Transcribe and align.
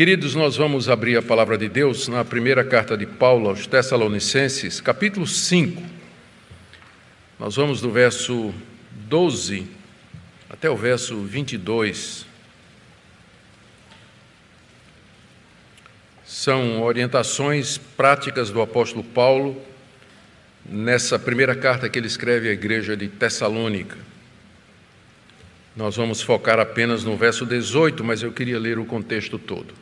Queridos, 0.00 0.34
nós 0.34 0.56
vamos 0.56 0.88
abrir 0.88 1.18
a 1.18 1.22
palavra 1.22 1.58
de 1.58 1.68
Deus 1.68 2.08
na 2.08 2.24
primeira 2.24 2.64
carta 2.64 2.96
de 2.96 3.04
Paulo 3.04 3.50
aos 3.50 3.66
Tessalonicenses, 3.66 4.80
capítulo 4.80 5.26
5. 5.26 5.82
Nós 7.38 7.56
vamos 7.56 7.82
do 7.82 7.90
verso 7.90 8.50
12 8.92 9.66
até 10.48 10.70
o 10.70 10.74
verso 10.74 11.20
22. 11.20 12.24
São 16.24 16.80
orientações 16.80 17.76
práticas 17.76 18.48
do 18.48 18.62
apóstolo 18.62 19.04
Paulo 19.04 19.62
nessa 20.64 21.18
primeira 21.18 21.54
carta 21.54 21.90
que 21.90 21.98
ele 21.98 22.06
escreve 22.06 22.48
à 22.48 22.52
igreja 22.52 22.96
de 22.96 23.06
Tessalônica. 23.06 23.98
Nós 25.76 25.96
vamos 25.96 26.22
focar 26.22 26.58
apenas 26.58 27.04
no 27.04 27.18
verso 27.18 27.44
18, 27.44 28.02
mas 28.02 28.22
eu 28.22 28.32
queria 28.32 28.58
ler 28.58 28.78
o 28.78 28.86
contexto 28.86 29.38
todo. 29.38 29.79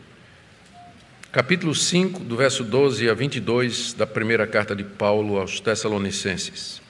Capítulo 1.31 1.75
5, 1.75 2.21
do 2.21 2.39
verso 2.39 2.65
12 2.65 3.07
a 3.07 3.13
22 3.13 3.93
da 3.93 4.07
primeira 4.07 4.47
carta 4.47 4.75
de 4.75 4.83
Paulo 4.83 5.39
aos 5.39 5.61
Tessalonicenses. 5.61 6.81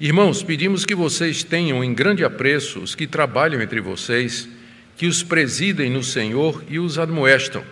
Irmãos, 0.00 0.42
pedimos 0.42 0.86
que 0.86 0.94
vocês 0.94 1.44
tenham 1.44 1.84
em 1.84 1.92
grande 1.92 2.24
apreço 2.24 2.80
os 2.80 2.94
que 2.94 3.06
trabalham 3.06 3.60
entre 3.60 3.78
vocês, 3.78 4.48
que 4.96 5.06
os 5.06 5.22
presidem 5.22 5.90
no 5.90 6.02
Senhor 6.02 6.64
e 6.70 6.78
os 6.78 6.98
admoestam. 6.98 7.62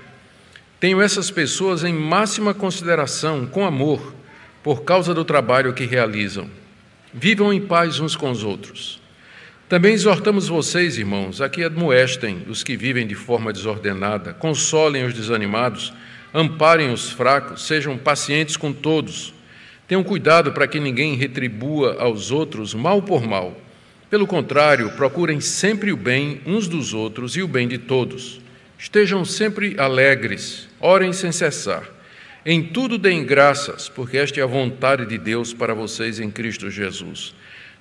Tenham 0.78 1.00
essas 1.00 1.30
pessoas 1.30 1.82
em 1.82 1.94
máxima 1.94 2.52
consideração, 2.52 3.46
com 3.46 3.64
amor, 3.64 4.14
por 4.62 4.82
causa 4.82 5.14
do 5.14 5.24
trabalho 5.24 5.72
que 5.72 5.86
realizam. 5.86 6.50
Vivam 7.14 7.50
em 7.50 7.62
paz 7.62 7.98
uns 7.98 8.14
com 8.14 8.30
os 8.30 8.44
outros. 8.44 9.00
Também 9.68 9.92
exortamos 9.92 10.48
vocês, 10.48 10.96
irmãos, 10.96 11.42
a 11.42 11.48
que 11.48 11.62
admoestem 11.62 12.42
os 12.48 12.64
que 12.64 12.74
vivem 12.74 13.06
de 13.06 13.14
forma 13.14 13.52
desordenada, 13.52 14.32
consolem 14.32 15.04
os 15.04 15.12
desanimados, 15.12 15.92
amparem 16.32 16.90
os 16.90 17.10
fracos, 17.10 17.66
sejam 17.66 17.98
pacientes 17.98 18.56
com 18.56 18.72
todos. 18.72 19.34
Tenham 19.86 20.02
cuidado 20.02 20.52
para 20.52 20.66
que 20.66 20.80
ninguém 20.80 21.16
retribua 21.16 22.00
aos 22.00 22.30
outros 22.30 22.72
mal 22.72 23.02
por 23.02 23.26
mal. 23.26 23.60
Pelo 24.08 24.26
contrário, 24.26 24.90
procurem 24.92 25.38
sempre 25.38 25.92
o 25.92 25.98
bem 25.98 26.40
uns 26.46 26.66
dos 26.66 26.94
outros 26.94 27.36
e 27.36 27.42
o 27.42 27.48
bem 27.48 27.68
de 27.68 27.76
todos. 27.76 28.40
Estejam 28.78 29.22
sempre 29.22 29.78
alegres, 29.78 30.66
orem 30.80 31.12
sem 31.12 31.30
cessar. 31.30 31.84
Em 32.44 32.62
tudo 32.62 32.96
deem 32.96 33.22
graças, 33.22 33.86
porque 33.86 34.16
esta 34.16 34.40
é 34.40 34.42
a 34.42 34.46
vontade 34.46 35.04
de 35.04 35.18
Deus 35.18 35.52
para 35.52 35.74
vocês 35.74 36.18
em 36.18 36.30
Cristo 36.30 36.70
Jesus. 36.70 37.34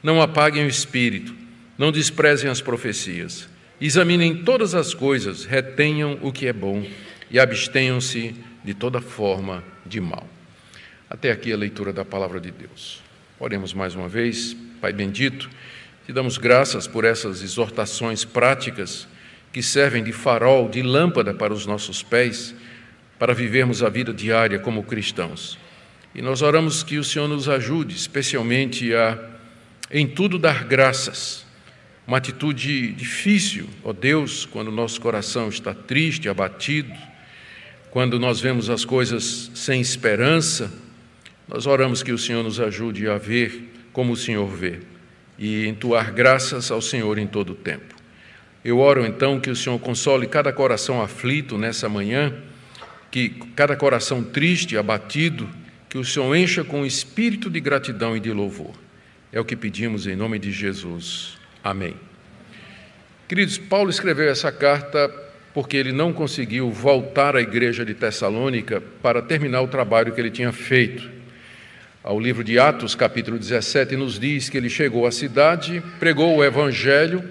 Não 0.04 0.22
apaguem 0.22 0.66
o 0.66 0.70
espírito 0.70 1.47
não 1.78 1.92
desprezem 1.92 2.50
as 2.50 2.62
profecias. 2.62 3.48
Examinem 3.80 4.44
todas 4.44 4.74
as 4.74 4.94
coisas, 4.94 5.46
retenham 5.46 6.18
o 6.22 6.32
que 6.32 6.48
é 6.48 6.54
bom 6.54 6.86
e 7.30 7.40
abstenham-se 7.40 8.36
de 8.64 8.74
toda 8.74 9.00
forma 9.00 9.64
de 9.86 10.02
mal. 10.02 10.28
Até 11.10 11.32
aqui 11.32 11.54
a 11.54 11.58
leitura 11.58 11.94
da 11.94 12.04
palavra 12.04 12.40
de 12.40 12.52
Deus. 12.52 13.02
Oremos 13.40 13.74
mais 13.74 13.94
uma 13.94 14.10
vez, 14.10 14.56
Pai 14.82 14.92
bendito, 14.92 15.50
te 16.06 16.12
damos 16.12 16.38
graças 16.38 16.88
por 16.88 17.06
essas 17.06 17.44
exortações 17.44 18.26
práticas 18.26 19.08
que 19.54 19.62
servem 19.62 20.04
de 20.04 20.12
farol, 20.12 20.70
de 20.70 20.82
lâmpada 20.82 21.34
para 21.34 21.54
os 21.54 21.66
nossos 21.66 22.02
pés, 22.02 22.56
para 23.20 23.34
vivermos 23.34 23.84
a 23.84 23.90
vida 23.90 24.14
diária 24.14 24.60
como 24.60 24.84
cristãos. 24.84 25.58
E 26.16 26.22
nós 26.22 26.42
oramos 26.42 26.82
que 26.84 26.98
o 26.98 27.04
Senhor 27.04 27.28
nos 27.28 27.48
ajude, 27.48 27.96
especialmente 27.96 28.94
a, 28.94 29.18
em 29.92 30.08
tudo, 30.08 30.40
dar 30.40 30.64
graças 30.64 31.47
uma 32.08 32.18
atitude 32.18 32.94
difícil, 32.94 33.68
ó 33.84 33.92
Deus, 33.92 34.46
quando 34.46 34.70
o 34.70 34.72
nosso 34.72 35.00
coração 35.02 35.50
está 35.50 35.74
triste, 35.74 36.30
abatido, 36.30 36.94
quando 37.92 38.18
nós 38.18 38.40
vemos 38.40 38.70
as 38.70 38.86
coisas 38.86 39.52
sem 39.54 39.82
esperança, 39.82 40.72
nós 41.48 41.66
oramos 41.66 42.02
que 42.02 42.14
o 42.14 42.18
Senhor 42.18 42.44
nos 42.44 42.62
ajude 42.62 43.10
a 43.10 43.18
ver 43.18 43.74
como 43.92 44.14
o 44.14 44.18
Senhor 44.18 44.48
vê 44.48 44.80
e 45.38 45.68
entoar 45.68 46.14
graças 46.14 46.72
ao 46.72 46.82
Senhor 46.82 47.18
em 47.18 47.28
todo 47.28 47.52
o 47.52 47.56
tempo. 47.56 47.96
Eu 48.64 48.80
oro 48.80 49.06
então 49.06 49.40
que 49.40 49.50
o 49.50 49.56
Senhor 49.56 49.78
console 49.80 50.28
cada 50.28 50.52
coração 50.54 51.02
aflito 51.02 51.58
nessa 51.58 51.90
manhã, 51.90 52.34
que 53.12 53.30
cada 53.56 53.76
coração 53.76 54.24
triste, 54.24 54.78
abatido, 54.78 55.50
que 55.90 55.98
o 55.98 56.06
Senhor 56.06 56.36
encha 56.36 56.64
com 56.64 56.86
espírito 56.86 57.50
de 57.50 57.60
gratidão 57.60 58.16
e 58.16 58.20
de 58.20 58.32
louvor. 58.32 58.74
É 59.32 59.40
o 59.40 59.46
que 59.46 59.56
pedimos 59.56 60.08
em 60.08 60.16
nome 60.16 60.40
de 60.40 60.52
Jesus. 60.52 61.38
Amém. 61.64 62.07
Queridos, 63.28 63.58
Paulo 63.58 63.90
escreveu 63.90 64.30
essa 64.30 64.54
carta 64.54 65.12
porque 65.54 65.76
ele 65.76 65.92
não 65.92 66.14
conseguiu 66.14 66.72
voltar 66.72 67.36
à 67.36 67.42
igreja 67.42 67.84
de 67.84 67.94
Tessalônica 67.94 68.82
para 69.02 69.22
terminar 69.22 69.62
o 69.62 69.68
trabalho 69.68 70.14
que 70.14 70.22
ele 70.22 70.32
tinha 70.32 70.54
feito. 70.54 71.10
Ao 72.02 72.18
livro 72.18 72.42
de 72.42 72.58
Atos, 72.58 72.96
capítulo 72.96 73.38
17, 73.38 73.98
nos 73.98 74.18
diz 74.18 74.48
que 74.48 74.58
ele 74.58 74.70
chegou 74.70 75.06
à 75.06 75.12
cidade, 75.12 75.84
pregou 76.00 76.38
o 76.38 76.44
evangelho. 76.44 77.22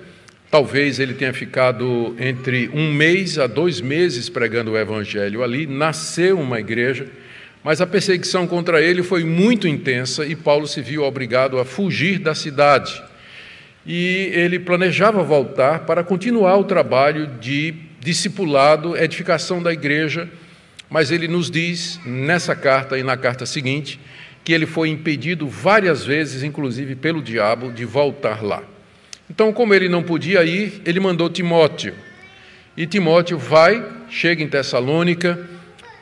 Talvez 0.51 1.01
ele 1.01 1.15
tenha 1.15 1.33
ficado 1.33 2.15
entre 2.19 2.69
um 2.75 2.93
mês 2.93 3.39
a 3.39 3.47
dois 3.47 3.81
meses 3.81 4.29
pregando 4.29 4.73
o 4.73 4.79
evangelho 4.79 5.43
ali, 5.43 5.67
nasceu 5.67 6.39
uma 6.39 6.61
igreja, 6.61 7.07
mas 7.65 7.81
a 7.81 7.87
perseguição 7.87 8.47
contra 8.47 8.83
ele 8.83 9.03
foi 9.03 9.25
muito 9.25 9.67
intensa 9.67 10.27
e 10.27 10.37
Paulo 10.37 10.67
se 10.67 10.83
viu 10.83 11.05
obrigado 11.05 11.59
a 11.59 11.65
fugir 11.65 12.19
da 12.19 12.35
cidade 12.35 13.03
e 13.87 14.31
ele 14.35 14.59
planejava 14.59 15.23
voltar 15.23 15.81
para 15.81 16.03
continuar 16.03 16.57
o 16.57 16.65
trabalho 16.65 17.29
de 17.41 17.73
discipulado, 18.01 18.97
edificação 18.97 19.63
da 19.63 19.73
igreja, 19.73 20.29
mas 20.91 21.11
ele 21.11 21.29
nos 21.29 21.51
diz 21.51 22.01
nessa 22.05 22.57
carta 22.57 22.99
e 22.99 23.03
na 23.03 23.17
carta 23.17 23.47
seguinte 23.47 24.01
que 24.45 24.53
ele 24.53 24.67
foi 24.67 24.89
impedido 24.89 25.49
várias 25.49 26.05
vezes, 26.05 26.45
inclusive 26.45 26.95
pelo 26.95 27.21
diabo, 27.21 27.73
de 27.73 27.85
voltar 27.85 28.45
lá. 28.45 28.63
Então, 29.29 29.53
como 29.53 29.75
ele 29.75 29.89
não 29.89 30.05
podia 30.05 30.45
ir, 30.45 30.81
ele 30.85 31.01
mandou 31.01 31.29
Timóteo. 31.29 31.95
E 32.77 32.87
Timóteo 32.87 33.37
vai, 33.39 33.85
chega 34.09 34.45
em 34.45 34.49
Tessalônica, 34.49 35.49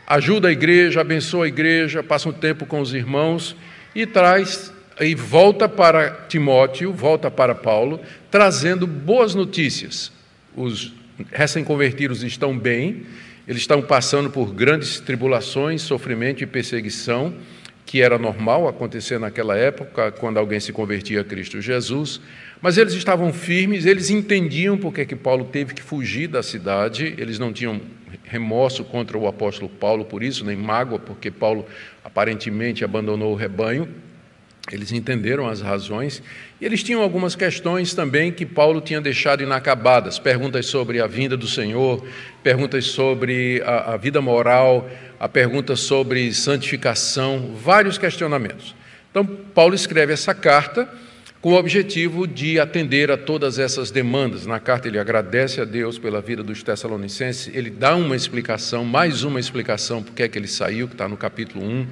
ajuda 0.06 0.48
a 0.48 0.52
igreja, 0.52 1.00
abençoa 1.00 1.46
a 1.46 1.48
igreja, 1.48 2.02
passa 2.02 2.28
um 2.28 2.32
tempo 2.32 2.66
com 2.66 2.80
os 2.80 2.92
irmãos 2.92 3.56
e 3.94 4.04
traz 4.04 4.73
e 5.00 5.14
volta 5.14 5.68
para 5.68 6.10
Timóteo, 6.28 6.92
volta 6.92 7.30
para 7.30 7.54
Paulo, 7.54 8.00
trazendo 8.30 8.86
boas 8.86 9.34
notícias. 9.34 10.12
Os 10.56 10.92
recém-convertidos 11.32 12.22
estão 12.22 12.56
bem, 12.56 13.04
eles 13.46 13.62
estão 13.62 13.82
passando 13.82 14.30
por 14.30 14.52
grandes 14.52 15.00
tribulações, 15.00 15.82
sofrimento 15.82 16.42
e 16.42 16.46
perseguição, 16.46 17.34
que 17.84 18.00
era 18.00 18.18
normal 18.18 18.66
acontecer 18.66 19.18
naquela 19.18 19.56
época, 19.56 20.10
quando 20.12 20.38
alguém 20.38 20.58
se 20.58 20.72
convertia 20.72 21.20
a 21.20 21.24
Cristo 21.24 21.60
Jesus, 21.60 22.20
mas 22.60 22.78
eles 22.78 22.94
estavam 22.94 23.32
firmes, 23.32 23.84
eles 23.84 24.10
entendiam 24.10 24.78
porque 24.78 25.02
é 25.02 25.04
que 25.04 25.14
Paulo 25.14 25.44
teve 25.44 25.74
que 25.74 25.82
fugir 25.82 26.28
da 26.28 26.42
cidade, 26.42 27.14
eles 27.18 27.38
não 27.38 27.52
tinham 27.52 27.80
remorso 28.24 28.84
contra 28.84 29.18
o 29.18 29.26
apóstolo 29.26 29.68
Paulo 29.68 30.04
por 30.04 30.22
isso, 30.22 30.44
nem 30.44 30.56
mágoa, 30.56 30.98
porque 30.98 31.30
Paulo 31.30 31.66
aparentemente 32.02 32.84
abandonou 32.84 33.32
o 33.32 33.36
rebanho, 33.36 33.88
eles 34.72 34.92
entenderam 34.92 35.46
as 35.46 35.60
razões 35.60 36.22
e 36.60 36.64
eles 36.64 36.82
tinham 36.82 37.02
algumas 37.02 37.36
questões 37.36 37.92
também 37.92 38.32
que 38.32 38.46
Paulo 38.46 38.80
tinha 38.80 39.00
deixado 39.00 39.42
inacabadas: 39.42 40.18
perguntas 40.18 40.66
sobre 40.66 41.00
a 41.00 41.06
vinda 41.06 41.36
do 41.36 41.46
Senhor, 41.46 42.04
perguntas 42.42 42.86
sobre 42.86 43.62
a, 43.64 43.94
a 43.94 43.96
vida 43.96 44.22
moral, 44.22 44.88
a 45.20 45.28
pergunta 45.28 45.76
sobre 45.76 46.32
santificação, 46.32 47.54
vários 47.54 47.98
questionamentos. 47.98 48.74
Então, 49.10 49.24
Paulo 49.24 49.74
escreve 49.74 50.12
essa 50.12 50.34
carta 50.34 50.88
com 51.42 51.52
o 51.52 51.58
objetivo 51.58 52.26
de 52.26 52.58
atender 52.58 53.10
a 53.10 53.18
todas 53.18 53.58
essas 53.58 53.90
demandas. 53.90 54.46
Na 54.46 54.58
carta, 54.58 54.88
ele 54.88 54.98
agradece 54.98 55.60
a 55.60 55.64
Deus 55.66 55.98
pela 55.98 56.22
vida 56.22 56.42
dos 56.42 56.62
Tessalonicenses, 56.62 57.54
ele 57.54 57.68
dá 57.68 57.94
uma 57.94 58.16
explicação, 58.16 58.82
mais 58.82 59.24
uma 59.24 59.38
explicação, 59.38 60.02
porque 60.02 60.22
é 60.22 60.28
que 60.28 60.38
ele 60.38 60.48
saiu, 60.48 60.88
que 60.88 60.94
está 60.94 61.06
no 61.06 61.18
capítulo 61.18 61.62
1 61.62 61.86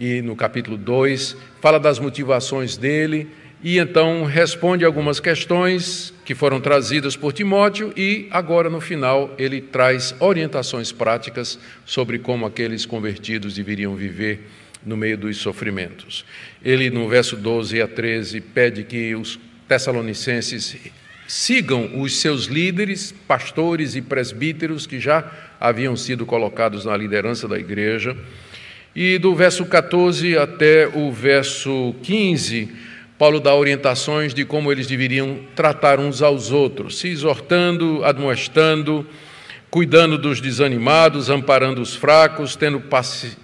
e 0.00 0.22
no 0.22 0.34
capítulo 0.34 0.78
2, 0.78 1.36
fala 1.60 1.78
das 1.78 1.98
motivações 1.98 2.78
dele 2.78 3.28
e 3.62 3.78
então 3.78 4.24
responde 4.24 4.82
algumas 4.82 5.20
questões 5.20 6.14
que 6.24 6.34
foram 6.34 6.58
trazidas 6.58 7.14
por 7.14 7.34
Timóteo 7.34 7.92
e 7.94 8.26
agora 8.30 8.70
no 8.70 8.80
final 8.80 9.34
ele 9.36 9.60
traz 9.60 10.14
orientações 10.18 10.90
práticas 10.90 11.58
sobre 11.84 12.18
como 12.18 12.46
aqueles 12.46 12.86
convertidos 12.86 13.56
deveriam 13.56 13.94
viver 13.94 14.48
no 14.86 14.96
meio 14.96 15.18
dos 15.18 15.36
sofrimentos. 15.36 16.24
Ele 16.64 16.88
no 16.88 17.06
verso 17.06 17.36
12 17.36 17.82
a 17.82 17.86
13 17.86 18.40
pede 18.40 18.84
que 18.84 19.14
os 19.14 19.38
tessalonicenses 19.68 20.78
sigam 21.28 22.00
os 22.00 22.18
seus 22.18 22.46
líderes, 22.46 23.14
pastores 23.28 23.94
e 23.94 24.00
presbíteros 24.00 24.86
que 24.86 24.98
já 24.98 25.30
haviam 25.60 25.94
sido 25.94 26.24
colocados 26.24 26.86
na 26.86 26.96
liderança 26.96 27.46
da 27.46 27.58
igreja 27.58 28.16
e 28.94 29.18
do 29.18 29.34
verso 29.34 29.64
14 29.64 30.36
até 30.36 30.88
o 30.88 31.12
verso 31.12 31.94
15, 32.02 32.68
Paulo 33.16 33.38
dá 33.38 33.54
orientações 33.54 34.34
de 34.34 34.44
como 34.44 34.72
eles 34.72 34.86
deveriam 34.86 35.40
tratar 35.54 36.00
uns 36.00 36.22
aos 36.22 36.50
outros, 36.50 36.98
se 36.98 37.08
exortando, 37.08 38.04
admoestando, 38.04 39.06
cuidando 39.70 40.18
dos 40.18 40.40
desanimados, 40.40 41.30
amparando 41.30 41.80
os 41.80 41.94
fracos, 41.94 42.56
tendo 42.56 42.82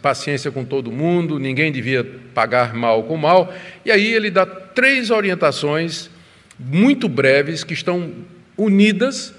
paciência 0.03 0.51
com 0.51 0.65
todo 0.65 0.91
mundo, 0.91 1.39
ninguém 1.39 1.71
devia 1.71 2.03
pagar 2.35 2.75
mal 2.75 3.05
com 3.05 3.17
mal. 3.17 3.55
E 3.85 3.91
aí 3.93 4.13
ele 4.13 4.31
dá 4.31 4.45
três 4.45 5.11
orientações 5.11 6.11
muito 6.59 7.09
breves 7.09 7.63
que 7.63 7.75
estão 7.75 8.11
unidas 8.57 9.33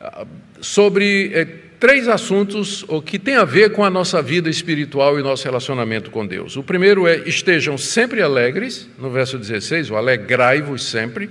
ah, 0.00 0.24
sobre 0.60 1.32
eh, 1.34 1.61
três 1.82 2.06
assuntos 2.06 2.86
que 3.04 3.18
têm 3.18 3.34
a 3.34 3.44
ver 3.44 3.72
com 3.72 3.84
a 3.84 3.90
nossa 3.90 4.22
vida 4.22 4.48
espiritual 4.48 5.18
e 5.18 5.22
nosso 5.22 5.42
relacionamento 5.42 6.12
com 6.12 6.24
Deus. 6.24 6.56
O 6.56 6.62
primeiro 6.62 7.08
é 7.08 7.28
estejam 7.28 7.76
sempre 7.76 8.22
alegres, 8.22 8.88
no 8.96 9.10
verso 9.10 9.36
16, 9.36 9.90
o 9.90 9.96
alegrai-vos 9.96 10.84
sempre. 10.84 11.28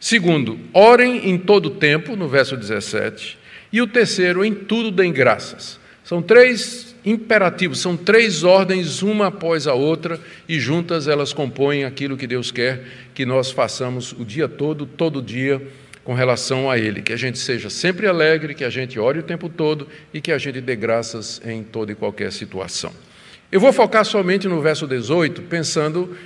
Segundo, 0.00 0.58
orem 0.72 1.30
em 1.30 1.38
todo 1.38 1.70
tempo, 1.70 2.16
no 2.16 2.26
verso 2.26 2.56
17. 2.56 3.38
E 3.72 3.80
o 3.80 3.86
terceiro, 3.86 4.44
em 4.44 4.52
tudo 4.52 4.90
deem 4.90 5.12
graças. 5.12 5.78
São 6.02 6.20
três 6.20 6.96
imperativos, 7.04 7.78
são 7.78 7.96
três 7.96 8.42
ordens, 8.42 9.02
uma 9.02 9.28
após 9.28 9.68
a 9.68 9.74
outra, 9.74 10.18
e 10.48 10.58
juntas 10.58 11.06
elas 11.06 11.32
compõem 11.32 11.84
aquilo 11.84 12.16
que 12.16 12.26
Deus 12.26 12.50
quer 12.50 12.82
que 13.14 13.24
nós 13.24 13.52
façamos 13.52 14.10
o 14.18 14.24
dia 14.24 14.48
todo, 14.48 14.84
todo 14.84 15.22
dia, 15.22 15.62
com 16.04 16.14
relação 16.14 16.70
a 16.70 16.78
Ele. 16.78 17.02
Que 17.02 17.12
a 17.12 17.16
gente 17.16 17.38
seja 17.38 17.70
sempre 17.70 18.06
alegre, 18.06 18.54
que 18.54 18.64
a 18.64 18.70
gente 18.70 18.98
ore 18.98 19.18
o 19.18 19.22
tempo 19.22 19.48
todo 19.48 19.86
e 20.12 20.20
que 20.20 20.32
a 20.32 20.38
gente 20.38 20.60
dê 20.60 20.76
graças 20.76 21.40
em 21.44 21.62
toda 21.62 21.92
e 21.92 21.94
qualquer 21.94 22.32
situação. 22.32 22.92
Eu 23.50 23.60
vou 23.60 23.72
focar 23.72 24.04
somente 24.04 24.46
no 24.46 24.60
verso 24.60 24.86
18, 24.86 25.42
pensando 25.42 26.16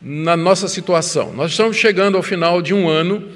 na 0.00 0.36
nossa 0.36 0.68
situação. 0.68 1.32
Nós 1.32 1.52
estamos 1.52 1.76
chegando 1.76 2.16
ao 2.16 2.22
final 2.22 2.60
de 2.60 2.74
um 2.74 2.88
ano 2.88 3.28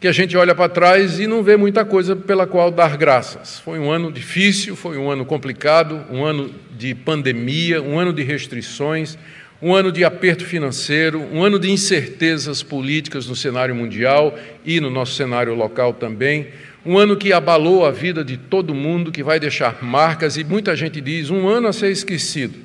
que 0.00 0.08
a 0.08 0.12
gente 0.12 0.36
olha 0.36 0.54
para 0.54 0.68
trás 0.68 1.18
e 1.18 1.26
não 1.26 1.42
vê 1.42 1.56
muita 1.56 1.84
coisa 1.84 2.14
pela 2.14 2.46
qual 2.46 2.70
dar 2.70 2.96
graças. 2.96 3.58
Foi 3.60 3.78
um 3.78 3.90
ano 3.90 4.12
difícil, 4.12 4.76
foi 4.76 4.98
um 4.98 5.10
ano 5.10 5.24
complicado, 5.24 6.04
um 6.10 6.24
ano 6.24 6.54
de 6.76 6.94
pandemia, 6.94 7.80
um 7.80 7.98
ano 7.98 8.12
de 8.12 8.22
restrições, 8.22 9.16
um 9.62 9.74
ano 9.74 9.90
de 9.90 10.04
aperto 10.04 10.44
financeiro, 10.44 11.20
um 11.20 11.42
ano 11.42 11.58
de 11.58 11.70
incertezas 11.70 12.62
políticas 12.62 13.26
no 13.26 13.36
cenário 13.36 13.74
mundial 13.74 14.38
e 14.64 14.80
no 14.80 14.90
nosso 14.90 15.14
cenário 15.14 15.54
local 15.54 15.94
também, 15.94 16.48
um 16.84 16.98
ano 16.98 17.16
que 17.16 17.32
abalou 17.32 17.86
a 17.86 17.90
vida 17.90 18.22
de 18.22 18.36
todo 18.36 18.74
mundo, 18.74 19.10
que 19.10 19.22
vai 19.22 19.40
deixar 19.40 19.82
marcas 19.82 20.36
e 20.36 20.44
muita 20.44 20.76
gente 20.76 21.00
diz 21.00 21.30
um 21.30 21.48
ano 21.48 21.68
a 21.68 21.72
ser 21.72 21.90
esquecido. 21.90 22.58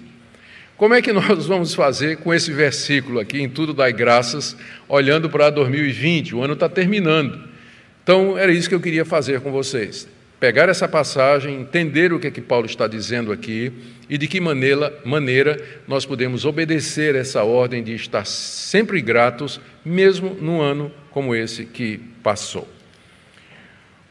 Como 0.76 0.94
é 0.94 1.02
que 1.02 1.12
nós 1.14 1.46
vamos 1.46 1.74
fazer 1.74 2.18
com 2.18 2.34
esse 2.34 2.52
versículo 2.52 3.20
aqui, 3.20 3.42
em 3.42 3.50
tudo 3.50 3.74
dai 3.74 3.94
graças, 3.94 4.58
olhando 4.88 5.30
para 5.30 5.50
2020? 5.50 6.36
O 6.36 6.44
ano 6.44 6.54
está 6.54 6.68
terminando. 6.68 7.50
Então, 8.04 8.38
era 8.38 8.52
isso 8.52 8.68
que 8.68 8.76
eu 8.76 8.80
queria 8.80 9.06
fazer 9.06 9.40
com 9.42 9.52
vocês. 9.52 10.08
Pegar 10.40 10.70
essa 10.70 10.88
passagem, 10.88 11.60
entender 11.60 12.14
o 12.14 12.20
que 12.20 12.28
é 12.28 12.32
que 12.32 12.40
Paulo 12.40 12.66
está 12.66 12.88
dizendo 12.88 13.32
aqui 13.32 13.74
e 14.10 14.18
de 14.18 14.26
que 14.26 14.40
maneira, 14.40 14.98
maneira 15.04 15.62
nós 15.86 16.06
podemos 16.06 16.46
obedecer 16.46 17.14
essa 17.14 17.44
ordem 17.44 17.84
de 17.84 17.94
estar 17.94 18.26
sempre 18.26 19.02
gratos, 19.02 19.60
mesmo 19.84 20.34
num 20.40 20.62
ano 20.62 20.92
como 21.12 21.36
esse 21.36 21.66
que 21.66 22.00
passou. 22.24 22.68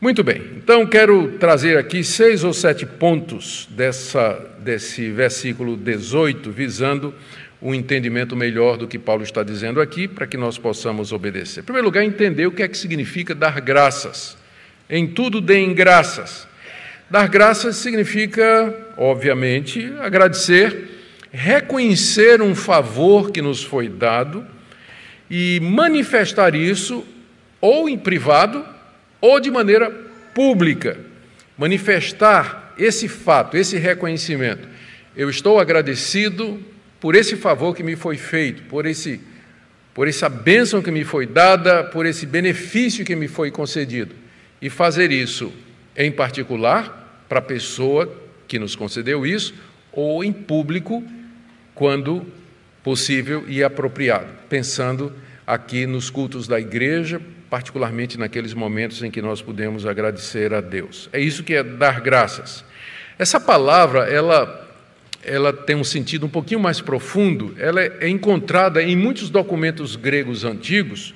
Muito 0.00 0.22
bem, 0.22 0.42
então 0.56 0.86
quero 0.86 1.32
trazer 1.38 1.76
aqui 1.78 2.04
seis 2.04 2.44
ou 2.44 2.52
sete 2.52 2.84
pontos 2.84 3.66
dessa, 3.70 4.34
desse 4.60 5.10
versículo 5.10 5.76
18, 5.76 6.52
visando 6.52 7.12
um 7.60 7.74
entendimento 7.74 8.36
melhor 8.36 8.76
do 8.76 8.86
que 8.86 8.98
Paulo 8.98 9.24
está 9.24 9.42
dizendo 9.42 9.80
aqui, 9.80 10.06
para 10.06 10.26
que 10.26 10.36
nós 10.36 10.58
possamos 10.58 11.10
obedecer. 11.10 11.60
Em 11.60 11.64
primeiro 11.64 11.86
lugar, 11.86 12.04
entender 12.04 12.46
o 12.46 12.52
que 12.52 12.62
é 12.62 12.68
que 12.68 12.78
significa 12.78 13.34
dar 13.34 13.60
graças. 13.60 14.36
Em 14.90 15.06
tudo 15.06 15.40
deem 15.40 15.74
graças. 15.74 16.48
Dar 17.10 17.28
graças 17.28 17.76
significa, 17.76 18.74
obviamente, 18.96 19.92
agradecer, 20.00 20.88
reconhecer 21.30 22.40
um 22.40 22.54
favor 22.54 23.30
que 23.30 23.42
nos 23.42 23.62
foi 23.62 23.88
dado 23.88 24.46
e 25.30 25.60
manifestar 25.60 26.54
isso 26.54 27.06
ou 27.60 27.88
em 27.88 27.98
privado 27.98 28.64
ou 29.20 29.38
de 29.38 29.50
maneira 29.50 29.90
pública, 30.34 30.98
manifestar 31.56 32.74
esse 32.78 33.08
fato, 33.08 33.56
esse 33.56 33.76
reconhecimento. 33.76 34.66
Eu 35.14 35.28
estou 35.28 35.58
agradecido 35.58 36.62
por 37.00 37.14
esse 37.14 37.36
favor 37.36 37.74
que 37.74 37.82
me 37.82 37.96
foi 37.96 38.16
feito, 38.16 38.62
por 38.64 38.86
esse 38.86 39.20
por 39.92 40.06
essa 40.06 40.28
bênção 40.28 40.80
que 40.80 40.92
me 40.92 41.02
foi 41.02 41.26
dada, 41.26 41.82
por 41.82 42.06
esse 42.06 42.24
benefício 42.24 43.04
que 43.04 43.16
me 43.16 43.26
foi 43.26 43.50
concedido. 43.50 44.14
E 44.60 44.68
fazer 44.68 45.10
isso 45.10 45.52
em 45.96 46.10
particular 46.10 47.24
para 47.28 47.38
a 47.38 47.42
pessoa 47.42 48.12
que 48.46 48.58
nos 48.58 48.74
concedeu 48.74 49.26
isso, 49.26 49.54
ou 49.92 50.24
em 50.24 50.32
público, 50.32 51.04
quando 51.74 52.26
possível 52.82 53.44
e 53.48 53.62
apropriado, 53.62 54.28
pensando 54.48 55.12
aqui 55.46 55.86
nos 55.86 56.08
cultos 56.08 56.48
da 56.48 56.58
igreja, 56.58 57.20
particularmente 57.50 58.18
naqueles 58.18 58.54
momentos 58.54 59.02
em 59.02 59.10
que 59.10 59.20
nós 59.20 59.42
podemos 59.42 59.86
agradecer 59.86 60.54
a 60.54 60.60
Deus. 60.60 61.08
É 61.12 61.20
isso 61.20 61.42
que 61.42 61.54
é 61.54 61.62
dar 61.62 62.00
graças. 62.00 62.64
Essa 63.18 63.40
palavra, 63.40 64.00
ela 64.04 64.66
ela 65.24 65.52
tem 65.52 65.76
um 65.76 65.84
sentido 65.84 66.26
um 66.26 66.28
pouquinho 66.28 66.60
mais 66.60 66.80
profundo, 66.80 67.54
ela 67.58 67.82
é 67.82 68.08
encontrada 68.08 68.82
em 68.82 68.96
muitos 68.96 69.28
documentos 69.28 69.96
gregos 69.96 70.44
antigos, 70.44 71.12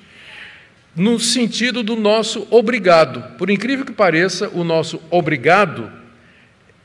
no 0.95 1.19
sentido 1.19 1.81
do 1.81 1.95
nosso 1.95 2.47
obrigado. 2.51 3.37
Por 3.37 3.49
incrível 3.49 3.85
que 3.85 3.91
pareça, 3.91 4.49
o 4.49 4.63
nosso 4.63 5.01
obrigado 5.09 5.91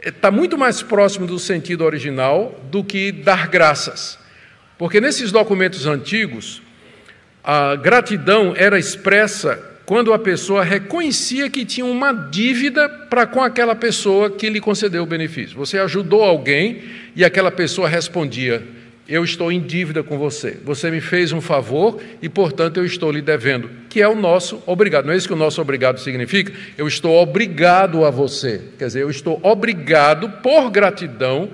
está 0.03 0.31
muito 0.31 0.57
mais 0.57 0.83
próximo 0.83 1.27
do 1.27 1.39
sentido 1.39 1.85
original 1.85 2.59
do 2.71 2.83
que 2.85 3.13
dar 3.13 3.49
graças. 3.49 4.19
Porque 4.79 5.01
nesses 5.01 5.33
documentos 5.33 5.87
antigos, 5.87 6.63
a 7.43 7.75
gratidão 7.75 8.55
era 8.57 8.79
expressa 8.79 9.57
quando 9.85 10.13
a 10.13 10.19
pessoa 10.19 10.63
reconhecia 10.63 11.49
que 11.49 11.65
tinha 11.65 11.87
uma 11.87 12.13
dívida 12.13 12.89
para 12.89 13.27
com 13.27 13.43
aquela 13.43 13.75
pessoa 13.75 14.31
que 14.31 14.49
lhe 14.51 14.61
concedeu 14.61 15.03
o 15.03 15.07
benefício. 15.07 15.57
Você 15.57 15.79
ajudou 15.79 16.23
alguém 16.23 16.83
e 17.17 17.25
aquela 17.25 17.51
pessoa 17.51 17.89
respondia: 17.89 18.63
Eu 19.09 19.25
estou 19.25 19.51
em 19.51 19.61
dívida 19.61 20.03
com 20.03 20.19
você. 20.19 20.59
Você 20.65 20.91
me 20.91 21.01
fez 21.01 21.33
um 21.33 21.41
favor 21.41 21.99
e, 22.21 22.29
portanto, 22.29 22.77
eu 22.77 22.85
estou 22.85 23.11
lhe 23.11 23.23
devendo. 23.23 23.71
Que 23.89 24.03
é 24.03 24.09
o 24.09 24.15
nosso 24.15 24.63
obrigado. 24.67 25.07
Não 25.07 25.15
é 25.15 25.17
isso 25.17 25.27
que 25.27 25.33
o 25.33 25.37
nosso 25.37 25.63
obrigado 25.63 25.99
significa? 25.99 26.53
Eu 26.77 26.87
estou 26.87 27.17
obrigado 27.17 28.05
a 28.05 28.11
você. 28.11 28.61
Quer 28.79 28.87
dizer, 28.89 29.03
eu 29.03 29.09
estou 29.09 29.41
obrigado, 29.43 30.29
por 30.43 30.71
gratidão, 30.71 31.51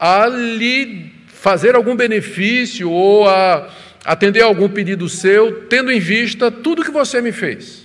a 0.00 0.26
lhe 0.26 1.12
fazer 1.26 1.74
algum 1.74 1.94
benefício 1.94 2.90
ou 2.90 3.28
a 3.28 3.68
atender 4.02 4.40
algum 4.40 4.68
pedido 4.68 5.06
seu, 5.06 5.66
tendo 5.68 5.92
em 5.92 6.00
vista 6.00 6.50
tudo 6.50 6.82
que 6.82 6.90
você 6.90 7.20
me 7.20 7.32
fez. 7.32 7.84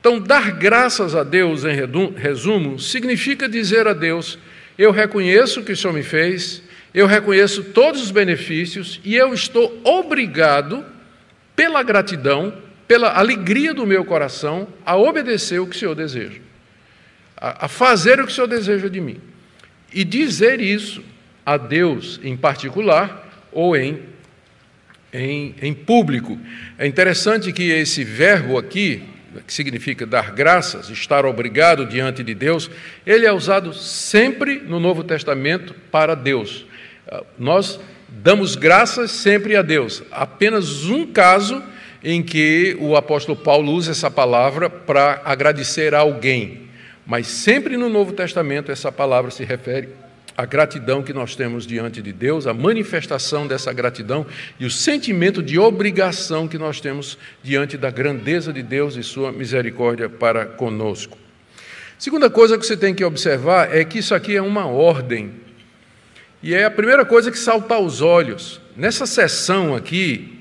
Então, 0.00 0.18
dar 0.18 0.52
graças 0.52 1.14
a 1.14 1.22
Deus, 1.22 1.66
em 1.66 1.76
resumo, 2.16 2.78
significa 2.78 3.46
dizer 3.46 3.86
a 3.86 3.92
Deus: 3.92 4.38
eu 4.78 4.90
reconheço 4.92 5.60
o 5.60 5.62
que 5.62 5.72
o 5.72 5.76
Senhor 5.76 5.92
me 5.92 6.02
fez, 6.02 6.62
eu 6.92 7.06
reconheço 7.06 7.64
todos 7.64 8.02
os 8.02 8.10
benefícios 8.10 9.00
e 9.04 9.14
eu 9.14 9.32
estou 9.32 9.80
obrigado, 9.84 10.84
pela 11.54 11.82
gratidão, 11.82 12.54
pela 12.88 13.18
alegria 13.18 13.74
do 13.74 13.86
meu 13.86 14.04
coração, 14.04 14.66
a 14.84 14.96
obedecer 14.96 15.60
o 15.60 15.66
que 15.66 15.76
o 15.76 15.78
Senhor 15.78 15.94
deseja, 15.94 16.40
a 17.36 17.68
fazer 17.68 18.20
o 18.20 18.26
que 18.26 18.32
o 18.32 18.34
Senhor 18.34 18.46
deseja 18.46 18.88
de 18.88 19.00
mim. 19.00 19.20
E 19.92 20.04
dizer 20.04 20.60
isso 20.60 21.02
a 21.44 21.56
Deus 21.56 22.20
em 22.22 22.36
particular 22.36 23.48
ou 23.52 23.76
em 23.76 24.10
em, 25.12 25.54
em 25.60 25.74
público. 25.74 26.38
É 26.78 26.86
interessante 26.86 27.52
que 27.52 27.70
esse 27.70 28.04
verbo 28.04 28.58
aqui, 28.58 29.02
que 29.46 29.52
significa 29.52 30.06
dar 30.06 30.32
graças, 30.32 30.88
estar 30.88 31.24
obrigado 31.24 31.86
diante 31.86 32.22
de 32.22 32.34
Deus, 32.34 32.70
ele 33.06 33.26
é 33.26 33.32
usado 33.32 33.72
sempre 33.72 34.60
no 34.60 34.80
Novo 34.80 35.04
Testamento 35.04 35.74
para 35.90 36.14
Deus. 36.14 36.66
Ah, 37.08 37.22
nós 37.38 37.78
damos 38.08 38.56
graças 38.56 39.10
sempre 39.10 39.56
a 39.56 39.62
Deus. 39.62 40.02
Apenas 40.10 40.84
um 40.84 41.06
caso 41.06 41.62
em 42.02 42.22
que 42.22 42.76
o 42.80 42.96
apóstolo 42.96 43.36
Paulo 43.36 43.72
usa 43.72 43.90
essa 43.90 44.10
palavra 44.10 44.70
para 44.70 45.20
agradecer 45.24 45.94
a 45.94 46.00
alguém. 46.00 46.68
Mas 47.06 47.26
sempre 47.26 47.76
no 47.76 47.88
Novo 47.88 48.12
Testamento 48.12 48.72
essa 48.72 48.90
palavra 48.90 49.30
se 49.30 49.44
refere 49.44 49.88
a 50.36 50.46
gratidão 50.46 51.02
que 51.02 51.12
nós 51.12 51.36
temos 51.36 51.66
diante 51.66 52.00
de 52.00 52.12
Deus, 52.12 52.46
a 52.46 52.54
manifestação 52.54 53.46
dessa 53.46 53.72
gratidão 53.72 54.26
e 54.58 54.64
o 54.64 54.70
sentimento 54.70 55.42
de 55.42 55.58
obrigação 55.58 56.48
que 56.48 56.56
nós 56.56 56.80
temos 56.80 57.18
diante 57.42 57.76
da 57.76 57.90
grandeza 57.90 58.50
de 58.52 58.62
Deus 58.62 58.96
e 58.96 59.02
sua 59.02 59.32
misericórdia 59.32 60.08
para 60.08 60.46
conosco. 60.46 61.18
Segunda 61.98 62.30
coisa 62.30 62.56
que 62.56 62.64
você 62.64 62.76
tem 62.76 62.94
que 62.94 63.04
observar 63.04 63.76
é 63.76 63.84
que 63.84 63.98
isso 63.98 64.14
aqui 64.14 64.34
é 64.34 64.40
uma 64.40 64.66
ordem. 64.66 65.32
E 66.42 66.54
é 66.54 66.64
a 66.64 66.70
primeira 66.70 67.04
coisa 67.04 67.30
que 67.30 67.38
salta 67.38 67.74
aos 67.74 68.00
olhos. 68.00 68.60
Nessa 68.74 69.04
sessão 69.04 69.74
aqui, 69.74 70.38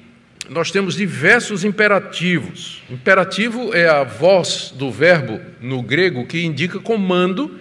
nós 0.49 0.71
temos 0.71 0.95
diversos 0.95 1.65
imperativos. 1.65 2.81
Imperativo 2.89 3.75
é 3.75 3.87
a 3.87 4.03
voz 4.03 4.73
do 4.75 4.89
verbo 4.89 5.41
no 5.59 5.81
grego 5.81 6.25
que 6.25 6.45
indica 6.45 6.79
comando 6.79 7.59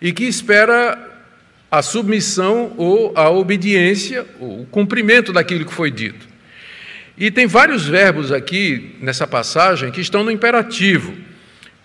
e 0.00 0.12
que 0.12 0.24
espera 0.24 0.98
a 1.70 1.82
submissão 1.82 2.74
ou 2.76 3.12
a 3.16 3.28
obediência, 3.28 4.24
ou 4.38 4.62
o 4.62 4.66
cumprimento 4.66 5.32
daquilo 5.32 5.64
que 5.64 5.74
foi 5.74 5.90
dito. 5.90 6.28
E 7.18 7.30
tem 7.30 7.46
vários 7.46 7.86
verbos 7.86 8.32
aqui 8.32 8.96
nessa 9.00 9.26
passagem 9.26 9.90
que 9.90 10.00
estão 10.00 10.24
no 10.24 10.30
imperativo, 10.30 11.12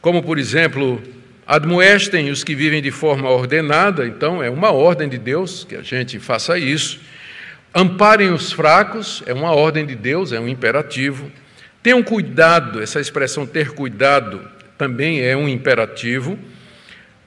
como 0.02 0.24
por 0.24 0.38
exemplo, 0.38 1.02
admoestem 1.46 2.30
os 2.30 2.44
que 2.44 2.56
vivem 2.56 2.82
de 2.82 2.92
forma 2.92 3.30
ordenada, 3.30 4.06
então 4.06 4.42
é 4.42 4.50
uma 4.50 4.72
ordem 4.72 5.08
de 5.08 5.18
Deus 5.18 5.64
que 5.64 5.76
a 5.76 5.82
gente 5.82 6.20
faça 6.20 6.58
isso. 6.58 7.00
Amparem 7.74 8.32
os 8.32 8.52
fracos, 8.52 9.22
é 9.26 9.34
uma 9.34 9.52
ordem 9.52 9.86
de 9.86 9.96
Deus, 9.96 10.32
é 10.32 10.40
um 10.40 10.48
imperativo. 10.48 11.32
Tenham 11.84 12.02
cuidado, 12.02 12.82
essa 12.82 13.00
expressão 13.00 13.46
ter 13.46 13.72
cuidado 13.72 14.42
também 14.78 15.22
é 15.22 15.36
um 15.36 15.48
imperativo. 15.48 16.40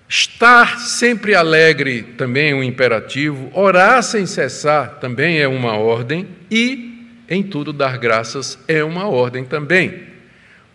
Estar 0.08 0.78
sempre 0.78 1.34
alegre 1.34 2.02
também 2.02 2.50
é 2.50 2.54
um 2.54 2.62
imperativo. 2.62 3.50
Orar 3.52 4.02
sem 4.02 4.24
cessar 4.24 4.98
também 5.00 5.38
é 5.38 5.46
uma 5.46 5.76
ordem. 5.76 6.26
E 6.50 7.06
em 7.28 7.42
tudo 7.42 7.72
dar 7.72 7.98
graças 7.98 8.58
é 8.66 8.82
uma 8.82 9.06
ordem 9.06 9.44
também. 9.44 10.02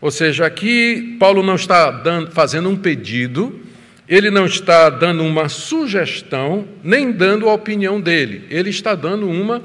Ou 0.03 0.11
seja, 0.11 0.45
aqui 0.45 1.15
Paulo 1.17 1.41
não 1.41 1.55
está 1.55 1.89
dando, 1.89 2.29
fazendo 2.31 2.67
um 2.67 2.75
pedido, 2.75 3.61
ele 4.05 4.29
não 4.29 4.45
está 4.45 4.89
dando 4.89 5.23
uma 5.23 5.47
sugestão, 5.47 6.67
nem 6.83 7.09
dando 7.09 7.47
a 7.47 7.53
opinião 7.53 8.01
dele, 8.01 8.45
ele 8.49 8.69
está 8.69 8.95
dando 8.95 9.29
uma 9.29 9.63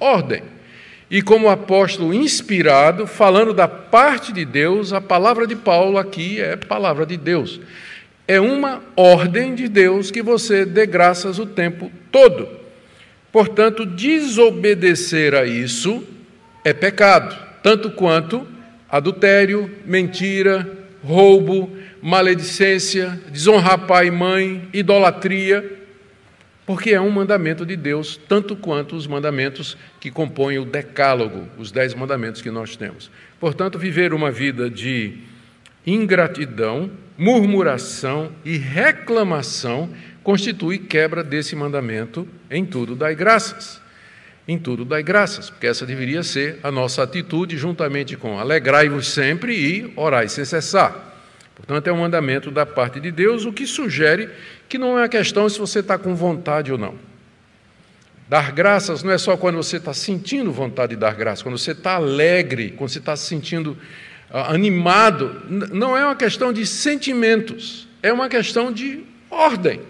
ordem. 0.00 0.42
E 1.10 1.20
como 1.20 1.50
apóstolo 1.50 2.14
inspirado, 2.14 3.06
falando 3.06 3.52
da 3.52 3.68
parte 3.68 4.32
de 4.32 4.46
Deus, 4.46 4.94
a 4.94 5.00
palavra 5.02 5.46
de 5.46 5.54
Paulo 5.54 5.98
aqui 5.98 6.40
é 6.40 6.56
palavra 6.56 7.04
de 7.04 7.18
Deus. 7.18 7.60
É 8.26 8.40
uma 8.40 8.82
ordem 8.96 9.54
de 9.54 9.68
Deus 9.68 10.10
que 10.10 10.22
você 10.22 10.64
dê 10.64 10.86
graças 10.86 11.38
o 11.38 11.44
tempo 11.44 11.92
todo. 12.10 12.48
Portanto, 13.30 13.84
desobedecer 13.84 15.34
a 15.34 15.44
isso 15.44 16.02
é 16.64 16.72
pecado, 16.72 17.36
tanto 17.62 17.90
quanto 17.90 18.55
adultério, 18.88 19.70
mentira, 19.84 20.70
roubo, 21.02 21.70
maledicência, 22.02 23.20
desonrar 23.30 23.86
pai 23.86 24.08
e 24.08 24.10
mãe, 24.10 24.68
idolatria, 24.72 25.72
porque 26.66 26.90
é 26.90 27.00
um 27.00 27.10
mandamento 27.10 27.64
de 27.64 27.76
Deus, 27.76 28.16
tanto 28.28 28.56
quanto 28.56 28.96
os 28.96 29.06
mandamentos 29.06 29.76
que 30.00 30.10
compõem 30.10 30.58
o 30.58 30.64
decálogo, 30.64 31.46
os 31.56 31.70
dez 31.70 31.94
mandamentos 31.94 32.42
que 32.42 32.50
nós 32.50 32.76
temos. 32.76 33.10
Portanto, 33.38 33.78
viver 33.78 34.12
uma 34.12 34.32
vida 34.32 34.68
de 34.68 35.18
ingratidão, 35.86 36.90
murmuração 37.16 38.32
e 38.44 38.56
reclamação 38.56 39.88
constitui 40.24 40.78
quebra 40.78 41.22
desse 41.22 41.54
mandamento 41.54 42.26
em 42.50 42.64
tudo 42.64 42.96
dai 42.96 43.14
graças. 43.14 43.80
Em 44.48 44.58
tudo 44.58 44.84
dai 44.84 45.02
graças, 45.02 45.50
porque 45.50 45.66
essa 45.66 45.84
deveria 45.84 46.22
ser 46.22 46.60
a 46.62 46.70
nossa 46.70 47.02
atitude, 47.02 47.56
juntamente 47.56 48.16
com 48.16 48.38
alegrai-vos 48.38 49.08
sempre 49.08 49.54
e 49.54 49.92
orai 49.96 50.28
sem 50.28 50.44
cessar. 50.44 51.14
Portanto, 51.56 51.88
é 51.88 51.92
um 51.92 51.98
mandamento 51.98 52.50
da 52.50 52.64
parte 52.64 53.00
de 53.00 53.10
Deus, 53.10 53.44
o 53.44 53.52
que 53.52 53.66
sugere 53.66 54.28
que 54.68 54.78
não 54.78 54.98
é 54.98 55.02
uma 55.02 55.08
questão 55.08 55.48
se 55.48 55.58
você 55.58 55.80
está 55.80 55.98
com 55.98 56.14
vontade 56.14 56.70
ou 56.70 56.78
não. 56.78 56.94
Dar 58.28 58.52
graças 58.52 59.02
não 59.02 59.12
é 59.12 59.18
só 59.18 59.36
quando 59.36 59.56
você 59.56 59.78
está 59.78 59.94
sentindo 59.94 60.52
vontade 60.52 60.94
de 60.94 61.00
dar 61.00 61.14
graças, 61.14 61.42
quando 61.42 61.58
você 61.58 61.72
está 61.72 61.94
alegre, 61.94 62.72
quando 62.76 62.90
você 62.90 62.98
está 62.98 63.16
se 63.16 63.26
sentindo 63.26 63.76
ah, 64.30 64.52
animado. 64.52 65.42
Não 65.48 65.96
é 65.96 66.04
uma 66.04 66.16
questão 66.16 66.52
de 66.52 66.66
sentimentos, 66.66 67.88
é 68.02 68.12
uma 68.12 68.28
questão 68.28 68.70
de 68.70 69.04
ordem. 69.30 69.80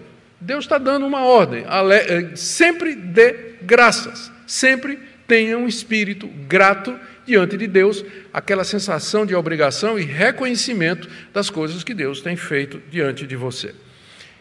Deus 0.41 0.65
está 0.65 0.79
dando 0.79 1.07
uma 1.07 1.25
ordem. 1.25 1.65
Eh, 1.65 2.37
sempre 2.37 2.95
dê 2.95 3.46
graças, 3.63 4.31
sempre 4.47 4.99
tenha 5.27 5.59
um 5.59 5.67
espírito 5.67 6.29
grato 6.49 6.99
diante 7.27 7.57
de 7.57 7.67
Deus, 7.67 8.05
aquela 8.33 8.65
sensação 8.65 9.27
de 9.27 9.35
obrigação 9.35 9.99
e 9.99 10.03
reconhecimento 10.03 11.09
das 11.35 11.51
coisas 11.51 11.83
que 11.83 11.93
Deus 11.93 12.21
tem 12.21 12.37
feito 12.37 12.81
diante 12.91 13.27
de 13.27 13.35
você. 13.35 13.75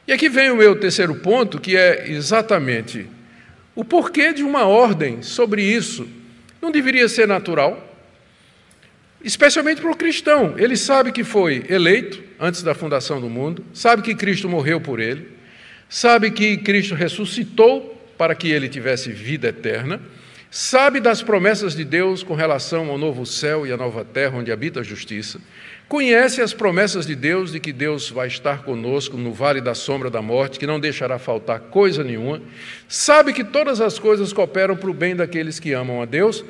E 0.08 0.14
aqui 0.14 0.30
vem 0.30 0.52
o 0.52 0.56
meu 0.56 0.80
terceiro 0.80 1.16
ponto, 1.16 1.60
que 1.60 1.76
é 1.76 2.12
exatamente 2.12 3.08
o 3.74 3.84
porquê 3.84 4.32
de 4.32 4.44
uma 4.44 4.66
ordem 4.66 5.24
sobre 5.24 5.64
isso. 5.64 6.08
Não 6.62 6.72
deveria 6.72 7.10
ser 7.10 7.28
natural, 7.28 7.96
especialmente 9.24 9.82
para 9.82 9.92
o 9.92 9.98
cristão. 9.98 10.54
Ele 10.58 10.78
sabe 10.78 11.12
que 11.12 11.24
foi 11.24 11.66
eleito 11.68 12.24
antes 12.40 12.62
da 12.62 12.76
fundação 12.76 13.20
do 13.20 13.30
mundo, 13.30 13.66
sabe 13.74 14.04
que 14.04 14.14
Cristo 14.14 14.48
morreu 14.48 14.80
por 14.80 15.00
ele, 15.00 15.28
sabe 15.90 16.30
que 16.30 16.58
Cristo 16.58 16.94
ressuscitou 16.94 17.95
para 18.18 18.36
que 18.36 18.50
ele 18.52 18.70
tivesse 18.70 19.12
vida 19.12 19.48
eterna, 19.48 20.02
sabe 20.50 21.00
das 21.00 21.22
promessas 21.22 21.76
de 21.76 21.84
Deus 21.84 22.24
com 22.24 22.36
relação 22.36 22.90
ao 22.90 22.98
novo 22.98 23.26
céu 23.26 23.66
e 23.66 23.72
à 23.72 23.78
nova 23.78 24.06
terra 24.06 24.38
onde 24.38 24.52
habita 24.52 24.80
a 24.80 24.84
justiça, 24.84 25.40
Conhece 25.88 26.42
as 26.42 26.52
promessas 26.52 27.06
de 27.06 27.16
Deus 27.16 27.52
de 27.52 27.60
que 27.60 27.72
Deus 27.72 28.10
vai 28.10 28.28
estar 28.28 28.64
conosco 28.64 29.18
no 29.18 29.32
vale 29.32 29.62
da 29.62 29.76
sombra 29.76 30.10
da 30.10 30.20
morte, 30.20 30.58
que 30.58 30.66
não 30.66 30.80
deixará 30.80 31.20
faltar 31.20 31.60
coisa 31.60 32.04
nenhuma. 32.04 32.42
Sabe 32.88 33.32
que 33.34 33.44
todas 33.44 33.80
as 33.80 34.00
coisas 34.00 34.34
cooperam 34.34 34.76
para 34.76 34.90
o 34.90 34.94
bem 34.94 35.16
daqueles 35.16 35.60
que 35.60 35.74
amam 35.74 36.02
a 36.02 36.06
Deus. 36.06 36.44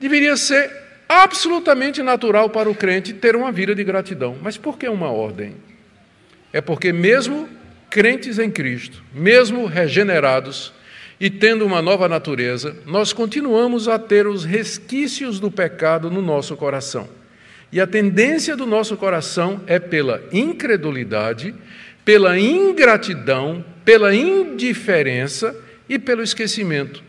Deveria 0.00 0.38
ser 0.38 0.70
absolutamente 1.06 2.02
natural 2.02 2.48
para 2.48 2.70
o 2.70 2.74
crente 2.74 3.12
ter 3.12 3.36
uma 3.36 3.52
vida 3.52 3.74
de 3.74 3.84
gratidão. 3.84 4.38
Mas 4.40 4.56
por 4.56 4.78
que 4.78 4.88
uma 4.88 5.10
ordem? 5.10 5.54
É 6.50 6.62
porque, 6.62 6.94
mesmo 6.94 7.46
crentes 7.90 8.38
em 8.38 8.50
Cristo, 8.50 9.02
mesmo 9.12 9.66
regenerados 9.66 10.72
e 11.22 11.30
tendo 11.30 11.64
uma 11.64 11.80
nova 11.80 12.08
natureza, 12.08 12.74
nós 12.84 13.12
continuamos 13.12 13.86
a 13.86 13.96
ter 13.96 14.26
os 14.26 14.44
resquícios 14.44 15.38
do 15.38 15.52
pecado 15.52 16.10
no 16.10 16.20
nosso 16.20 16.56
coração. 16.56 17.08
E 17.70 17.80
a 17.80 17.86
tendência 17.86 18.56
do 18.56 18.66
nosso 18.66 18.96
coração 18.96 19.60
é 19.68 19.78
pela 19.78 20.20
incredulidade, 20.32 21.54
pela 22.04 22.36
ingratidão, 22.40 23.64
pela 23.84 24.12
indiferença 24.12 25.54
e 25.88 25.96
pelo 25.96 26.24
esquecimento. 26.24 27.04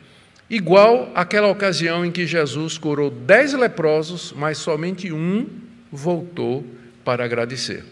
Igual 0.48 1.12
àquela 1.16 1.48
ocasião 1.48 2.06
em 2.06 2.12
que 2.12 2.28
Jesus 2.28 2.78
curou 2.78 3.10
dez 3.10 3.54
leprosos, 3.54 4.32
mas 4.38 4.60
somente 4.60 5.12
um 5.12 5.48
voltou 5.92 6.64
para 7.04 7.26
agradecer. 7.26 7.84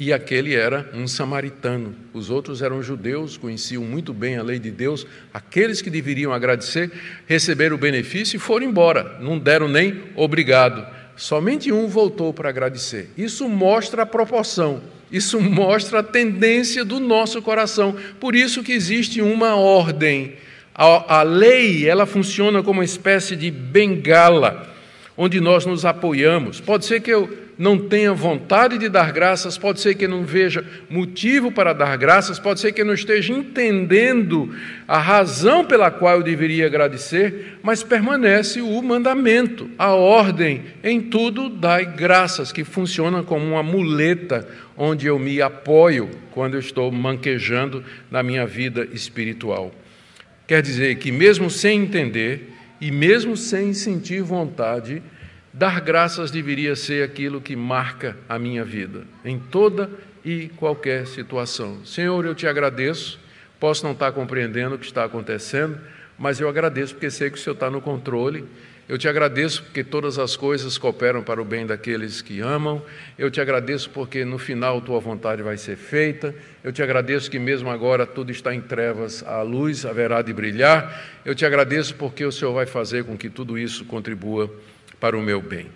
E 0.00 0.14
aquele 0.14 0.54
era 0.54 0.88
um 0.94 1.06
samaritano. 1.06 1.94
Os 2.14 2.30
outros 2.30 2.62
eram 2.62 2.82
judeus, 2.82 3.36
conheciam 3.36 3.84
muito 3.84 4.14
bem 4.14 4.38
a 4.38 4.42
lei 4.42 4.58
de 4.58 4.70
Deus. 4.70 5.06
Aqueles 5.32 5.82
que 5.82 5.90
deveriam 5.90 6.32
agradecer 6.32 6.90
receberam 7.26 7.76
o 7.76 7.78
benefício 7.78 8.36
e 8.36 8.40
foram 8.40 8.64
embora, 8.64 9.18
não 9.20 9.38
deram 9.38 9.68
nem 9.68 10.00
obrigado. 10.16 10.86
Somente 11.14 11.70
um 11.70 11.86
voltou 11.86 12.32
para 12.32 12.48
agradecer. 12.48 13.10
Isso 13.14 13.46
mostra 13.46 14.04
a 14.04 14.06
proporção, 14.06 14.80
isso 15.12 15.36
mostra 15.38 15.98
a 15.98 16.02
tendência 16.02 16.82
do 16.82 16.98
nosso 16.98 17.42
coração. 17.42 17.94
Por 18.18 18.34
isso 18.34 18.62
que 18.62 18.72
existe 18.72 19.20
uma 19.20 19.54
ordem. 19.54 20.32
A, 20.74 21.18
a 21.18 21.22
lei, 21.22 21.86
ela 21.86 22.06
funciona 22.06 22.62
como 22.62 22.80
uma 22.80 22.86
espécie 22.86 23.36
de 23.36 23.50
bengala, 23.50 24.74
onde 25.14 25.42
nós 25.42 25.66
nos 25.66 25.84
apoiamos. 25.84 26.58
Pode 26.58 26.86
ser 26.86 27.02
que 27.02 27.10
eu 27.10 27.39
não 27.60 27.76
tenha 27.76 28.14
vontade 28.14 28.78
de 28.78 28.88
dar 28.88 29.12
graças, 29.12 29.58
pode 29.58 29.82
ser 29.82 29.94
que 29.94 30.08
não 30.08 30.24
veja 30.24 30.64
motivo 30.88 31.52
para 31.52 31.74
dar 31.74 31.94
graças, 31.98 32.38
pode 32.38 32.58
ser 32.58 32.72
que 32.72 32.82
não 32.82 32.94
esteja 32.94 33.34
entendendo 33.34 34.54
a 34.88 34.98
razão 34.98 35.62
pela 35.62 35.90
qual 35.90 36.16
eu 36.16 36.22
deveria 36.22 36.64
agradecer, 36.64 37.58
mas 37.62 37.82
permanece 37.82 38.62
o 38.62 38.80
mandamento, 38.80 39.68
a 39.78 39.90
ordem, 39.90 40.62
em 40.82 41.02
tudo 41.02 41.50
dai 41.50 41.84
graças, 41.84 42.50
que 42.50 42.64
funciona 42.64 43.22
como 43.22 43.44
uma 43.44 43.62
muleta 43.62 44.48
onde 44.74 45.06
eu 45.06 45.18
me 45.18 45.42
apoio 45.42 46.08
quando 46.30 46.54
eu 46.54 46.60
estou 46.60 46.90
manquejando 46.90 47.84
na 48.10 48.22
minha 48.22 48.46
vida 48.46 48.88
espiritual. 48.90 49.70
Quer 50.46 50.62
dizer 50.62 50.96
que, 50.96 51.12
mesmo 51.12 51.50
sem 51.50 51.82
entender 51.82 52.54
e 52.80 52.90
mesmo 52.90 53.36
sem 53.36 53.74
sentir 53.74 54.22
vontade, 54.22 55.02
Dar 55.52 55.80
graças 55.80 56.30
deveria 56.30 56.76
ser 56.76 57.02
aquilo 57.02 57.40
que 57.40 57.56
marca 57.56 58.16
a 58.28 58.38
minha 58.38 58.64
vida, 58.64 59.02
em 59.24 59.36
toda 59.36 59.90
e 60.24 60.48
qualquer 60.56 61.08
situação. 61.08 61.84
Senhor, 61.84 62.24
eu 62.24 62.36
te 62.36 62.46
agradeço. 62.46 63.18
Posso 63.58 63.84
não 63.84 63.92
estar 63.92 64.12
compreendendo 64.12 64.76
o 64.76 64.78
que 64.78 64.86
está 64.86 65.04
acontecendo, 65.04 65.78
mas 66.16 66.40
eu 66.40 66.48
agradeço 66.48 66.94
porque 66.94 67.10
sei 67.10 67.30
que 67.30 67.36
o 67.36 67.40
Senhor 67.40 67.54
está 67.54 67.70
no 67.70 67.80
controle 67.80 68.46
Eu 68.88 68.98
te 68.98 69.06
agradeço 69.08 69.62
porque 69.62 69.84
todas 69.84 70.18
as 70.18 70.36
coisas 70.36 70.76
cooperam 70.76 71.22
para 71.22 71.40
o 71.40 71.44
bem 71.44 71.66
daqueles 71.66 72.22
que 72.22 72.40
amam. 72.40 72.82
Eu 73.18 73.30
te 73.30 73.40
agradeço 73.40 73.90
porque 73.90 74.24
no 74.24 74.38
final 74.38 74.80
tua 74.80 74.98
vontade 74.98 75.42
vai 75.42 75.56
ser 75.56 75.76
feita. 75.76 76.34
Eu 76.62 76.72
te 76.72 76.82
agradeço 76.82 77.30
que 77.30 77.38
mesmo 77.38 77.70
agora 77.70 78.04
tudo 78.06 78.32
está 78.32 78.54
em 78.54 78.60
trevas, 78.60 79.22
a 79.24 79.42
luz 79.42 79.84
haverá 79.84 80.22
de 80.22 80.32
brilhar. 80.32 81.04
Eu 81.24 81.34
te 81.34 81.44
agradeço 81.44 81.94
porque 81.94 82.24
o 82.24 82.32
Senhor 82.32 82.52
vai 82.52 82.66
fazer 82.66 83.04
com 83.04 83.16
que 83.16 83.30
tudo 83.30 83.56
isso 83.58 83.84
contribua 83.84 84.50
para 85.00 85.18
o 85.18 85.22
meu 85.22 85.40
bem. 85.40 85.66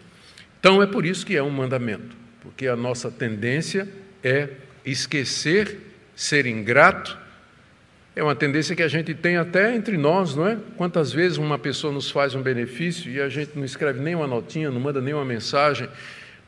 Então 0.61 0.83
é 0.83 0.87
por 0.87 1.05
isso 1.05 1.25
que 1.27 1.37
é 1.37 1.43
um 1.43 1.51
mandamento, 1.51 2.17
porque 2.41 2.67
a 2.67 2.77
nossa 2.77 3.11
tendência 3.11 3.89
é 4.23 4.51
esquecer, 4.85 5.79
ser 6.15 6.47
ingrato 6.47 7.25
é 8.17 8.23
uma 8.23 8.37
tendência 8.37 8.77
que 8.77 8.83
a 8.83 8.89
gente 8.89 9.13
tem 9.13 9.37
até 9.37 9.75
entre 9.75 9.97
nós, 9.97 10.37
não 10.37 10.47
é? 10.47 10.57
Quantas 10.77 11.13
vezes 11.13 11.37
uma 11.37 11.59
pessoa 11.59 11.93
nos 11.93 12.11
faz 12.11 12.35
um 12.35 12.43
benefício 12.43 13.11
e 13.11 13.21
a 13.21 13.29
gente 13.29 13.53
não 13.57 13.65
escreve 13.65 13.99
nem 13.99 14.15
uma 14.15 14.27
notinha, 14.27 14.71
não 14.71 14.81
manda 14.81 15.01
nenhuma 15.01 15.25
mensagem. 15.25 15.89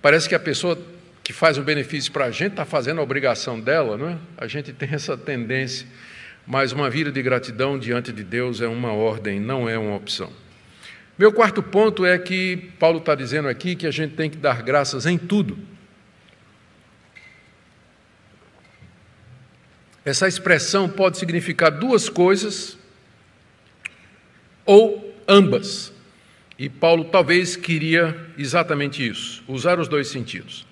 Parece 0.00 0.28
que 0.28 0.34
a 0.36 0.38
pessoa 0.38 0.78
que 1.24 1.32
faz 1.32 1.58
um 1.58 1.64
benefício 1.64 2.12
para 2.12 2.26
a 2.26 2.30
gente 2.30 2.52
está 2.52 2.64
fazendo 2.64 3.00
a 3.00 3.02
obrigação 3.02 3.60
dela, 3.60 3.98
não 3.98 4.10
é? 4.10 4.16
A 4.38 4.46
gente 4.46 4.72
tem 4.72 4.90
essa 4.92 5.16
tendência. 5.16 5.88
Mas 6.46 6.70
uma 6.70 6.88
vida 6.88 7.10
de 7.10 7.20
gratidão 7.20 7.76
diante 7.76 8.12
de 8.12 8.22
Deus 8.22 8.60
é 8.60 8.68
uma 8.68 8.92
ordem, 8.92 9.40
não 9.40 9.68
é 9.68 9.76
uma 9.76 9.96
opção. 9.96 10.30
Meu 11.18 11.32
quarto 11.32 11.62
ponto 11.62 12.04
é 12.04 12.18
que 12.18 12.56
Paulo 12.78 12.98
está 12.98 13.14
dizendo 13.14 13.48
aqui 13.48 13.74
que 13.74 13.86
a 13.86 13.90
gente 13.90 14.14
tem 14.14 14.28
que 14.28 14.36
dar 14.36 14.62
graças 14.62 15.06
em 15.06 15.16
tudo. 15.16 15.58
Essa 20.04 20.28
expressão 20.28 20.88
pode 20.88 21.16
significar 21.16 21.70
duas 21.70 22.08
coisas 22.08 22.78
ou 24.66 25.14
ambas. 25.26 25.92
E 26.58 26.68
Paulo 26.68 27.06
talvez 27.06 27.56
queria 27.56 28.16
exatamente 28.36 29.06
isso, 29.06 29.42
usar 29.48 29.80
os 29.80 29.88
dois 29.88 30.08
sentidos. 30.08 30.66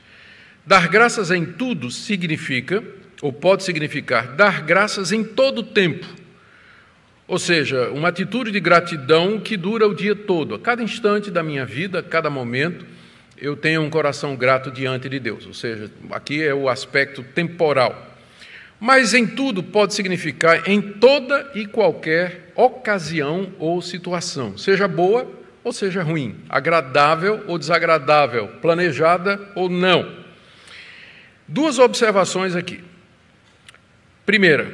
Dar 0.66 0.88
graças 0.88 1.30
em 1.30 1.44
tudo 1.44 1.90
significa, 1.90 2.82
ou 3.20 3.32
pode 3.32 3.64
significar, 3.64 4.34
dar 4.36 4.62
graças 4.62 5.10
em 5.10 5.24
todo 5.24 5.58
o 5.58 5.62
tempo. 5.62 6.06
Ou 7.26 7.38
seja, 7.38 7.90
uma 7.90 8.08
atitude 8.08 8.50
de 8.50 8.60
gratidão 8.60 9.40
que 9.40 9.56
dura 9.56 9.88
o 9.88 9.94
dia 9.94 10.14
todo. 10.14 10.54
A 10.54 10.58
cada 10.58 10.82
instante 10.82 11.30
da 11.30 11.42
minha 11.42 11.64
vida, 11.64 12.00
a 12.00 12.02
cada 12.02 12.28
momento, 12.28 12.84
eu 13.38 13.56
tenho 13.56 13.80
um 13.80 13.88
coração 13.88 14.36
grato 14.36 14.70
diante 14.70 15.08
de 15.08 15.18
Deus. 15.18 15.46
Ou 15.46 15.54
seja, 15.54 15.90
aqui 16.10 16.42
é 16.42 16.54
o 16.54 16.68
aspecto 16.68 17.22
temporal. 17.22 18.14
Mas 18.78 19.14
em 19.14 19.26
tudo 19.26 19.62
pode 19.62 19.94
significar 19.94 20.68
em 20.68 20.80
toda 20.80 21.50
e 21.54 21.66
qualquer 21.66 22.52
ocasião 22.54 23.52
ou 23.58 23.80
situação, 23.80 24.58
seja 24.58 24.86
boa 24.86 25.30
ou 25.62 25.72
seja 25.72 26.02
ruim, 26.02 26.36
agradável 26.48 27.42
ou 27.46 27.58
desagradável, 27.58 28.48
planejada 28.60 29.40
ou 29.54 29.70
não. 29.70 30.14
Duas 31.48 31.78
observações 31.78 32.54
aqui. 32.54 32.84
Primeira, 34.26 34.70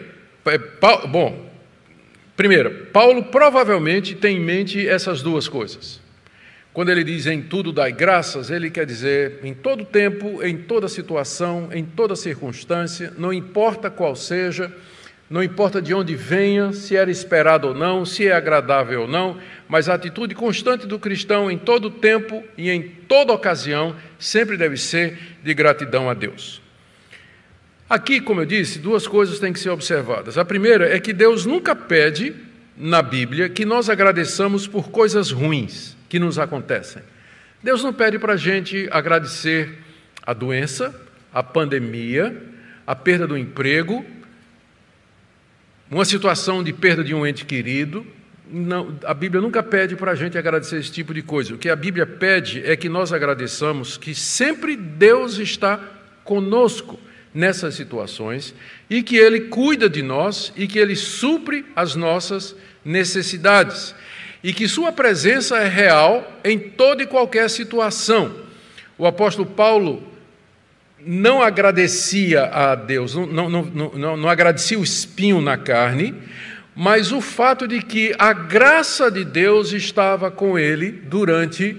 é, 0.47 0.59
bom, 1.07 1.50
primeira, 2.41 2.71
Paulo 2.71 3.25
provavelmente 3.25 4.15
tem 4.15 4.39
em 4.39 4.41
mente 4.41 4.89
essas 4.89 5.21
duas 5.21 5.47
coisas. 5.47 6.01
Quando 6.73 6.89
ele 6.89 7.05
diz 7.05 7.27
em 7.27 7.43
tudo 7.43 7.71
dai 7.71 7.93
graças, 7.93 8.51
ele 8.51 8.71
quer 8.71 8.87
dizer 8.87 9.41
em 9.45 9.53
todo 9.53 9.85
tempo, 9.85 10.43
em 10.43 10.57
toda 10.57 10.89
situação, 10.89 11.69
em 11.71 11.85
toda 11.85 12.17
circunstância, 12.17 13.13
não 13.19 13.31
importa 13.31 13.91
qual 13.91 14.17
seja, 14.17 14.73
não 15.29 15.43
importa 15.43 15.83
de 15.83 15.93
onde 15.93 16.17
venha, 16.17 16.73
se 16.73 16.97
era 16.97 17.11
esperado 17.11 17.69
ou 17.69 17.75
não, 17.75 18.07
se 18.07 18.27
é 18.27 18.33
agradável 18.33 19.03
ou 19.03 19.07
não, 19.07 19.37
mas 19.69 19.91
a 19.91 19.93
atitude 19.93 20.35
constante 20.35 20.87
do 20.87 20.99
cristão 20.99 21.51
em 21.51 21.59
todo 21.59 21.91
tempo 21.91 22.43
e 22.57 22.71
em 22.71 22.81
toda 23.07 23.35
ocasião 23.35 23.95
sempre 24.19 24.57
deve 24.57 24.79
ser 24.79 25.19
de 25.45 25.53
gratidão 25.53 26.09
a 26.09 26.15
Deus. 26.15 26.63
Aqui, 27.91 28.21
como 28.21 28.41
eu 28.41 28.47
disse, 28.47 28.79
duas 28.79 29.09
coisas 29.09 29.41
têm 29.41 29.53
que 29.53 29.59
ser 29.59 29.71
observadas. 29.71 30.39
A 30.39 30.45
primeira 30.45 30.95
é 30.95 31.01
que 31.01 31.13
Deus 31.13 31.45
nunca 31.45 31.75
pede 31.75 32.33
na 32.77 33.03
Bíblia 33.03 33.49
que 33.49 33.65
nós 33.65 33.91
agradeçamos 33.91 34.69
por 34.69 34.91
coisas 34.91 35.33
ruins 35.33 35.97
que 36.09 36.21
nos 36.21 36.39
acontecem. 36.39 37.03
Deus 37.61 37.83
não 37.83 37.93
pede 37.93 38.17
para 38.17 38.35
a 38.35 38.37
gente 38.37 38.89
agradecer 38.93 39.77
a 40.23 40.33
doença, 40.33 40.95
a 41.35 41.43
pandemia, 41.43 42.41
a 42.87 42.95
perda 42.95 43.27
do 43.27 43.37
emprego, 43.37 44.07
uma 45.91 46.05
situação 46.05 46.63
de 46.63 46.73
perda 46.73 47.03
de 47.03 47.13
um 47.13 47.27
ente 47.27 47.45
querido. 47.45 48.07
Não, 48.49 48.97
a 49.05 49.13
Bíblia 49.13 49.43
nunca 49.43 49.65
pede 49.65 49.97
para 49.97 50.13
a 50.13 50.15
gente 50.15 50.39
agradecer 50.39 50.79
esse 50.79 50.93
tipo 50.93 51.13
de 51.13 51.23
coisa. 51.23 51.57
O 51.57 51.59
que 51.59 51.69
a 51.69 51.75
Bíblia 51.75 52.07
pede 52.07 52.65
é 52.65 52.77
que 52.77 52.89
nós 52.89 53.13
agradeçamos 53.13 53.97
que 53.97 54.15
sempre 54.15 54.77
Deus 54.77 55.39
está 55.39 55.81
conosco 56.23 56.97
nessas 57.33 57.75
situações 57.75 58.55
e 58.89 59.03
que 59.03 59.17
Ele 59.17 59.43
cuida 59.43 59.89
de 59.89 60.03
nós 60.03 60.53
e 60.57 60.67
que 60.67 60.79
Ele 60.79 60.97
supre 60.97 61.65
as 61.75 61.95
nossas 61.95 62.55
necessidades 62.85 63.95
e 64.43 64.53
que 64.53 64.67
sua 64.67 64.91
presença 64.91 65.59
é 65.59 65.69
real 65.69 66.41
em 66.43 66.59
toda 66.59 67.03
e 67.03 67.07
qualquer 67.07 67.49
situação. 67.51 68.35
O 68.97 69.07
apóstolo 69.07 69.47
Paulo 69.47 70.03
não 71.05 71.43
agradecia 71.43 72.45
a 72.45 72.75
Deus, 72.75 73.15
não, 73.15 73.27
não, 73.27 73.65
não, 73.65 74.17
não, 74.17 74.29
agradecia 74.29 74.79
o 74.79 74.85
espinho 74.85 75.41
na 75.41 75.57
carne, 75.57 76.15
mas 76.75 77.11
o 77.13 77.21
fato 77.21 77.67
de 77.67 77.83
que 77.83 78.15
a 78.19 78.33
graça 78.33 79.11
de 79.11 79.25
Deus 79.25 79.73
estava 79.73 80.31
com 80.31 80.59
ele 80.59 80.91
durante 80.91 81.77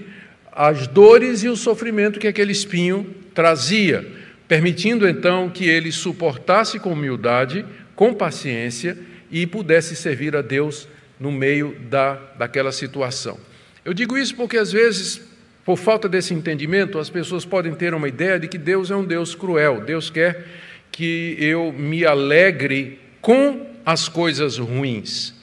as 0.50 0.86
dores 0.86 1.42
e 1.42 1.48
o 1.48 1.56
sofrimento 1.56 2.20
que 2.20 2.26
aquele 2.26 2.52
espinho 2.52 3.14
trazia, 3.34 4.06
permitindo 4.48 5.08
então 5.08 5.48
que 5.48 5.68
ele 5.68 5.90
suportasse 5.90 6.78
com 6.78 6.92
humildade, 6.92 7.64
com 7.94 8.12
paciência 8.12 8.96
e 9.30 9.46
pudesse 9.46 9.96
servir 9.96 10.36
a 10.36 10.42
Deus 10.42 10.88
no 11.18 11.30
meio 11.30 11.76
da, 11.88 12.14
daquela 12.36 12.72
situação. 12.72 13.38
Eu 13.84 13.94
digo 13.94 14.16
isso 14.16 14.34
porque, 14.36 14.56
às 14.56 14.72
vezes, 14.72 15.20
por 15.64 15.76
falta 15.76 16.08
desse 16.08 16.34
entendimento, 16.34 16.98
as 16.98 17.10
pessoas 17.10 17.44
podem 17.44 17.74
ter 17.74 17.94
uma 17.94 18.08
ideia 18.08 18.38
de 18.38 18.48
que 18.48 18.58
Deus 18.58 18.90
é 18.90 18.96
um 18.96 19.04
Deus 19.04 19.34
cruel. 19.34 19.80
Deus 19.80 20.10
quer 20.10 20.46
que 20.90 21.36
eu 21.40 21.72
me 21.72 22.04
alegre 22.04 23.00
com 23.20 23.66
as 23.84 24.08
coisas 24.08 24.58
ruins. 24.58 25.34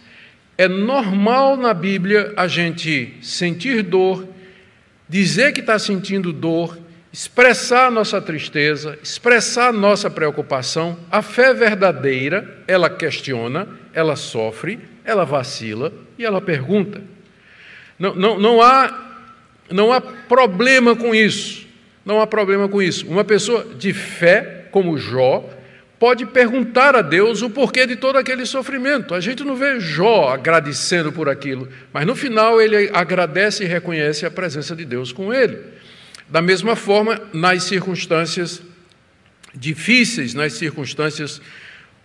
É 0.58 0.68
normal 0.68 1.58
na 1.58 1.74
Bíblia 1.74 2.34
a 2.36 2.48
gente 2.48 3.14
sentir 3.22 3.82
dor, 3.82 4.28
dizer 5.08 5.54
que 5.54 5.62
está 5.62 5.80
sentindo 5.80 6.32
dor, 6.32 6.78
expressar 7.12 7.92
nossa 7.92 8.22
tristeza, 8.22 8.98
expressar 9.02 9.74
nossa 9.74 10.10
preocupação. 10.10 10.98
A 11.10 11.22
fé 11.22 11.54
verdadeira, 11.54 12.64
ela 12.68 12.90
questiona, 12.90 13.68
ela 13.94 14.16
sofre, 14.16 14.80
ela 15.04 15.26
vacila 15.26 15.92
e 16.18 16.26
ela 16.26 16.40
pergunta. 16.40 17.02
Não, 17.98 18.16
não, 18.16 18.40
não, 18.40 18.62
há, 18.62 19.18
não 19.70 19.92
há 19.92 20.00
problema 20.00 20.96
com 20.96 21.14
isso. 21.14 21.68
Não 22.06 22.22
há 22.22 22.28
problema 22.28 22.70
com 22.70 22.82
isso. 22.82 23.08
Uma 23.08 23.24
pessoa 23.24 23.66
de 23.78 23.92
fé, 23.92 24.68
como 24.72 24.98
Jó, 24.98 25.50
pode 26.00 26.26
perguntar 26.26 26.96
a 26.96 27.02
Deus 27.02 27.42
o 27.42 27.50
porquê 27.50 27.86
de 27.86 27.96
todo 27.96 28.18
aquele 28.18 28.46
sofrimento. 28.46 29.14
A 29.14 29.20
gente 29.20 29.44
não 29.44 29.56
vê 29.56 29.80
Jó 29.80 30.30
agradecendo 30.30 31.12
por 31.12 31.28
aquilo, 31.28 31.68
mas 31.92 32.08
no 32.08 32.16
final 32.16 32.62
ele 32.62 32.90
agradece 32.94 33.66
e 33.66 33.68
reconhece 33.68 34.26
a 34.26 34.32
presença 34.32 34.76
de 34.76 34.86
Deus 34.86 35.12
com 35.12 35.34
ele. 35.34 35.60
Da 36.30 36.42
mesma 36.42 36.76
forma, 36.76 37.20
nas 37.34 37.64
circunstâncias 37.64 38.62
difíceis, 39.54 40.34
nas 40.34 40.54
circunstâncias 40.54 41.42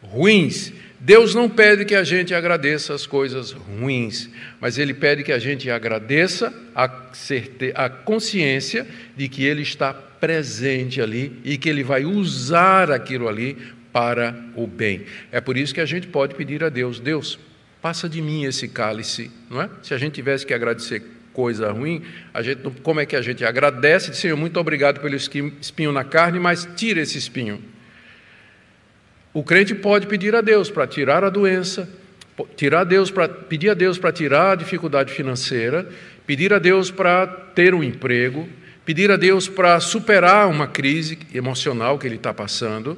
ruins, 0.03 0.73
Deus 0.99 1.35
não 1.35 1.51
pede 1.51 1.85
que 1.85 1.95
a 1.95 2.03
gente 2.03 2.33
agradeça 2.33 2.95
as 2.95 3.07
coisas 3.07 3.53
ruins, 3.53 4.31
mas 4.59 4.79
Ele 4.79 4.95
pede 4.95 5.23
que 5.23 5.33
a 5.33 5.39
gente 5.39 5.71
agradeça 5.71 6.55
a, 6.75 7.11
certe... 7.13 7.73
a 7.75 7.91
consciência 7.91 8.87
de 9.15 9.29
que 9.29 9.45
Ele 9.45 9.61
está 9.61 9.93
presente 9.93 11.03
ali 11.03 11.39
e 11.45 11.59
que 11.59 11.69
Ele 11.69 11.85
vai 11.85 12.07
usar 12.07 12.91
aquilo 12.91 13.29
ali 13.29 13.59
para 13.93 14.35
o 14.57 14.67
bem. 14.67 15.05
É 15.31 15.43
por 15.43 15.59
isso 15.59 15.75
que 15.75 15.81
a 15.83 15.87
gente 15.87 16.07
pode 16.07 16.35
pedir 16.35 16.65
a 16.65 16.71
Deus: 16.71 16.99
Deus, 16.99 17.39
passa 17.83 18.09
de 18.09 18.23
mim 18.23 18.45
esse 18.45 18.67
cálice, 18.67 19.31
não 19.51 19.61
é? 19.61 19.69
Se 19.83 19.93
a 19.93 19.99
gente 19.99 20.15
tivesse 20.15 20.47
que 20.47 20.55
agradecer 20.55 21.03
coisa 21.35 21.71
ruim, 21.73 22.03
a 22.33 22.41
gente, 22.41 22.63
como 22.83 23.01
é 23.01 23.05
que 23.05 23.17
a 23.17 23.21
gente 23.21 23.45
agradece? 23.45 24.15
Senhor, 24.15 24.37
muito 24.37 24.59
obrigado 24.59 25.01
pelo 25.01 25.17
espinho 25.17 25.93
na 25.93 26.05
carne, 26.05 26.39
mas 26.39 26.67
tira 26.77 27.01
esse 27.01 27.19
espinho. 27.19 27.61
O 29.35 29.43
crente 29.43 29.75
pode 29.75 30.07
pedir 30.07 30.35
a 30.37 30.41
Deus 30.41 30.71
para 30.71 30.87
tirar 30.87 31.25
a 31.25 31.29
doença, 31.29 31.89
tirar 32.57 32.83
a 32.83 32.85
Deus 32.85 33.11
para 33.11 33.29
pedir 33.29 33.69
a 33.69 33.75
Deus 33.75 33.99
para 33.99 34.13
tirar 34.13 34.53
a 34.53 34.55
dificuldade 34.55 35.13
financeira, 35.13 35.89
pedir 36.25 36.55
a 36.55 36.61
Deus 36.61 36.89
para 36.91 37.27
ter 37.27 37.75
um 37.75 37.83
emprego, 37.83 38.49
pedir 38.85 39.11
a 39.11 39.17
Deus 39.17 39.49
para 39.49 39.81
superar 39.81 40.47
uma 40.49 40.69
crise 40.69 41.19
emocional 41.35 41.99
que 41.99 42.07
ele 42.07 42.15
está 42.15 42.33
passando. 42.33 42.97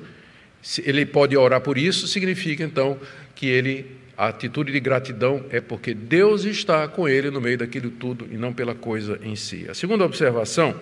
Ele 0.85 1.07
pode 1.07 1.35
orar 1.35 1.63
por 1.63 1.79
isso, 1.79 2.07
significa 2.07 2.63
então 2.63 2.99
que 3.35 3.47
ele 3.47 3.97
A 4.17 4.29
atitude 4.29 4.73
de 4.73 4.81
gratidão 4.81 5.45
é 5.51 5.61
porque 5.61 5.93
Deus 5.93 6.45
está 6.45 6.89
com 6.89 7.07
ele 7.07 7.31
no 7.31 7.41
meio 7.41 7.59
daquilo 7.59 7.91
tudo 7.91 8.27
e 8.31 8.37
não 8.39 8.53
pela 8.53 8.75
coisa 8.75 9.21
em 9.23 9.37
si. 9.37 9.67
A 9.69 9.75
segunda 9.75 10.05
observação 10.05 10.75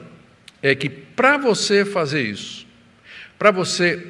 é 0.63 0.75
que 0.75 0.89
para 0.89 1.37
você 1.37 1.85
fazer 1.85 2.23
isso, 2.23 2.65
para 3.37 3.51
você 3.51 4.07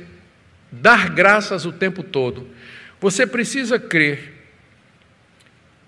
dar 0.71 1.09
graças 1.09 1.65
o 1.65 1.73
tempo 1.73 2.03
todo, 2.03 2.47
você 3.01 3.27
precisa 3.27 3.79
crer 3.79 4.35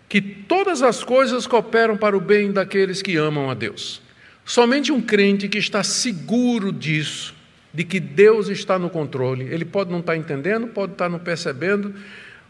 que 0.08 0.20
todas 0.20 0.82
as 0.82 1.04
coisas 1.04 1.46
cooperam 1.46 1.96
para 1.96 2.16
o 2.16 2.20
bem 2.20 2.52
daqueles 2.52 3.02
que 3.02 3.16
amam 3.16 3.50
a 3.50 3.54
Deus. 3.54 4.00
Somente 4.44 4.92
um 4.92 5.00
crente 5.00 5.48
que 5.48 5.58
está 5.58 5.82
seguro 5.82 6.72
disso, 6.72 7.34
de 7.74 7.84
que 7.84 8.00
Deus 8.00 8.48
está 8.48 8.78
no 8.78 8.88
controle, 8.88 9.44
ele 9.44 9.64
pode 9.64 9.90
não 9.90 9.98
estar 9.98 10.16
entendendo, 10.16 10.68
pode 10.68 10.92
estar 10.92 11.08
não 11.08 11.18
percebendo, 11.18 11.94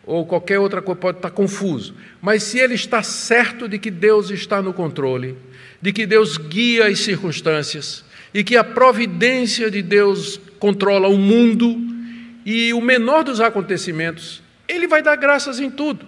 ou 0.07 0.25
qualquer 0.25 0.61
outra 0.61 0.81
coisa, 0.81 1.01
pode 1.01 1.19
estar 1.19 1.31
confuso. 1.31 1.95
Mas 2.23 2.45
se 2.45 2.59
ele 2.59 2.75
está 2.75 3.03
certo 3.03 3.69
de 3.69 3.79
que 3.79 3.91
Deus 3.91 4.31
está 4.31 4.63
no 4.63 4.73
controle, 4.73 5.37
de 5.83 5.93
que 5.93 6.07
Deus 6.07 6.39
guia 6.39 6.87
as 6.87 7.01
circunstâncias, 7.01 8.05
e 8.33 8.45
que 8.45 8.57
a 8.57 8.63
providência 8.63 9.71
de 9.71 9.83
Deus 9.83 10.41
controla 10.59 11.09
o 11.09 11.19
mundo 11.19 11.77
e 12.45 12.73
o 12.73 12.81
menor 12.81 13.25
dos 13.25 13.41
acontecimentos, 13.41 14.43
ele 14.69 14.87
vai 14.87 15.03
dar 15.03 15.17
graças 15.17 15.59
em 15.59 15.71
tudo. 15.71 16.07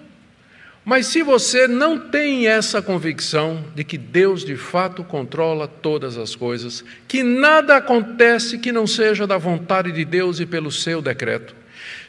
Mas 0.85 1.07
se 1.07 1.23
você 1.23 1.69
não 1.69 1.99
tem 1.99 2.47
essa 2.47 2.81
convicção 2.81 3.65
de 3.75 3.85
que 3.85 3.99
Deus 3.99 4.45
de 4.45 4.57
fato 4.57 5.05
controla 5.05 5.69
todas 5.69 6.17
as 6.17 6.35
coisas, 6.35 6.85
que 7.07 7.23
nada 7.23 7.77
acontece 7.77 8.59
que 8.59 8.73
não 8.73 8.87
seja 8.87 9.27
da 9.27 9.37
vontade 9.37 9.93
de 9.93 10.05
Deus 10.05 10.41
e 10.41 10.47
pelo 10.47 10.71
seu 10.71 11.03
decreto, 11.03 11.55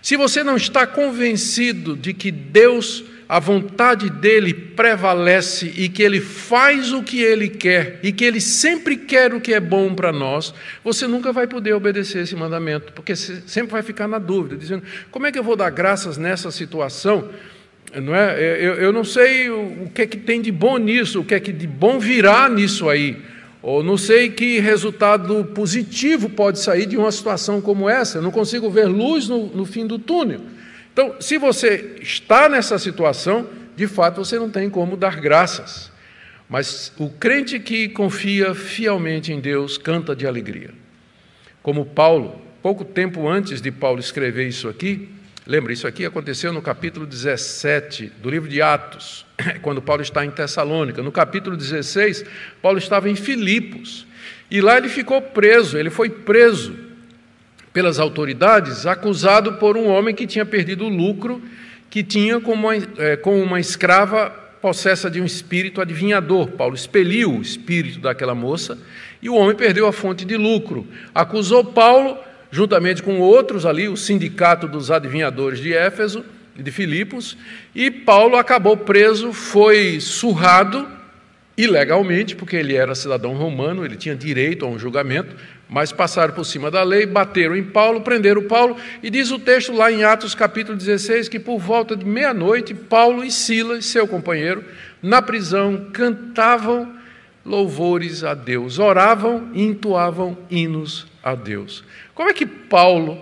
se 0.01 0.15
você 0.15 0.43
não 0.43 0.55
está 0.55 0.87
convencido 0.87 1.95
de 1.95 2.13
que 2.13 2.31
Deus, 2.31 3.03
a 3.27 3.39
vontade 3.39 4.09
dele 4.09 4.53
prevalece 4.53 5.71
e 5.75 5.89
que 5.89 6.01
ele 6.01 6.21
faz 6.21 6.93
o 6.93 7.03
que 7.03 7.21
ele 7.21 7.49
quer 7.49 7.99
e 8.01 8.11
que 8.11 8.23
ele 8.23 8.39
sempre 8.39 8.95
quer 8.95 9.33
o 9.33 9.41
que 9.41 9.53
é 9.53 9.59
bom 9.59 9.93
para 9.93 10.11
nós, 10.11 10.53
você 10.83 11.05
nunca 11.05 11.31
vai 11.33 11.47
poder 11.47 11.73
obedecer 11.73 12.23
esse 12.23 12.35
mandamento, 12.35 12.93
porque 12.93 13.15
você 13.15 13.41
sempre 13.45 13.71
vai 13.71 13.83
ficar 13.83 14.07
na 14.07 14.19
dúvida, 14.19 14.55
dizendo: 14.55 14.83
como 15.11 15.27
é 15.27 15.31
que 15.31 15.39
eu 15.39 15.43
vou 15.43 15.55
dar 15.55 15.69
graças 15.69 16.17
nessa 16.17 16.49
situação? 16.49 17.29
Não 17.95 18.15
é? 18.15 18.39
Eu, 18.39 18.75
eu 18.75 18.93
não 18.93 19.03
sei 19.03 19.49
o, 19.49 19.85
o 19.85 19.91
que 19.93 20.03
é 20.03 20.07
que 20.07 20.17
tem 20.17 20.41
de 20.41 20.51
bom 20.51 20.77
nisso, 20.77 21.21
o 21.21 21.25
que 21.25 21.33
é 21.33 21.39
que 21.39 21.51
de 21.51 21.67
bom 21.67 21.99
virá 21.99 22.47
nisso 22.47 22.87
aí. 22.87 23.17
Ou 23.61 23.83
não 23.83 23.97
sei 23.97 24.29
que 24.29 24.59
resultado 24.59 25.45
positivo 25.53 26.29
pode 26.29 26.59
sair 26.59 26.85
de 26.85 26.95
uma 26.95 27.11
situação 27.11 27.59
como 27.59 27.89
essa. 27.89 28.19
Eu 28.19 28.21
não 28.21 28.31
consigo 28.31 28.69
ver 28.69 28.85
luz 28.85 29.27
no, 29.27 29.47
no 29.47 29.65
fim 29.65 29.85
do 29.85 29.99
túnel. 29.99 30.41
Então, 30.93 31.15
se 31.19 31.37
você 31.37 31.97
está 32.01 32.47
nessa 32.47 32.79
situação, 32.79 33.47
de 33.75 33.87
fato 33.87 34.23
você 34.23 34.39
não 34.39 34.49
tem 34.49 34.69
como 34.69 34.95
dar 34.95 35.19
graças. 35.19 35.91
Mas 36.49 36.91
o 36.97 37.09
crente 37.09 37.59
que 37.59 37.89
confia 37.89 38.55
fielmente 38.55 39.31
em 39.31 39.39
Deus 39.39 39.77
canta 39.77 40.15
de 40.15 40.25
alegria. 40.25 40.71
Como 41.61 41.85
Paulo, 41.85 42.41
pouco 42.61 42.83
tempo 42.83 43.27
antes 43.27 43.61
de 43.61 43.71
Paulo 43.71 43.99
escrever 43.99 44.47
isso 44.47 44.67
aqui, 44.67 45.09
Lembra, 45.49 45.73
isso 45.73 45.87
aqui 45.87 46.05
aconteceu 46.05 46.53
no 46.53 46.61
capítulo 46.61 47.07
17 47.07 48.11
do 48.21 48.29
livro 48.29 48.47
de 48.47 48.61
Atos, 48.61 49.25
quando 49.63 49.81
Paulo 49.81 50.03
está 50.03 50.23
em 50.23 50.29
Tessalônica. 50.29 51.01
No 51.01 51.11
capítulo 51.11 51.57
16, 51.57 52.23
Paulo 52.61 52.77
estava 52.77 53.09
em 53.09 53.15
Filipos. 53.15 54.05
E 54.51 54.61
lá 54.61 54.77
ele 54.77 54.87
ficou 54.89 55.19
preso, 55.19 55.75
ele 55.75 55.89
foi 55.89 56.07
preso 56.07 56.77
pelas 57.73 57.97
autoridades, 57.97 58.85
acusado 58.85 59.53
por 59.53 59.75
um 59.75 59.87
homem 59.87 60.13
que 60.13 60.27
tinha 60.27 60.45
perdido 60.45 60.85
o 60.85 60.87
lucro 60.87 61.41
que 61.89 62.03
tinha 62.03 62.39
com 62.39 62.53
uma, 62.53 62.75
é, 62.75 63.17
com 63.17 63.41
uma 63.41 63.59
escrava 63.59 64.29
possessa 64.61 65.09
de 65.09 65.19
um 65.19 65.25
espírito 65.25 65.81
adivinhador. 65.81 66.49
Paulo 66.49 66.75
expeliu 66.75 67.37
o 67.37 67.41
espírito 67.41 68.01
daquela 68.01 68.35
moça 68.35 68.77
e 69.19 69.27
o 69.27 69.33
homem 69.33 69.55
perdeu 69.55 69.87
a 69.87 69.91
fonte 69.91 70.25
de 70.25 70.37
lucro. 70.37 70.87
Acusou 71.15 71.65
Paulo 71.65 72.19
juntamente 72.51 73.03
com 73.03 73.19
outros 73.19 73.65
ali, 73.65 73.87
o 73.87 73.97
sindicato 73.97 74.67
dos 74.67 74.91
adivinhadores 74.91 75.59
de 75.59 75.73
Éfeso, 75.73 76.25
de 76.55 76.71
Filipos, 76.71 77.37
e 77.73 77.89
Paulo 77.89 78.35
acabou 78.35 78.75
preso, 78.75 79.31
foi 79.31 79.99
surrado 79.99 80.87
ilegalmente, 81.59 82.35
porque 82.35 82.55
ele 82.55 82.75
era 82.75 82.95
cidadão 82.95 83.33
romano, 83.33 83.83
ele 83.83 83.97
tinha 83.97 84.15
direito 84.15 84.65
a 84.65 84.69
um 84.69 84.79
julgamento, 84.79 85.35
mas 85.69 85.91
passaram 85.91 86.33
por 86.33 86.45
cima 86.45 86.71
da 86.71 86.83
lei, 86.83 87.05
bateram 87.05 87.55
em 87.55 87.63
Paulo, 87.63 88.01
prenderam 88.01 88.43
Paulo, 88.43 88.77
e 89.03 89.09
diz 89.09 89.29
o 89.29 89.37
texto 89.37 89.73
lá 89.73 89.91
em 89.91 90.03
Atos 90.03 90.33
capítulo 90.33 90.77
16 90.77 91.27
que 91.27 91.37
por 91.37 91.59
volta 91.59 91.95
de 91.95 92.05
meia-noite, 92.05 92.73
Paulo 92.73 93.25
e 93.25 93.31
Silas, 93.31 93.85
seu 93.85 94.07
companheiro, 94.07 94.63
na 95.01 95.21
prisão, 95.21 95.89
cantavam 95.91 96.93
louvores 97.45 98.23
a 98.23 98.33
Deus, 98.33 98.79
oravam 98.79 99.49
e 99.53 99.63
entoavam 99.63 100.37
hinos 100.49 101.07
a 101.21 101.35
Deus. 101.35 101.83
Como 102.19 102.29
é 102.29 102.33
que 102.33 102.45
Paulo, 102.45 103.17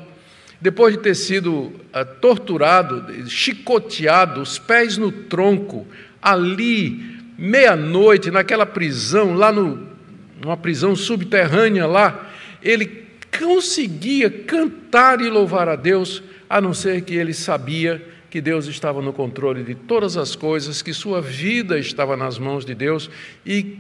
depois 0.60 0.96
de 0.96 1.00
ter 1.00 1.14
sido 1.14 1.54
uh, 1.56 1.72
torturado, 2.20 3.30
chicoteado, 3.30 4.42
os 4.42 4.58
pés 4.58 4.98
no 4.98 5.12
tronco, 5.12 5.86
ali, 6.20 7.16
meia-noite, 7.38 8.32
naquela 8.32 8.66
prisão, 8.66 9.36
lá 9.36 9.52
no, 9.52 9.88
numa 10.42 10.58
prisão 10.58 10.96
subterrânea 10.96 11.86
lá, 11.86 12.28
ele 12.60 13.06
conseguia 13.40 14.32
cantar 14.32 15.22
e 15.22 15.30
louvar 15.30 15.70
a 15.70 15.76
Deus, 15.76 16.24
a 16.50 16.60
não 16.60 16.74
ser 16.74 17.04
que 17.04 17.14
ele 17.14 17.36
sabia 17.36 18.04
que 18.32 18.42
Deus 18.42 18.66
estava 18.66 19.00
no 19.00 19.14
controle 19.14 19.64
de 19.64 19.76
todas 19.76 20.18
as 20.18 20.36
coisas, 20.36 20.82
que 20.82 20.92
sua 20.92 21.22
vida 21.22 21.78
estava 21.78 22.18
nas 22.18 22.40
mãos 22.40 22.66
de 22.66 22.74
Deus 22.74 23.12
e 23.46 23.78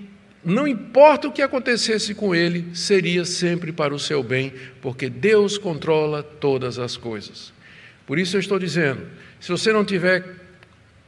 não 0.47 0.65
importa 0.65 1.27
o 1.27 1.31
que 1.31 1.41
acontecesse 1.41 2.15
com 2.15 2.33
ele, 2.33 2.73
seria 2.73 3.25
sempre 3.25 3.73
para 3.73 3.93
o 3.93 3.99
seu 3.99 4.23
bem, 4.23 4.53
porque 4.81 5.09
Deus 5.09 5.57
controla 5.57 6.23
todas 6.23 6.79
as 6.79 6.95
coisas. 6.95 7.51
Por 8.05 8.17
isso 8.17 8.37
eu 8.37 8.39
estou 8.39 8.57
dizendo: 8.57 9.05
se 9.41 9.49
você 9.49 9.73
não 9.73 9.83
tiver 9.83 10.23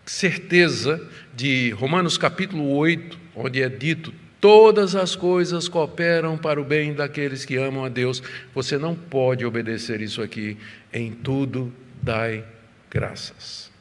certeza 0.05 1.01
de 1.33 1.69
Romanos 1.69 2.17
capítulo 2.17 2.69
8, 2.75 3.17
onde 3.33 3.61
é 3.61 3.69
dito 3.69 4.13
todas 4.41 4.93
as 4.93 5.15
coisas 5.15 5.69
cooperam 5.69 6.37
para 6.37 6.59
o 6.59 6.65
bem 6.65 6.93
daqueles 6.93 7.45
que 7.45 7.55
amam 7.55 7.85
a 7.85 7.89
Deus, 7.89 8.21
você 8.53 8.77
não 8.77 8.93
pode 8.93 9.45
obedecer 9.45 10.01
isso 10.01 10.21
aqui. 10.21 10.57
Em 10.91 11.13
tudo 11.13 11.73
dai 12.01 12.43
graças. 12.91 13.71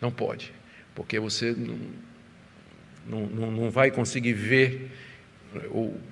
Não 0.00 0.10
pode, 0.10 0.52
porque 0.96 1.20
você 1.20 1.54
não, 3.06 3.26
não, 3.26 3.50
não 3.50 3.70
vai 3.70 3.90
conseguir 3.90 4.32
ver 4.32 4.90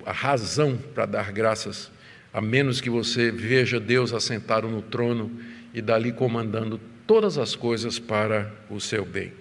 a 0.05 0.11
razão 0.11 0.77
para 0.77 1.05
dar 1.05 1.31
graças, 1.31 1.91
a 2.33 2.41
menos 2.41 2.79
que 2.79 2.89
você 2.89 3.31
veja 3.31 3.79
Deus 3.79 4.13
assentado 4.13 4.67
no 4.67 4.81
trono 4.81 5.31
e 5.73 5.81
dali 5.81 6.11
comandando 6.11 6.79
todas 7.05 7.37
as 7.37 7.55
coisas 7.55 7.99
para 7.99 8.51
o 8.69 8.79
seu 8.79 9.05
bem. 9.05 9.33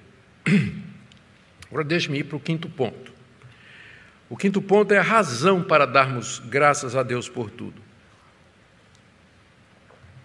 Agora 1.71 1.85
deixe-me 1.85 2.19
ir 2.19 2.25
para 2.25 2.37
o 2.37 2.41
quinto 2.41 2.69
ponto. 2.69 3.12
O 4.29 4.37
quinto 4.37 4.61
ponto 4.61 4.93
é 4.93 4.99
a 4.99 5.03
razão 5.03 5.62
para 5.62 5.87
darmos 5.87 6.41
graças 6.47 6.97
a 6.97 7.03
Deus 7.03 7.29
por 7.29 7.51
tudo. 7.51 7.81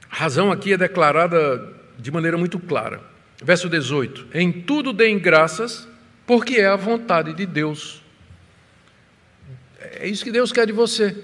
A 0.10 0.16
razão 0.16 0.52
aqui 0.52 0.74
é 0.74 0.78
declarada 0.78 1.74
de 2.00 2.12
maneira 2.12 2.38
muito 2.38 2.60
clara. 2.60 3.02
Verso 3.44 3.70
18: 3.70 4.28
Em 4.34 4.52
tudo 4.52 4.92
deem 4.92 5.20
graças, 5.20 5.87
porque 6.28 6.58
é 6.58 6.68
a 6.68 6.76
vontade 6.76 7.34
de 7.34 7.46
Deus. 7.46 8.04
É 10.00 10.08
isso 10.08 10.26
que 10.26 10.32
Deus 10.32 10.52
quer 10.52 10.68
de 10.68 10.74
você. 10.74 11.16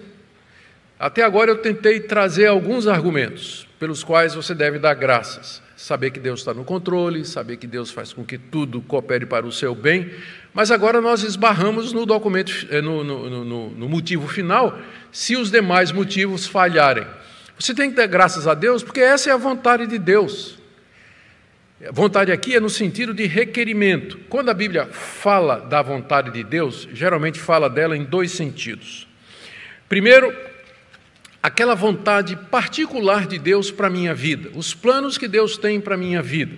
Até 0.98 1.22
agora 1.22 1.52
eu 1.52 1.58
tentei 1.58 2.00
trazer 2.00 2.48
alguns 2.48 2.88
argumentos 2.88 3.68
pelos 3.78 4.02
quais 4.02 4.34
você 4.34 4.56
deve 4.56 4.80
dar 4.80 4.94
graças. 4.94 5.62
Saber 5.76 6.12
que 6.12 6.20
Deus 6.20 6.40
está 6.40 6.54
no 6.54 6.64
controle, 6.64 7.26
saber 7.26 7.58
que 7.58 7.68
Deus 7.68 7.92
faz 7.92 8.14
com 8.14 8.24
que 8.24 8.38
tudo 8.38 8.82
coopere 8.82 9.26
para 9.26 9.46
o 9.46 9.52
seu 9.52 9.76
bem, 9.76 10.10
mas 10.54 10.72
agora 10.72 11.02
nós 11.02 11.24
esbarramos 11.24 11.92
no 11.92 12.06
documento, 12.06 12.66
eh, 12.72 12.82
no, 12.82 13.04
no, 13.04 13.44
no, 13.44 13.70
no 13.72 13.90
motivo 13.90 14.26
final, 14.30 14.80
se 15.12 15.36
os 15.36 15.52
demais 15.52 15.92
motivos 15.92 16.48
falharem. 16.48 17.06
Você 17.60 17.74
tem 17.74 17.90
que 17.90 17.98
dar 17.98 18.08
graças 18.08 18.48
a 18.48 18.54
Deus, 18.54 18.82
porque 18.82 19.02
essa 19.02 19.30
é 19.30 19.34
a 19.34 19.38
vontade 19.38 19.86
de 19.86 20.00
Deus. 20.00 20.63
Vontade 21.92 22.32
aqui 22.32 22.56
é 22.56 22.60
no 22.62 22.70
sentido 22.70 23.14
de 23.14 23.26
requerimento. 23.26 24.18
Quando 24.30 24.50
a 24.50 24.54
Bíblia 24.54 24.86
fala 24.86 25.60
da 25.60 25.82
vontade 25.82 26.32
de 26.32 26.42
Deus, 26.42 26.88
geralmente 26.94 27.40
fala 27.40 27.70
dela 27.70 27.98
em 27.98 28.06
dois 28.06 28.32
sentidos. 28.32 29.06
Primeiro, 29.90 30.34
aquela 31.42 31.76
vontade 31.76 32.38
particular 32.50 33.28
de 33.28 33.38
Deus 33.38 33.70
para 33.70 33.88
a 33.88 33.90
minha 33.90 34.14
vida, 34.14 34.50
os 34.56 34.74
planos 34.74 35.18
que 35.18 35.28
Deus 35.28 35.58
tem 35.58 35.82
para 35.82 35.96
a 35.96 35.98
minha 35.98 36.22
vida. 36.22 36.56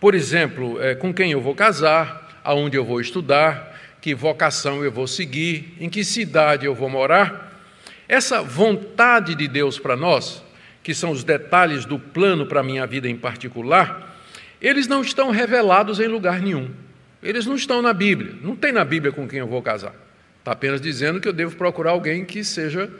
Por 0.00 0.16
exemplo, 0.16 0.82
é, 0.82 0.96
com 0.96 1.14
quem 1.14 1.30
eu 1.30 1.40
vou 1.40 1.54
casar, 1.54 2.40
aonde 2.42 2.76
eu 2.76 2.84
vou 2.84 3.00
estudar, 3.00 3.78
que 4.00 4.14
vocação 4.14 4.82
eu 4.82 4.90
vou 4.90 5.06
seguir, 5.06 5.76
em 5.78 5.88
que 5.88 6.02
cidade 6.02 6.66
eu 6.66 6.74
vou 6.74 6.88
morar. 6.88 7.62
Essa 8.08 8.42
vontade 8.42 9.36
de 9.36 9.46
Deus 9.46 9.78
para 9.78 9.96
nós, 9.96 10.42
que 10.82 10.92
são 10.92 11.12
os 11.12 11.22
detalhes 11.22 11.84
do 11.84 12.00
plano 12.00 12.46
para 12.46 12.60
a 12.60 12.64
minha 12.64 12.84
vida 12.84 13.08
em 13.08 13.16
particular, 13.16 14.09
eles 14.60 14.86
não 14.86 15.02
estão 15.02 15.30
revelados 15.30 16.00
em 16.00 16.06
lugar 16.06 16.40
nenhum. 16.40 16.70
Eles 17.22 17.46
não 17.46 17.54
estão 17.54 17.80
na 17.80 17.92
Bíblia. 17.92 18.34
Não 18.42 18.56
tem 18.56 18.72
na 18.72 18.84
Bíblia 18.84 19.12
com 19.12 19.28
quem 19.28 19.38
eu 19.38 19.46
vou 19.46 19.62
casar. 19.62 19.94
Está 20.38 20.52
apenas 20.52 20.80
dizendo 20.80 21.20
que 21.20 21.28
eu 21.28 21.32
devo 21.32 21.56
procurar 21.56 21.92
alguém 21.92 22.24
que 22.24 22.42
seja 22.42 22.90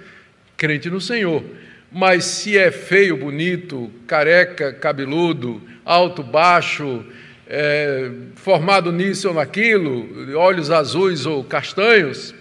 crente 0.57 0.91
no 0.91 1.01
Senhor. 1.01 1.43
Mas 1.91 2.25
se 2.25 2.57
é 2.57 2.71
feio, 2.71 3.17
bonito, 3.17 3.91
careca, 4.07 4.73
cabeludo, 4.73 5.61
alto, 5.85 6.23
baixo, 6.23 7.05
é, 7.49 8.11
formado 8.37 8.93
nisso 8.93 9.29
ou 9.29 9.35
naquilo, 9.35 10.37
olhos 10.39 10.71
azuis 10.71 11.27
ou 11.27 11.43
castanhos, 11.43 12.35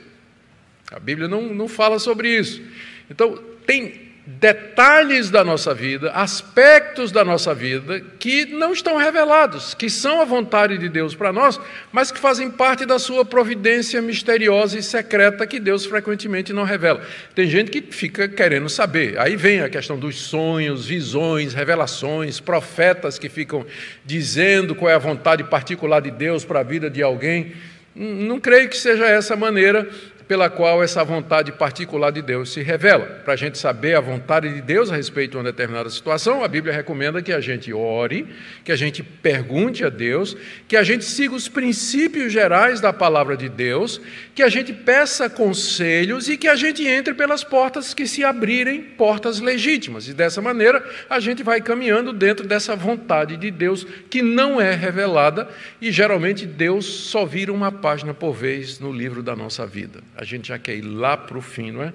a 0.91 0.99
Bíblia 0.99 1.27
não, 1.27 1.53
não 1.53 1.67
fala 1.67 1.97
sobre 1.97 2.29
isso. 2.29 2.61
Então, 3.09 3.41
tem 3.65 4.08
detalhes 4.37 5.31
da 5.31 5.43
nossa 5.43 5.73
vida, 5.73 6.11
aspectos 6.11 7.11
da 7.11 7.25
nossa 7.25 7.53
vida 7.55 7.99
que 8.19 8.45
não 8.45 8.71
estão 8.71 8.95
revelados, 8.95 9.73
que 9.73 9.89
são 9.89 10.21
a 10.21 10.25
vontade 10.25 10.77
de 10.77 10.87
Deus 10.87 11.15
para 11.15 11.33
nós, 11.33 11.59
mas 11.91 12.11
que 12.11 12.19
fazem 12.19 12.51
parte 12.51 12.85
da 12.85 12.99
sua 12.99 13.25
providência 13.25 13.99
misteriosa 14.03 14.77
e 14.77 14.83
secreta 14.83 15.47
que 15.47 15.59
Deus 15.59 15.83
frequentemente 15.83 16.53
não 16.53 16.63
revela. 16.63 17.01
Tem 17.33 17.47
gente 17.47 17.71
que 17.71 17.81
fica 17.81 18.29
querendo 18.29 18.69
saber. 18.69 19.19
Aí 19.19 19.35
vem 19.35 19.61
a 19.61 19.69
questão 19.69 19.97
dos 19.97 20.19
sonhos, 20.19 20.85
visões, 20.85 21.55
revelações, 21.55 22.39
profetas 22.39 23.17
que 23.17 23.29
ficam 23.29 23.65
dizendo 24.05 24.75
qual 24.75 24.91
é 24.91 24.93
a 24.93 24.99
vontade 24.99 25.43
particular 25.43 26.01
de 26.01 26.11
Deus 26.11 26.45
para 26.45 26.59
a 26.59 26.63
vida 26.63 26.87
de 26.87 27.01
alguém. 27.01 27.53
Não 27.95 28.39
creio 28.39 28.69
que 28.69 28.77
seja 28.77 29.07
essa 29.07 29.35
maneira 29.35 29.89
pela 30.29 30.47
qual 30.47 30.83
essa 30.83 31.03
vontade 31.03 31.51
particular 31.51 32.11
de 32.11 32.21
Deus 32.21 32.53
se 32.53 32.61
revela. 32.61 33.07
Para 33.25 33.33
a 33.33 33.35
gente 33.35 33.57
saber 33.57 33.95
a 33.95 33.99
vontade 33.99 34.53
de 34.53 34.61
Deus 34.61 34.91
a 34.91 34.95
respeito 34.95 35.31
de 35.31 35.37
uma 35.37 35.43
determinada 35.43 35.89
situação, 35.89 36.43
a 36.43 36.47
Bíblia 36.47 36.71
recomenda 36.71 37.19
que 37.19 37.33
a 37.33 37.41
gente 37.41 37.73
ore, 37.73 38.27
que 38.63 38.71
a 38.71 38.75
gente 38.75 39.01
pergunte 39.01 39.83
a 39.83 39.89
Deus, 39.89 40.37
que 40.67 40.77
a 40.77 40.83
gente 40.83 41.03
siga 41.03 41.33
os 41.33 41.47
princípios 41.47 42.31
gerais 42.31 42.79
da 42.79 42.93
palavra 42.93 43.35
de 43.35 43.49
Deus, 43.49 43.99
que 44.35 44.43
a 44.43 44.49
gente 44.49 44.71
peça 44.71 45.27
conselhos 45.31 46.29
e 46.29 46.37
que 46.37 46.47
a 46.47 46.55
gente 46.55 46.87
entre 46.87 47.15
pelas 47.15 47.43
portas 47.43 47.95
que 47.95 48.05
se 48.05 48.23
abrirem, 48.23 48.83
portas 48.83 49.39
legítimas. 49.39 50.07
E 50.07 50.13
dessa 50.13 50.43
maneira 50.43 50.87
a 51.09 51.19
gente 51.19 51.41
vai 51.41 51.59
caminhando 51.59 52.13
dentro 52.13 52.45
dessa 52.45 52.75
vontade 52.75 53.35
de 53.35 53.49
Deus 53.49 53.83
que 54.11 54.21
não 54.21 54.61
é 54.61 54.75
revelada 54.75 55.49
e 55.81 55.91
geralmente 55.91 56.45
Deus 56.45 56.85
só 56.85 57.25
vira 57.25 57.51
uma 57.51 57.71
página 57.71 58.13
por 58.13 58.33
vez 58.33 58.79
no 58.79 58.93
livro 58.93 59.23
da 59.23 59.35
nossa 59.35 59.65
vida 59.65 60.03
a 60.19 60.25
gente 60.25 60.49
já 60.49 60.59
quer 60.59 60.75
ir 60.75 60.81
lá 60.81 61.15
para 61.15 61.37
o 61.37 61.41
fim, 61.41 61.71
não 61.71 61.81
é? 61.81 61.93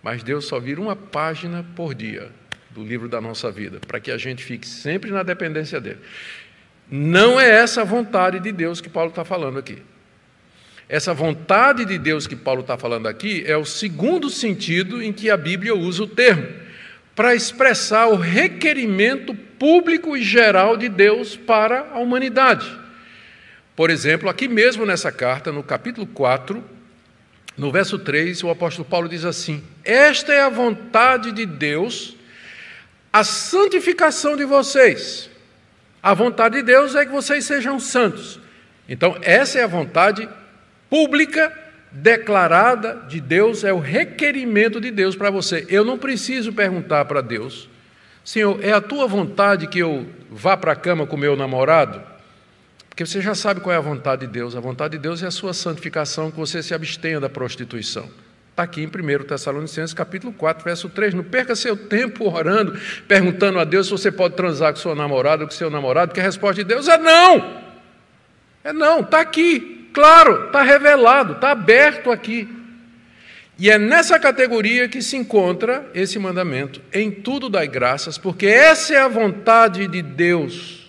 Mas 0.00 0.22
Deus 0.22 0.44
só 0.44 0.60
vira 0.60 0.80
uma 0.80 0.94
página 0.94 1.66
por 1.74 1.96
dia 1.96 2.30
do 2.70 2.84
livro 2.84 3.08
da 3.08 3.20
nossa 3.20 3.50
vida, 3.50 3.80
para 3.88 3.98
que 3.98 4.12
a 4.12 4.16
gente 4.16 4.44
fique 4.44 4.68
sempre 4.68 5.10
na 5.10 5.24
dependência 5.24 5.80
dele. 5.80 5.98
Não 6.88 7.40
é 7.40 7.50
essa 7.50 7.84
vontade 7.84 8.38
de 8.38 8.52
Deus 8.52 8.80
que 8.80 8.88
Paulo 8.88 9.10
está 9.10 9.24
falando 9.24 9.58
aqui. 9.58 9.82
Essa 10.88 11.12
vontade 11.12 11.84
de 11.84 11.98
Deus 11.98 12.28
que 12.28 12.36
Paulo 12.36 12.60
está 12.60 12.78
falando 12.78 13.08
aqui 13.08 13.42
é 13.44 13.56
o 13.56 13.64
segundo 13.64 14.30
sentido 14.30 15.02
em 15.02 15.12
que 15.12 15.28
a 15.28 15.36
Bíblia 15.36 15.74
usa 15.74 16.04
o 16.04 16.06
termo, 16.06 16.46
para 17.16 17.34
expressar 17.34 18.06
o 18.06 18.14
requerimento 18.14 19.34
público 19.34 20.16
e 20.16 20.22
geral 20.22 20.76
de 20.76 20.88
Deus 20.88 21.34
para 21.34 21.90
a 21.90 21.98
humanidade. 21.98 22.78
Por 23.74 23.90
exemplo, 23.90 24.28
aqui 24.28 24.46
mesmo 24.46 24.86
nessa 24.86 25.10
carta, 25.10 25.50
no 25.50 25.64
capítulo 25.64 26.06
4, 26.06 26.78
no 27.60 27.70
verso 27.70 27.98
3, 27.98 28.42
o 28.42 28.48
apóstolo 28.48 28.88
Paulo 28.88 29.06
diz 29.06 29.22
assim: 29.22 29.62
Esta 29.84 30.32
é 30.32 30.40
a 30.40 30.48
vontade 30.48 31.30
de 31.30 31.44
Deus, 31.44 32.16
a 33.12 33.22
santificação 33.22 34.34
de 34.34 34.46
vocês. 34.46 35.28
A 36.02 36.14
vontade 36.14 36.56
de 36.56 36.62
Deus 36.62 36.94
é 36.94 37.04
que 37.04 37.12
vocês 37.12 37.44
sejam 37.44 37.78
santos. 37.78 38.40
Então, 38.88 39.14
essa 39.20 39.58
é 39.58 39.62
a 39.62 39.66
vontade 39.66 40.26
pública, 40.88 41.52
declarada 41.92 43.04
de 43.06 43.20
Deus, 43.20 43.62
é 43.62 43.74
o 43.74 43.78
requerimento 43.78 44.80
de 44.80 44.90
Deus 44.90 45.14
para 45.14 45.28
você. 45.28 45.66
Eu 45.68 45.84
não 45.84 45.98
preciso 45.98 46.54
perguntar 46.54 47.04
para 47.04 47.20
Deus, 47.20 47.68
Senhor, 48.24 48.58
é 48.64 48.72
a 48.72 48.80
tua 48.80 49.06
vontade 49.06 49.66
que 49.66 49.80
eu 49.80 50.06
vá 50.30 50.56
para 50.56 50.72
a 50.72 50.76
cama 50.76 51.06
com 51.06 51.18
meu 51.18 51.36
namorado? 51.36 52.09
Porque 53.00 53.10
você 53.10 53.22
já 53.22 53.34
sabe 53.34 53.62
qual 53.62 53.72
é 53.72 53.78
a 53.78 53.80
vontade 53.80 54.26
de 54.26 54.30
Deus. 54.30 54.54
A 54.54 54.60
vontade 54.60 54.98
de 54.98 54.98
Deus 54.98 55.22
é 55.22 55.26
a 55.26 55.30
sua 55.30 55.54
santificação, 55.54 56.30
que 56.30 56.36
você 56.36 56.62
se 56.62 56.74
abstenha 56.74 57.18
da 57.18 57.30
prostituição. 57.30 58.10
Está 58.50 58.64
aqui 58.64 58.82
em 58.82 58.88
1 58.88 59.24
Tessalonicenses, 59.24 59.94
capítulo 59.94 60.34
4, 60.34 60.62
verso 60.62 60.86
3. 60.90 61.14
Não 61.14 61.24
perca 61.24 61.56
seu 61.56 61.74
tempo 61.74 62.30
orando, 62.30 62.78
perguntando 63.08 63.58
a 63.58 63.64
Deus 63.64 63.86
se 63.86 63.92
você 63.92 64.12
pode 64.12 64.34
transar 64.34 64.74
com 64.74 64.78
seu 64.78 64.94
namorado 64.94 65.44
ou 65.44 65.48
com 65.48 65.54
seu 65.54 65.70
namorado, 65.70 66.08
porque 66.08 66.20
a 66.20 66.24
resposta 66.24 66.62
de 66.62 66.68
Deus 66.68 66.88
é 66.88 66.98
não. 66.98 67.62
É 68.62 68.70
não, 68.70 69.00
está 69.00 69.20
aqui, 69.22 69.88
claro, 69.94 70.48
está 70.48 70.62
revelado, 70.62 71.32
está 71.32 71.52
aberto 71.52 72.10
aqui. 72.10 72.54
E 73.58 73.70
é 73.70 73.78
nessa 73.78 74.18
categoria 74.18 74.90
que 74.90 75.00
se 75.00 75.16
encontra 75.16 75.90
esse 75.94 76.18
mandamento. 76.18 76.82
Em 76.92 77.10
tudo 77.10 77.48
dai 77.48 77.66
graças, 77.66 78.18
porque 78.18 78.44
essa 78.44 78.92
é 78.92 78.98
a 78.98 79.08
vontade 79.08 79.88
de 79.88 80.02
Deus 80.02 80.79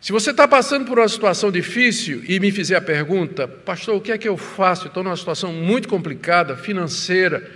se 0.00 0.12
você 0.12 0.30
está 0.30 0.46
passando 0.46 0.86
por 0.86 0.98
uma 0.98 1.08
situação 1.08 1.50
difícil 1.50 2.22
e 2.28 2.38
me 2.38 2.52
fizer 2.52 2.76
a 2.76 2.80
pergunta, 2.80 3.48
pastor, 3.48 3.96
o 3.96 4.00
que 4.00 4.12
é 4.12 4.18
que 4.18 4.28
eu 4.28 4.36
faço? 4.36 4.86
Estou 4.86 5.02
numa 5.02 5.16
situação 5.16 5.52
muito 5.52 5.88
complicada, 5.88 6.56
financeira. 6.56 7.50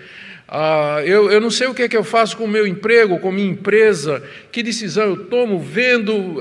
Ah, 0.49 1.01
eu, 1.05 1.31
eu, 1.31 1.41
não 1.41 1.51
sei 1.51 1.69
o 1.69 1.75
que 1.75 1.83
é 1.83 1.89
que 1.89 1.97
eu 1.97 2.03
faço 2.03 2.37
com 2.37 2.45
o 2.45 2.49
meu 2.49 2.67
emprego, 2.67 3.21
com 3.21 3.29
a 3.29 3.33
minha 3.33 3.49
empresa, 3.49 4.23
que 4.51 4.61
decisão 4.63 5.05
eu 5.05 5.25
tomo, 5.27 5.61
vendo 5.61 6.41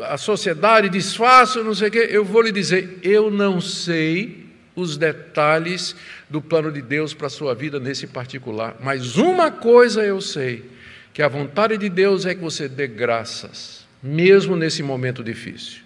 a, 0.00 0.14
a 0.14 0.16
sociedade, 0.16 0.88
desfaço, 0.88 1.62
não 1.62 1.74
sei 1.74 1.88
o 1.88 1.90
que. 1.90 1.98
Eu 1.98 2.24
vou 2.24 2.40
lhe 2.40 2.50
dizer, 2.50 2.98
eu 3.02 3.30
não 3.30 3.60
sei 3.60 4.46
os 4.74 4.96
detalhes 4.96 5.94
do 6.28 6.40
plano 6.40 6.72
de 6.72 6.80
Deus 6.80 7.12
para 7.12 7.26
a 7.26 7.30
sua 7.30 7.54
vida 7.54 7.78
nesse 7.78 8.06
particular, 8.06 8.76
mas 8.80 9.18
uma 9.18 9.50
coisa 9.50 10.02
eu 10.02 10.20
sei, 10.22 10.64
que 11.12 11.22
a 11.22 11.28
vontade 11.28 11.76
de 11.76 11.88
Deus 11.88 12.24
é 12.26 12.34
que 12.34 12.40
você 12.40 12.66
dê 12.66 12.88
graças 12.88 13.83
mesmo 14.04 14.54
nesse 14.54 14.82
momento 14.82 15.24
difícil. 15.24 15.82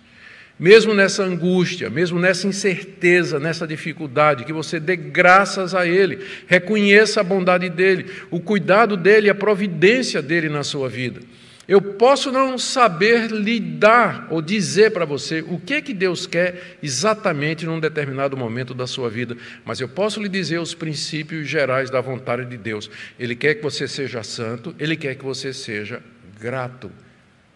Mesmo 0.59 0.92
nessa 0.92 1.22
angústia, 1.22 1.88
mesmo 1.88 2.18
nessa 2.18 2.48
incerteza, 2.48 3.38
nessa 3.38 3.64
dificuldade, 3.64 4.44
que 4.44 4.52
você 4.52 4.81
dê 4.81 4.96
graças 4.96 5.72
a 5.72 5.87
Ele, 5.87 6.18
reconheça 6.48 7.20
a 7.20 7.24
bondade 7.24 7.68
dEle, 7.70 8.07
o 8.28 8.40
cuidado 8.40 8.96
dEle, 8.96 9.31
a 9.31 9.35
providência 9.37 10.20
dEle 10.20 10.48
na 10.48 10.64
sua 10.64 10.88
vida. 10.88 11.20
Eu 11.68 11.81
posso 11.81 12.33
não 12.33 12.59
saber 12.59 13.31
lidar 13.31 14.26
ou 14.31 14.42
dizer 14.42 14.90
para 14.90 15.04
você 15.04 15.44
o 15.46 15.61
que 15.61 15.81
que 15.81 15.94
Deus 15.94 16.26
quer 16.26 16.78
exatamente 16.83 17.66
num 17.66 17.78
determinado 17.78 18.37
momento 18.37 18.74
da 18.74 18.87
sua 18.87 19.09
vida, 19.09 19.37
mas 19.64 19.78
eu 19.78 19.88
posso 19.88 20.20
lhe 20.20 20.31
dizer 20.31 20.59
os 20.59 20.74
princípios 20.74 21.46
gerais 21.46 21.88
da 21.88 22.00
vontade 22.00 22.46
de 22.46 22.57
Deus. 22.57 22.90
Ele 23.16 23.37
quer 23.37 23.54
que 23.54 23.62
você 23.62 23.87
seja 23.87 24.24
santo, 24.24 24.74
ele 24.76 24.96
quer 24.96 25.14
que 25.14 25.24
você 25.24 25.52
seja 25.52 26.02
grato. 26.40 26.90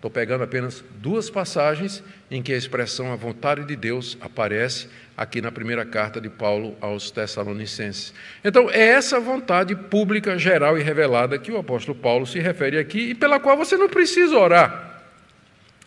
Estou 0.03 0.11
pegando 0.11 0.43
apenas 0.43 0.83
duas 0.97 1.31
passagens 1.31 2.03
em 2.29 2.43
que 2.43 2.53
a 2.53 2.57
expressão 2.57 3.13
a 3.13 3.15
vontade 3.15 3.65
de 3.65 3.77
Deus 3.77 4.19
aparece 4.21 4.89
aqui 5.17 5.41
na 5.41 5.53
primeira 5.53 5.87
carta 5.87 6.21
de 6.21 6.29
Paulo 6.29 6.77
aos 6.81 7.13
Tessalonicenses. 7.13 8.13
Então, 8.45 8.69
é 8.69 8.81
essa 8.81 9.21
vontade 9.21 9.77
pública, 9.77 10.37
geral 10.37 10.77
e 10.77 10.83
revelada 10.83 11.39
que 11.39 11.53
o 11.53 11.57
apóstolo 11.57 11.97
Paulo 11.97 12.27
se 12.27 12.41
refere 12.41 12.79
aqui 12.79 13.11
e 13.11 13.15
pela 13.15 13.39
qual 13.39 13.57
você 13.57 13.77
não 13.77 13.89
precisa 13.89 14.37
orar. 14.37 15.05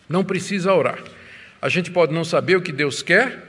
Não 0.08 0.24
precisa 0.24 0.72
orar. 0.72 0.98
A 1.60 1.68
gente 1.68 1.90
pode 1.90 2.14
não 2.14 2.24
saber 2.24 2.56
o 2.56 2.62
que 2.62 2.72
Deus 2.72 3.02
quer 3.02 3.44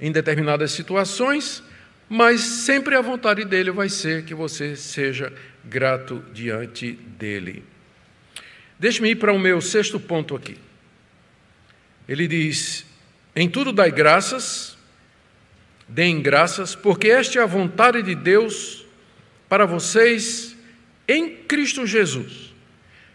em 0.00 0.12
determinadas 0.12 0.70
situações, 0.70 1.60
mas 2.08 2.40
sempre 2.40 2.94
a 2.94 3.00
vontade 3.00 3.44
dele 3.44 3.72
vai 3.72 3.88
ser 3.88 4.24
que 4.24 4.32
você 4.32 4.76
seja 4.76 5.32
grato 5.64 6.22
diante 6.32 6.92
dele. 6.92 7.64
Deixe-me 8.78 9.10
ir 9.10 9.16
para 9.16 9.32
o 9.32 9.38
meu 9.38 9.60
sexto 9.60 9.98
ponto 9.98 10.36
aqui. 10.36 10.56
Ele 12.08 12.28
diz: 12.28 12.86
Em 13.34 13.48
tudo 13.48 13.72
dai 13.72 13.90
graças, 13.90 14.78
deem 15.88 16.22
graças, 16.22 16.74
porque 16.74 17.08
esta 17.08 17.38
é 17.38 17.42
a 17.42 17.46
vontade 17.46 18.02
de 18.02 18.14
Deus 18.14 18.86
para 19.48 19.66
vocês 19.66 20.56
em 21.06 21.28
Cristo 21.28 21.86
Jesus. 21.86 22.48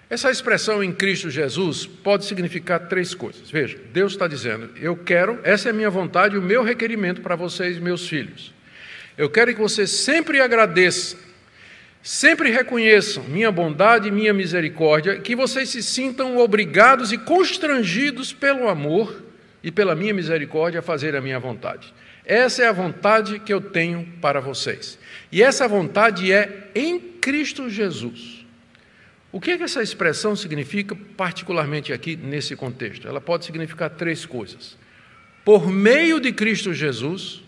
Essa 0.10 0.30
expressão 0.30 0.84
em 0.84 0.92
Cristo 0.92 1.30
Jesus 1.30 1.88
pode 1.88 2.26
significar 2.26 2.88
três 2.88 3.16
coisas. 3.16 3.50
Veja, 3.50 3.80
Deus 3.92 4.14
está 4.14 4.28
dizendo: 4.28 4.70
Eu 4.80 4.96
quero, 4.96 5.40
essa 5.44 5.70
é 5.70 5.72
a 5.72 5.74
minha 5.74 5.90
vontade, 5.90 6.38
o 6.38 6.42
meu 6.42 6.62
requerimento 6.62 7.22
para 7.22 7.36
vocês, 7.36 7.80
meus 7.80 8.08
filhos. 8.08 8.54
Eu 9.18 9.30
quero 9.30 9.54
que 9.54 9.60
você 9.60 9.88
sempre 9.88 10.42
agradeça 10.42 11.18
Sempre 12.04 12.52
reconheçam 12.52 13.24
minha 13.24 13.50
bondade 13.50 14.10
e 14.10 14.12
minha 14.12 14.34
misericórdia, 14.34 15.22
que 15.22 15.38
vocês 15.38 15.70
se 15.70 15.82
sintam 15.82 16.38
obrigados 16.38 17.14
e 17.14 17.18
constrangidos 17.18 18.34
pelo 18.34 18.68
amor 18.68 19.24
e 19.64 19.72
pela 19.72 19.96
minha 19.96 20.14
misericórdia 20.14 20.82
a 20.82 20.84
fazer 20.84 21.16
a 21.16 21.22
minha 21.22 21.40
vontade. 21.40 21.94
Essa 22.26 22.64
é 22.64 22.68
a 22.68 22.74
vontade 22.74 23.40
que 23.40 23.54
eu 23.54 23.62
tenho 23.62 24.06
para 24.20 24.42
vocês. 24.42 25.00
E 25.32 25.42
essa 25.42 25.66
vontade 25.66 26.30
é 26.30 26.70
em 26.76 27.00
Cristo 27.00 27.70
Jesus. 27.70 28.46
O 29.32 29.40
que, 29.40 29.52
é 29.52 29.58
que 29.58 29.64
essa 29.64 29.82
expressão 29.82 30.36
significa, 30.36 30.94
particularmente 31.16 31.94
aqui 31.94 32.18
nesse 32.18 32.54
contexto? 32.54 33.08
Ela 33.08 33.22
pode 33.22 33.46
significar 33.46 33.90
três 33.92 34.26
coisas. 34.26 34.78
Por 35.46 35.72
meio 35.72 36.20
de 36.20 36.34
Cristo 36.34 36.74
Jesus, 36.74 37.42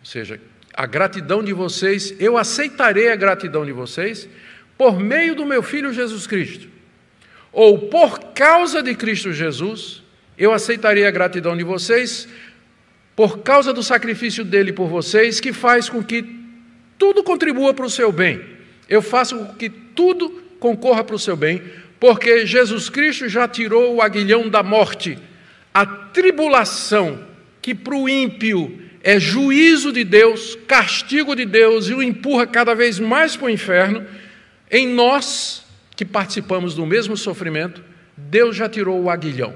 ou 0.00 0.06
seja, 0.06 0.38
a 0.74 0.86
gratidão 0.86 1.42
de 1.42 1.52
vocês, 1.52 2.14
eu 2.18 2.38
aceitarei 2.38 3.10
a 3.10 3.16
gratidão 3.16 3.64
de 3.64 3.72
vocês 3.72 4.28
por 4.76 4.98
meio 4.98 5.34
do 5.34 5.44
meu 5.44 5.62
filho 5.62 5.92
Jesus 5.92 6.26
Cristo. 6.26 6.68
Ou 7.52 7.78
por 7.88 8.32
causa 8.32 8.82
de 8.82 8.94
Cristo 8.94 9.32
Jesus, 9.32 10.02
eu 10.38 10.52
aceitarei 10.52 11.06
a 11.06 11.10
gratidão 11.10 11.56
de 11.56 11.62
vocês 11.62 12.26
por 13.14 13.40
causa 13.40 13.72
do 13.72 13.82
sacrifício 13.82 14.44
dele 14.44 14.72
por 14.72 14.88
vocês, 14.88 15.38
que 15.38 15.52
faz 15.52 15.88
com 15.88 16.02
que 16.02 16.24
tudo 16.98 17.22
contribua 17.22 17.74
para 17.74 17.84
o 17.84 17.90
seu 17.90 18.10
bem. 18.10 18.40
Eu 18.88 19.02
faço 19.02 19.36
com 19.36 19.54
que 19.54 19.68
tudo 19.68 20.30
concorra 20.58 21.04
para 21.04 21.16
o 21.16 21.18
seu 21.18 21.36
bem, 21.36 21.62
porque 22.00 22.46
Jesus 22.46 22.88
Cristo 22.88 23.28
já 23.28 23.46
tirou 23.46 23.96
o 23.96 24.02
aguilhão 24.02 24.48
da 24.48 24.62
morte, 24.62 25.18
a 25.74 25.84
tribulação, 25.84 27.24
que 27.60 27.74
para 27.74 27.94
o 27.94 28.08
ímpio 28.08 28.80
é 29.02 29.18
juízo 29.18 29.92
de 29.92 30.04
Deus, 30.04 30.56
castigo 30.66 31.34
de 31.34 31.44
Deus 31.44 31.88
e 31.88 31.94
o 31.94 32.02
empurra 32.02 32.46
cada 32.46 32.74
vez 32.74 33.00
mais 33.00 33.36
para 33.36 33.46
o 33.46 33.50
inferno, 33.50 34.06
em 34.70 34.86
nós 34.86 35.64
que 35.96 36.04
participamos 36.04 36.74
do 36.74 36.86
mesmo 36.86 37.16
sofrimento, 37.16 37.82
Deus 38.16 38.56
já 38.56 38.68
tirou 38.68 39.02
o 39.02 39.10
aguilhão. 39.10 39.54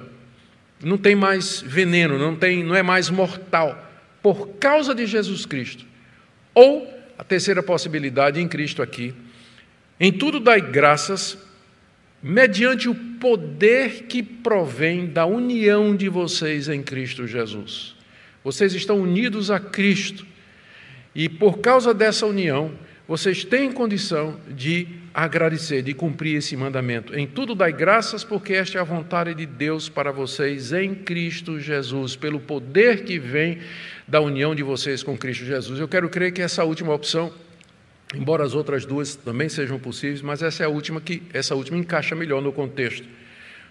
Não 0.83 0.99
tem 0.99 1.15
mais 1.15 1.63
veneno, 1.63 2.19
não 2.19 2.35
tem, 2.35 2.63
não 2.63 2.75
é 2.75 2.83
mais 2.83 3.09
mortal 3.09 3.83
por 4.23 4.49
causa 4.59 4.95
de 4.95 5.07
Jesus 5.07 5.47
Cristo. 5.47 5.87
Ou 6.53 6.93
a 7.17 7.25
terceira 7.25 7.63
possibilidade 7.63 8.41
em 8.41 8.49
Cristo 8.49 8.83
aqui, 8.83 9.15
em 9.99 10.13
tudo 10.13 10.39
dai 10.39 10.61
graças, 10.61 11.39
mediante 12.23 12.89
o 12.89 12.95
poder 12.95 14.03
que 14.05 14.23
provém 14.23 15.07
da 15.07 15.25
união 15.25 15.97
de 15.97 16.09
vocês 16.09 16.69
em 16.69 16.83
Cristo 16.83 17.27
Jesus. 17.27 17.96
Vocês 18.47 18.73
estão 18.75 19.01
unidos 19.01 19.51
a 19.51 19.59
Cristo. 19.59 20.25
E 21.13 21.29
por 21.29 21.59
causa 21.59 21.93
dessa 21.93 22.25
união, 22.27 22.71
vocês 23.09 23.43
têm 23.43 23.73
condição 23.73 24.39
de 24.49 24.87
agradecer, 25.13 25.83
de 25.83 25.93
cumprir 25.93 26.37
esse 26.37 26.57
mandamento. 26.57 27.13
Em 27.19 27.27
tudo 27.27 27.57
dai 27.57 27.73
graças, 27.73 28.23
porque 28.23 28.53
esta 28.53 28.79
é 28.79 28.81
a 28.81 28.85
vontade 28.85 29.35
de 29.35 29.47
Deus 29.47 29.89
para 29.89 30.13
vocês 30.13 30.73
em 30.73 30.95
Cristo 30.95 31.59
Jesus, 31.59 32.15
pelo 32.15 32.39
poder 32.39 33.03
que 33.03 33.19
vem 33.19 33.59
da 34.07 34.21
união 34.21 34.55
de 34.55 34.63
vocês 34.63 35.03
com 35.03 35.19
Cristo 35.19 35.45
Jesus. 35.45 35.81
Eu 35.81 35.89
quero 35.89 36.09
crer 36.09 36.31
que 36.31 36.41
essa 36.41 36.63
última 36.63 36.95
opção 36.95 37.33
embora 38.15 38.45
as 38.45 38.55
outras 38.55 38.87
duas 38.87 39.17
também 39.17 39.49
sejam 39.49 39.77
possíveis, 39.77 40.23
mas 40.23 40.41
essa 40.41 40.63
é 40.63 40.67
a 40.67 40.69
última 40.69 41.01
que 41.01 41.21
essa 41.35 41.57
última 41.57 41.79
encaixa 41.79 42.15
melhor 42.15 42.41
no 42.41 42.53
contexto. 42.53 43.09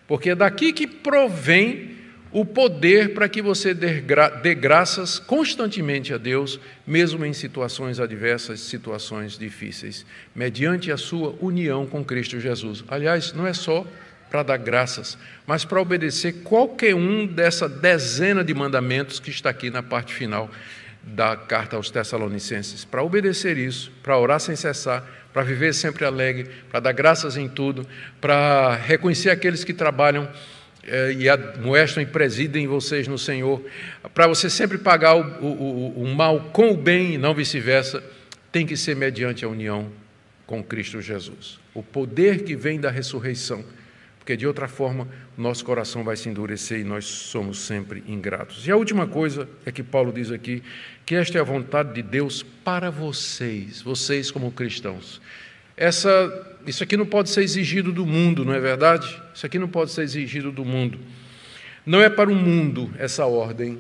Porque 0.06 0.32
é 0.32 0.36
daqui 0.36 0.74
que 0.74 0.86
provém 0.86 2.04
o 2.36 2.44
poder 2.44 3.14
para 3.14 3.30
que 3.30 3.42
você 3.42 3.74
dê, 3.74 4.02
gra 4.02 4.28
dê 4.28 4.54
graças 4.54 5.20
constantemente 5.20 6.14
a 6.14 6.18
Deus, 6.18 6.60
mesmo 6.86 7.26
em 7.26 7.32
situações 7.32 7.98
adversas, 7.98 8.60
situações 8.60 9.38
difíceis, 9.38 10.06
mediante 10.36 10.92
a 10.92 10.98
sua 10.98 11.34
união 11.40 11.86
com 11.86 12.04
Cristo 12.04 12.38
Jesus. 12.38 12.84
Aliás, 12.90 13.32
não 13.32 13.48
é 13.48 13.54
só 13.54 13.88
para 14.30 14.44
dar 14.44 14.58
graças, 14.58 15.18
mas 15.48 15.64
para 15.64 15.80
obedecer 15.80 16.44
qualquer 16.44 16.94
um 16.94 17.26
dessa 17.26 17.70
dezena 17.70 18.44
de 18.44 18.54
mandamentos 18.54 19.18
que 19.18 19.30
está 19.30 19.50
aqui 19.50 19.70
na 19.70 19.82
parte 19.82 20.14
final 20.14 20.52
da 21.02 21.38
carta 21.38 21.78
aos 21.78 21.90
Tessalonicenses, 21.90 22.84
para 22.84 23.02
obedecer 23.02 23.58
isso, 23.58 23.94
para 24.04 24.20
orar 24.20 24.42
sem 24.42 24.58
cessar, 24.58 25.10
para 25.32 25.42
viver 25.44 25.74
sempre 25.74 26.04
alegre, 26.04 26.50
para 26.70 26.82
dar 26.82 26.92
graças 26.92 27.38
em 27.38 27.48
tudo, 27.48 27.88
para 28.20 28.76
reconhecer 28.76 29.30
aqueles 29.30 29.64
que 29.64 29.74
trabalham 29.74 30.28
e 31.18 31.28
amoestam 31.30 32.04
e 32.04 32.06
presidem 32.06 32.68
vocês 32.68 33.08
no 33.08 33.18
Senhor, 33.18 33.62
para 34.14 34.28
você 34.28 34.50
sempre 34.50 34.78
pagar 34.78 35.16
o, 35.16 35.46
o, 35.46 36.04
o 36.04 36.16
mal 36.16 36.50
com 36.52 36.72
o 36.72 36.78
bem 36.78 37.14
e 37.14 37.18
não 37.18 37.34
vice-versa, 37.34 38.04
tem 38.52 38.66
que 38.66 38.78
ser 38.78 38.96
mediante 38.96 39.44
a 39.44 39.48
união 39.48 39.92
com 40.46 40.64
Cristo 40.64 41.02
Jesus. 41.02 41.60
O 41.74 41.82
poder 41.82 42.44
que 42.44 42.56
vem 42.56 42.80
da 42.80 42.90
ressurreição 42.90 43.66
porque 44.26 44.36
de 44.36 44.48
outra 44.48 44.68
forma 44.68 45.08
nosso 45.38 45.64
coração 45.64 46.04
vai 46.04 46.16
se 46.16 46.28
endurecer 46.28 46.80
e 46.80 46.84
nós 46.84 47.06
somos 47.06 47.60
sempre 47.60 48.04
ingratos. 48.08 48.66
E 48.66 48.72
a 48.72 48.76
última 48.76 49.06
coisa 49.06 49.48
é 49.64 49.72
que 49.72 49.84
Paulo 49.84 50.12
diz 50.12 50.32
aqui, 50.32 50.64
que 51.06 51.14
esta 51.14 51.38
é 51.38 51.42
a 51.42 51.44
vontade 51.44 51.94
de 51.94 52.02
Deus 52.02 52.42
para 52.42 52.90
vocês, 52.90 53.84
vocês 53.84 54.32
como 54.32 54.52
cristãos. 54.52 55.22
Essa, 55.78 56.55
isso 56.66 56.84
aqui 56.84 56.98
não 56.98 57.06
pode 57.06 57.30
ser 57.30 57.42
exigido 57.42 57.92
do 57.92 58.06
mundo, 58.06 58.44
não 58.44 58.54
é 58.54 58.60
verdade? 58.60 59.22
Isso 59.34 59.46
aqui 59.46 59.60
não 59.60 59.68
pode 59.68 59.92
ser 59.92 60.04
exigido 60.04 60.52
do 60.52 60.66
mundo. 60.66 61.00
Não 61.86 62.02
é 62.02 62.10
para 62.10 62.30
o 62.30 62.36
mundo 62.36 62.92
essa 62.98 63.26
ordem, 63.26 63.78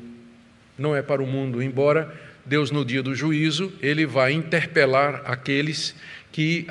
não 0.78 0.95
é 0.95 1.02
para 1.02 1.21
o 1.21 1.28
mundo, 1.28 1.62
embora 1.62 2.13
Deus, 2.45 2.69
no 2.69 2.86
dia 2.86 3.02
do 3.02 3.15
juízo, 3.15 3.74
ele 3.82 4.06
vai 4.06 4.32
interpelar 4.32 5.24
aqueles 5.26 5.95
que, 6.32 6.67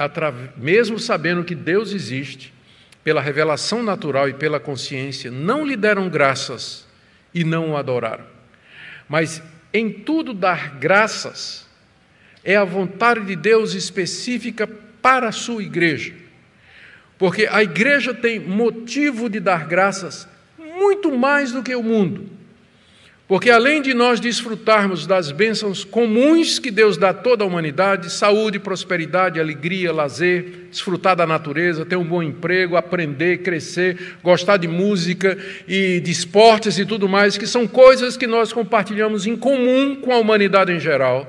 mesmo 0.56 0.98
sabendo 0.98 1.42
que 1.42 1.54
Deus 1.54 1.92
existe, 1.92 2.54
pela 3.02 3.20
revelação 3.20 3.82
natural 3.82 4.28
e 4.28 4.34
pela 4.34 4.60
consciência, 4.60 5.30
não 5.30 5.66
lhe 5.66 5.76
deram 5.76 6.08
graças 6.08 6.86
e 7.34 7.42
não 7.42 7.72
o 7.72 7.76
adoraram. 7.76 8.24
Mas 9.08 9.42
em 9.72 9.90
tudo 9.90 10.32
dar 10.32 10.78
graças 10.78 11.66
é 12.44 12.56
a 12.56 12.64
vontade 12.64 13.26
de 13.26 13.34
Deus 13.34 13.74
específica 13.74 14.68
para 15.04 15.28
a 15.28 15.32
sua 15.32 15.62
igreja. 15.62 16.14
Porque 17.18 17.46
a 17.50 17.62
igreja 17.62 18.14
tem 18.14 18.40
motivo 18.40 19.28
de 19.28 19.38
dar 19.38 19.66
graças 19.66 20.26
muito 20.58 21.14
mais 21.14 21.52
do 21.52 21.62
que 21.62 21.74
o 21.74 21.82
mundo. 21.82 22.30
Porque 23.28 23.50
além 23.50 23.82
de 23.82 23.92
nós 23.92 24.18
desfrutarmos 24.18 25.06
das 25.06 25.30
bênçãos 25.30 25.84
comuns 25.84 26.58
que 26.58 26.70
Deus 26.70 26.96
dá 26.96 27.10
a 27.10 27.14
toda 27.14 27.44
a 27.44 27.46
humanidade, 27.46 28.10
saúde, 28.10 28.58
prosperidade, 28.58 29.38
alegria, 29.38 29.92
lazer, 29.92 30.68
desfrutar 30.70 31.14
da 31.14 31.26
natureza, 31.26 31.84
ter 31.84 31.96
um 31.96 32.04
bom 32.04 32.22
emprego, 32.22 32.74
aprender, 32.74 33.42
crescer, 33.42 34.16
gostar 34.22 34.56
de 34.56 34.68
música 34.68 35.36
e 35.68 36.00
de 36.00 36.10
esportes 36.10 36.78
e 36.78 36.86
tudo 36.86 37.06
mais, 37.10 37.36
que 37.36 37.46
são 37.46 37.66
coisas 37.66 38.16
que 38.16 38.26
nós 38.26 38.54
compartilhamos 38.54 39.26
em 39.26 39.36
comum 39.36 39.96
com 39.96 40.12
a 40.12 40.18
humanidade 40.18 40.72
em 40.72 40.80
geral, 40.80 41.26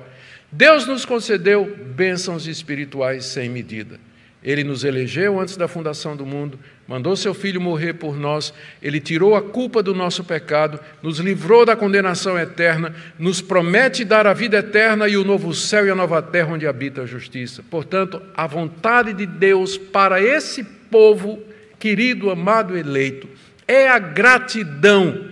Deus 0.57 0.87
nos 0.87 1.03
concedeu 1.03 1.65
bênçãos 1.65 2.47
espirituais 2.47 3.25
sem 3.25 3.49
medida. 3.49 3.99
Ele 4.41 4.63
nos 4.63 4.85
elegeu 4.85 5.37
antes 5.37 5.57
da 5.57 5.67
fundação 5.67 6.15
do 6.15 6.25
mundo, 6.25 6.57
mandou 6.87 7.13
seu 7.17 7.33
filho 7.33 7.59
morrer 7.59 7.95
por 7.95 8.15
nós, 8.15 8.53
ele 8.81 9.01
tirou 9.01 9.35
a 9.35 9.41
culpa 9.41 9.83
do 9.83 9.93
nosso 9.93 10.23
pecado, 10.23 10.79
nos 11.03 11.19
livrou 11.19 11.65
da 11.65 11.75
condenação 11.75 12.39
eterna, 12.39 12.95
nos 13.19 13.41
promete 13.41 14.05
dar 14.05 14.25
a 14.25 14.33
vida 14.33 14.59
eterna 14.59 15.09
e 15.09 15.17
o 15.17 15.25
novo 15.25 15.53
céu 15.53 15.87
e 15.87 15.89
a 15.89 15.95
nova 15.95 16.21
terra 16.21 16.53
onde 16.53 16.65
habita 16.65 17.01
a 17.01 17.05
justiça. 17.05 17.61
Portanto, 17.69 18.21
a 18.33 18.47
vontade 18.47 19.11
de 19.11 19.25
Deus 19.25 19.77
para 19.77 20.21
esse 20.21 20.63
povo 20.63 21.43
querido, 21.77 22.29
amado, 22.29 22.77
eleito, 22.77 23.27
é 23.67 23.89
a 23.89 23.99
gratidão. 23.99 25.31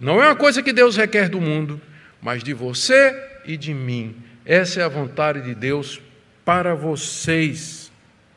Não 0.00 0.22
é 0.22 0.26
uma 0.26 0.36
coisa 0.36 0.62
que 0.62 0.72
Deus 0.72 0.96
requer 0.96 1.28
do 1.28 1.40
mundo, 1.40 1.80
mas 2.22 2.44
de 2.44 2.54
você 2.54 3.25
e 3.46 3.56
de 3.56 3.72
mim. 3.72 4.16
Essa 4.44 4.80
é 4.80 4.84
a 4.84 4.88
vontade 4.88 5.42
de 5.42 5.54
Deus 5.54 6.00
para 6.44 6.74
vocês 6.74 7.86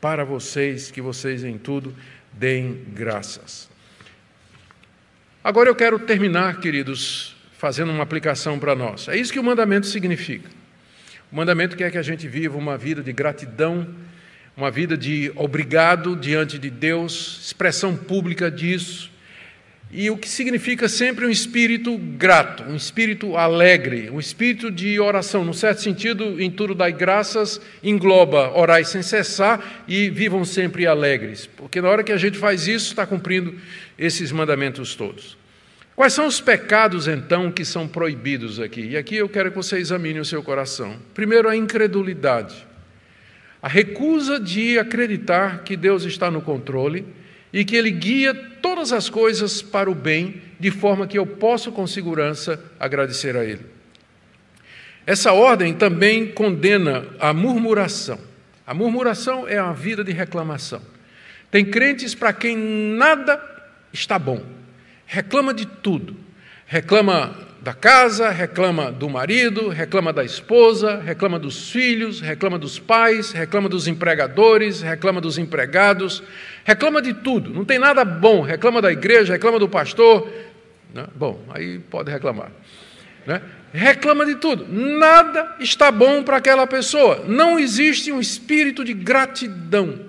para 0.00 0.24
vocês, 0.24 0.90
que 0.90 1.00
vocês 1.00 1.44
em 1.44 1.58
tudo 1.58 1.94
deem 2.32 2.84
graças. 2.94 3.68
Agora 5.44 5.68
eu 5.68 5.74
quero 5.74 5.98
terminar, 5.98 6.58
queridos, 6.60 7.36
fazendo 7.52 7.92
uma 7.92 8.02
aplicação 8.02 8.58
para 8.58 8.74
nós. 8.74 9.08
É 9.08 9.16
isso 9.16 9.32
que 9.32 9.38
o 9.38 9.44
mandamento 9.44 9.86
significa. 9.86 10.48
O 11.30 11.36
mandamento 11.36 11.76
quer 11.76 11.90
que 11.90 11.98
a 11.98 12.02
gente 12.02 12.26
viva 12.26 12.56
uma 12.56 12.76
vida 12.76 13.02
de 13.02 13.12
gratidão, 13.12 13.86
uma 14.56 14.70
vida 14.70 14.96
de 14.96 15.30
obrigado 15.36 16.16
diante 16.16 16.58
de 16.58 16.70
Deus, 16.70 17.40
expressão 17.44 17.96
pública 17.96 18.50
disso, 18.50 19.09
e 19.92 20.08
o 20.08 20.16
que 20.16 20.28
significa 20.28 20.88
sempre 20.88 21.26
um 21.26 21.30
espírito 21.30 21.98
grato, 21.98 22.62
um 22.62 22.76
espírito 22.76 23.36
alegre, 23.36 24.08
um 24.08 24.20
espírito 24.20 24.70
de 24.70 25.00
oração. 25.00 25.44
No 25.44 25.52
certo 25.52 25.82
sentido, 25.82 26.40
em 26.40 26.48
tudo 26.48 26.76
dai 26.76 26.92
graças, 26.92 27.60
engloba 27.82 28.52
orai 28.56 28.84
sem 28.84 29.02
cessar 29.02 29.84
e 29.88 30.08
vivam 30.08 30.44
sempre 30.44 30.86
alegres. 30.86 31.46
Porque 31.46 31.80
na 31.80 31.88
hora 31.88 32.04
que 32.04 32.12
a 32.12 32.16
gente 32.16 32.38
faz 32.38 32.68
isso, 32.68 32.90
está 32.90 33.04
cumprindo 33.04 33.54
esses 33.98 34.30
mandamentos 34.30 34.94
todos. 34.94 35.36
Quais 35.96 36.12
são 36.12 36.26
os 36.26 36.40
pecados, 36.40 37.08
então, 37.08 37.50
que 37.50 37.64
são 37.64 37.88
proibidos 37.88 38.60
aqui? 38.60 38.90
E 38.90 38.96
aqui 38.96 39.16
eu 39.16 39.28
quero 39.28 39.50
que 39.50 39.56
você 39.56 39.76
examine 39.76 40.20
o 40.20 40.24
seu 40.24 40.42
coração. 40.42 40.96
Primeiro, 41.12 41.48
a 41.48 41.56
incredulidade. 41.56 42.64
A 43.60 43.68
recusa 43.68 44.38
de 44.38 44.78
acreditar 44.78 45.64
que 45.64 45.76
Deus 45.76 46.04
está 46.04 46.30
no 46.30 46.40
controle 46.40 47.04
e 47.52 47.64
que 47.64 47.76
Ele 47.76 47.90
guia 47.90 48.34
todas 48.34 48.92
as 48.92 49.08
coisas 49.08 49.62
para 49.62 49.90
o 49.90 49.94
bem, 49.94 50.42
de 50.58 50.70
forma 50.70 51.06
que 51.06 51.18
eu 51.18 51.26
possa 51.26 51.70
com 51.70 51.86
segurança 51.86 52.62
agradecer 52.78 53.36
a 53.36 53.44
Ele. 53.44 53.64
Essa 55.06 55.32
ordem 55.32 55.74
também 55.74 56.26
condena 56.26 57.06
a 57.18 57.32
murmuração. 57.32 58.18
A 58.66 58.72
murmuração 58.72 59.48
é 59.48 59.58
a 59.58 59.72
vida 59.72 60.04
de 60.04 60.12
reclamação. 60.12 60.80
Tem 61.50 61.64
crentes 61.64 62.14
para 62.14 62.32
quem 62.32 62.56
nada 62.56 63.42
está 63.92 64.18
bom, 64.18 64.44
reclama 65.06 65.52
de 65.52 65.66
tudo, 65.66 66.16
reclama 66.66 67.49
da 67.62 67.74
casa, 67.74 68.30
reclama 68.30 68.90
do 68.90 69.08
marido, 69.08 69.68
reclama 69.68 70.12
da 70.12 70.24
esposa, 70.24 70.96
reclama 70.96 71.38
dos 71.38 71.70
filhos, 71.70 72.20
reclama 72.20 72.58
dos 72.58 72.78
pais, 72.78 73.32
reclama 73.32 73.68
dos 73.68 73.86
empregadores, 73.86 74.80
reclama 74.80 75.20
dos 75.20 75.36
empregados, 75.36 76.22
reclama 76.64 77.02
de 77.02 77.12
tudo, 77.12 77.50
não 77.50 77.64
tem 77.64 77.78
nada 77.78 78.02
bom, 78.04 78.40
reclama 78.40 78.80
da 78.80 78.90
igreja, 78.90 79.34
reclama 79.34 79.58
do 79.58 79.68
pastor. 79.68 80.26
Né? 80.94 81.06
Bom, 81.14 81.44
aí 81.50 81.78
pode 81.78 82.10
reclamar. 82.10 82.50
Né? 83.26 83.42
Reclama 83.74 84.24
de 84.24 84.36
tudo, 84.36 84.66
nada 84.66 85.56
está 85.60 85.92
bom 85.92 86.22
para 86.22 86.38
aquela 86.38 86.66
pessoa, 86.66 87.24
não 87.28 87.58
existe 87.58 88.10
um 88.10 88.20
espírito 88.20 88.82
de 88.82 88.94
gratidão, 88.94 90.00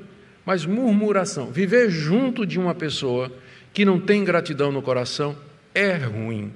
mas 0.45 0.66
murmuração. 0.66 1.52
Viver 1.52 1.89
junto 1.89 2.45
de 2.45 2.58
uma 2.58 2.74
pessoa 2.74 3.30
que 3.74 3.84
não 3.84 3.99
tem 3.99 4.24
gratidão 4.24 4.72
no 4.72 4.82
coração 4.82 5.36
é 5.76 5.95
ruim 5.95 6.52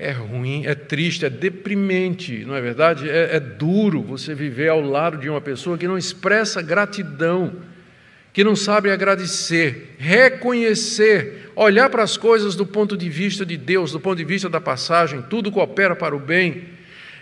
é 0.00 0.12
ruim, 0.12 0.64
é 0.64 0.74
triste, 0.74 1.26
é 1.26 1.30
deprimente, 1.30 2.42
não 2.46 2.56
é 2.56 2.60
verdade? 2.62 3.08
É, 3.08 3.36
é, 3.36 3.40
duro 3.40 4.02
você 4.02 4.34
viver 4.34 4.68
ao 4.68 4.80
lado 4.80 5.18
de 5.18 5.28
uma 5.28 5.42
pessoa 5.42 5.76
que 5.76 5.86
não 5.86 5.98
expressa 5.98 6.62
gratidão, 6.62 7.56
que 8.32 8.42
não 8.42 8.56
sabe 8.56 8.90
agradecer, 8.90 9.94
reconhecer, 9.98 11.50
olhar 11.54 11.90
para 11.90 12.02
as 12.02 12.16
coisas 12.16 12.56
do 12.56 12.64
ponto 12.64 12.96
de 12.96 13.10
vista 13.10 13.44
de 13.44 13.58
Deus, 13.58 13.92
do 13.92 14.00
ponto 14.00 14.16
de 14.16 14.24
vista 14.24 14.48
da 14.48 14.58
passagem, 14.58 15.20
tudo 15.28 15.52
coopera 15.52 15.94
para 15.94 16.16
o 16.16 16.18
bem. 16.18 16.64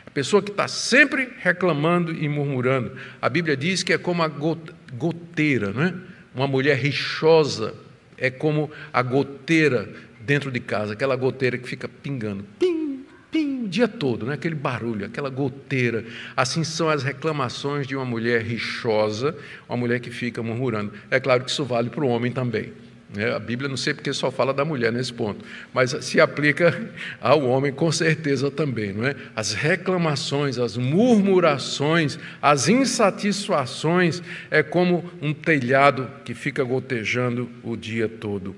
A 0.06 0.10
pessoa 0.10 0.40
que 0.40 0.52
está 0.52 0.68
sempre 0.68 1.30
reclamando 1.40 2.14
e 2.14 2.28
murmurando. 2.28 2.92
A 3.20 3.28
Bíblia 3.28 3.56
diz 3.56 3.82
que 3.82 3.92
é 3.92 3.98
como 3.98 4.22
a 4.22 4.28
goteira, 4.28 5.72
não 5.72 5.82
é? 5.82 5.94
Uma 6.32 6.46
mulher 6.46 6.76
rixosa 6.76 7.74
é 8.16 8.30
como 8.30 8.70
a 8.92 9.02
goteira 9.02 9.88
dentro 10.28 10.50
de 10.50 10.60
casa, 10.60 10.92
aquela 10.92 11.16
goteira 11.16 11.56
que 11.56 11.66
fica 11.66 11.88
pingando, 11.88 12.44
pim, 12.58 13.02
pim, 13.30 13.64
o 13.64 13.68
dia 13.68 13.88
todo, 13.88 14.26
né? 14.26 14.34
aquele 14.34 14.54
barulho, 14.54 15.06
aquela 15.06 15.30
goteira. 15.30 16.04
Assim 16.36 16.62
são 16.62 16.90
as 16.90 17.02
reclamações 17.02 17.86
de 17.86 17.96
uma 17.96 18.04
mulher 18.04 18.42
rixosa, 18.42 19.34
uma 19.66 19.78
mulher 19.78 20.00
que 20.00 20.10
fica 20.10 20.42
murmurando. 20.42 20.92
É 21.10 21.18
claro 21.18 21.42
que 21.42 21.50
isso 21.50 21.64
vale 21.64 21.88
para 21.88 22.04
o 22.04 22.08
homem 22.08 22.30
também. 22.30 22.74
Né? 23.14 23.34
A 23.34 23.38
Bíblia 23.38 23.70
não 23.70 23.76
sei 23.78 23.94
porque 23.94 24.12
só 24.12 24.30
fala 24.30 24.52
da 24.52 24.66
mulher 24.66 24.92
nesse 24.92 25.14
ponto, 25.14 25.42
mas 25.72 25.96
se 26.02 26.20
aplica 26.20 26.78
ao 27.22 27.42
homem 27.44 27.72
com 27.72 27.90
certeza 27.90 28.50
também, 28.50 28.92
não 28.92 29.06
é? 29.06 29.16
As 29.34 29.54
reclamações, 29.54 30.58
as 30.58 30.76
murmurações, 30.76 32.18
as 32.42 32.68
insatisfações 32.68 34.22
é 34.50 34.62
como 34.62 35.10
um 35.22 35.32
telhado 35.32 36.06
que 36.22 36.34
fica 36.34 36.62
gotejando 36.62 37.48
o 37.62 37.74
dia 37.74 38.10
todo 38.10 38.54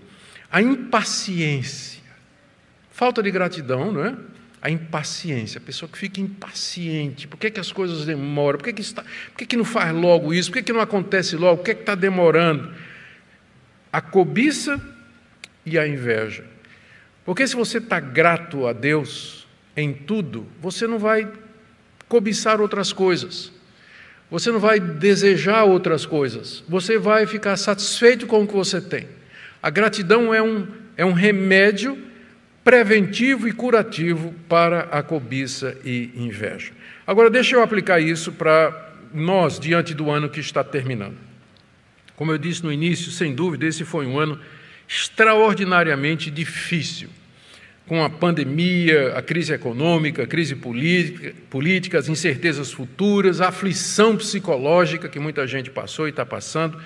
a 0.51 0.61
impaciência, 0.61 2.03
falta 2.91 3.23
de 3.23 3.31
gratidão, 3.31 3.93
não 3.93 4.05
é? 4.05 4.17
A 4.61 4.71
impaciência, 4.71 5.59
a 5.59 5.61
pessoa 5.63 5.89
que 5.89 5.97
fica 5.97 6.21
impaciente. 6.21 7.27
Por 7.27 7.39
que, 7.39 7.51
que 7.51 7.61
as 7.61 7.73
coisas 7.73 8.05
demoram? 8.05 8.59
Por 8.59 8.65
que, 8.65 8.75
que, 8.75 8.83
está, 8.83 9.03
por 9.03 9.39
que, 9.39 9.47
que 9.47 9.57
não 9.57 9.65
faz 9.65 9.95
logo 9.95 10.35
isso? 10.35 10.51
Por 10.51 10.59
que, 10.59 10.65
que 10.65 10.73
não 10.73 10.81
acontece 10.81 11.37
logo? 11.37 11.59
Por 11.59 11.65
que, 11.65 11.75
que 11.75 11.81
está 11.81 11.95
demorando? 11.95 12.71
A 13.93 14.01
cobiça 14.01 14.79
e 15.65 15.79
a 15.79 15.87
inveja. 15.87 16.45
Porque 17.25 17.47
se 17.47 17.57
você 17.57 17.79
está 17.79 18.01
grato 18.01 18.67
a 18.67 18.73
Deus 18.73 19.47
em 19.77 19.95
tudo, 19.95 20.47
você 20.61 20.87
não 20.87 20.99
vai 20.99 21.31
cobiçar 22.09 22.61
outras 22.61 22.93
coisas. 22.93 23.53
Você 24.31 24.51
não 24.51 24.61
vai 24.61 24.79
desejar 24.79 25.65
outras 25.65 26.05
coisas. 26.05 26.63
Você 26.69 26.99
vai 26.99 27.27
ficar 27.27 27.57
satisfeito 27.57 28.27
com 28.27 28.43
o 28.43 28.47
que 28.47 28.53
você 28.53 28.81
tem. 28.81 29.20
A 29.63 29.71
gratidão 29.71 30.33
é 30.33 30.43
um, 30.43 30.67
é 30.97 31.05
um 31.05 31.13
remédio 31.13 31.99
preventivo 32.65 33.49
e 33.49 33.53
curativo 33.53 34.35
para 34.49 34.81
a 34.91 35.03
cobiça 35.03 35.77
e 35.85 36.11
inveja. 36.15 36.73
Agora, 37.07 37.31
deixa 37.31 37.57
eu 37.57 37.63
aplicar 37.63 38.01
isso 38.01 38.33
para 38.33 38.95
nós 39.13 39.59
diante 39.59 39.95
do 39.95 40.11
ano 40.11 40.29
que 40.29 40.41
está 40.41 40.63
terminando. 40.63 41.17
Como 42.17 42.33
eu 42.33 42.39
disse 42.39 42.63
no 42.63 42.73
início, 42.73 43.11
sem 43.11 43.35
dúvida, 43.35 43.67
esse 43.67 43.85
foi 43.85 44.07
um 44.07 44.19
ano 44.19 44.39
extraordinariamente 44.87 46.31
difícil. 46.31 47.09
Com 47.87 48.05
a 48.05 48.11
pandemia, 48.11 49.15
a 49.17 49.23
crise 49.23 49.53
econômica, 49.53 50.23
a 50.23 50.27
crise 50.27 50.55
política, 50.55 51.35
política, 51.49 51.99
as 51.99 52.09
incertezas 52.09 52.71
futuras, 52.71 53.41
a 53.41 53.49
aflição 53.49 54.17
psicológica 54.17 55.09
que 55.09 55.19
muita 55.19 55.47
gente 55.47 55.71
passou 55.71 56.07
e 56.07 56.11
está 56.11 56.25
passando. 56.25 56.81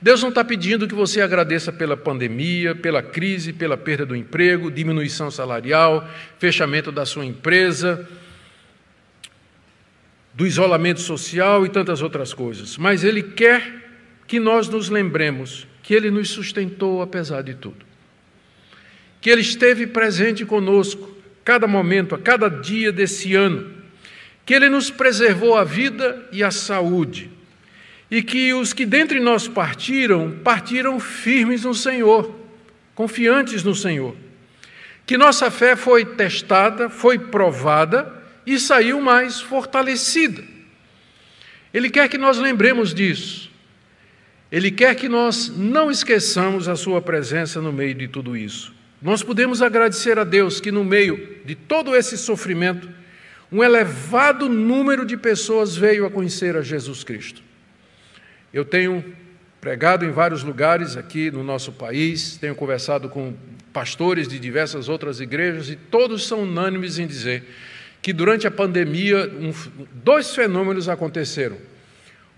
Deus 0.00 0.20
não 0.20 0.28
está 0.28 0.44
pedindo 0.44 0.86
que 0.86 0.94
você 0.94 1.22
agradeça 1.22 1.72
pela 1.72 1.96
pandemia, 1.96 2.74
pela 2.74 3.02
crise, 3.02 3.52
pela 3.52 3.78
perda 3.78 4.04
do 4.04 4.14
emprego, 4.14 4.70
diminuição 4.70 5.30
salarial, 5.30 6.06
fechamento 6.38 6.92
da 6.92 7.06
sua 7.06 7.24
empresa, 7.24 8.06
do 10.34 10.46
isolamento 10.46 11.00
social 11.00 11.64
e 11.64 11.70
tantas 11.70 12.02
outras 12.02 12.34
coisas. 12.34 12.76
Mas 12.76 13.04
Ele 13.04 13.22
quer 13.22 13.86
que 14.26 14.38
nós 14.38 14.68
nos 14.68 14.90
lembremos 14.90 15.66
que 15.82 15.94
Ele 15.94 16.10
nos 16.10 16.28
sustentou 16.28 17.00
apesar 17.00 17.42
de 17.42 17.54
tudo. 17.54 17.86
Que 19.18 19.30
Ele 19.30 19.40
esteve 19.40 19.86
presente 19.86 20.44
conosco, 20.44 21.16
cada 21.42 21.66
momento, 21.66 22.14
a 22.14 22.18
cada 22.18 22.50
dia 22.50 22.92
desse 22.92 23.34
ano. 23.34 23.72
Que 24.44 24.52
Ele 24.52 24.68
nos 24.68 24.90
preservou 24.90 25.56
a 25.56 25.64
vida 25.64 26.28
e 26.30 26.44
a 26.44 26.50
saúde 26.50 27.30
e 28.10 28.22
que 28.22 28.54
os 28.54 28.72
que 28.72 28.86
dentre 28.86 29.18
nós 29.20 29.48
partiram, 29.48 30.38
partiram 30.44 31.00
firmes 31.00 31.64
no 31.64 31.74
Senhor, 31.74 32.34
confiantes 32.94 33.62
no 33.62 33.74
Senhor. 33.74 34.14
Que 35.04 35.16
nossa 35.16 35.50
fé 35.50 35.76
foi 35.76 36.04
testada, 36.04 36.88
foi 36.88 37.18
provada 37.18 38.12
e 38.46 38.58
saiu 38.58 39.00
mais 39.00 39.40
fortalecida. 39.40 40.42
Ele 41.72 41.90
quer 41.90 42.08
que 42.08 42.18
nós 42.18 42.38
lembremos 42.38 42.94
disso. 42.94 43.50
Ele 44.50 44.70
quer 44.70 44.94
que 44.94 45.08
nós 45.08 45.48
não 45.48 45.90
esqueçamos 45.90 46.68
a 46.68 46.76
Sua 46.76 47.02
presença 47.02 47.60
no 47.60 47.72
meio 47.72 47.94
de 47.94 48.08
tudo 48.08 48.36
isso. 48.36 48.74
Nós 49.02 49.22
podemos 49.22 49.60
agradecer 49.60 50.18
a 50.18 50.24
Deus 50.24 50.60
que, 50.60 50.72
no 50.72 50.84
meio 50.84 51.38
de 51.44 51.54
todo 51.54 51.94
esse 51.94 52.16
sofrimento, 52.16 52.88
um 53.50 53.62
elevado 53.62 54.48
número 54.48 55.04
de 55.04 55.16
pessoas 55.16 55.76
veio 55.76 56.06
a 56.06 56.10
conhecer 56.10 56.56
a 56.56 56.62
Jesus 56.62 57.04
Cristo. 57.04 57.45
Eu 58.56 58.64
tenho 58.64 59.04
pregado 59.60 60.06
em 60.06 60.10
vários 60.10 60.42
lugares 60.42 60.96
aqui 60.96 61.30
no 61.30 61.44
nosso 61.44 61.72
país, 61.72 62.38
tenho 62.38 62.54
conversado 62.54 63.06
com 63.06 63.34
pastores 63.70 64.26
de 64.26 64.38
diversas 64.38 64.88
outras 64.88 65.20
igrejas 65.20 65.68
e 65.68 65.76
todos 65.76 66.26
são 66.26 66.44
unânimes 66.44 66.98
em 66.98 67.06
dizer 67.06 67.44
que 68.00 68.14
durante 68.14 68.46
a 68.46 68.50
pandemia 68.50 69.26
um, 69.26 69.52
dois 69.92 70.34
fenômenos 70.34 70.88
aconteceram. 70.88 71.58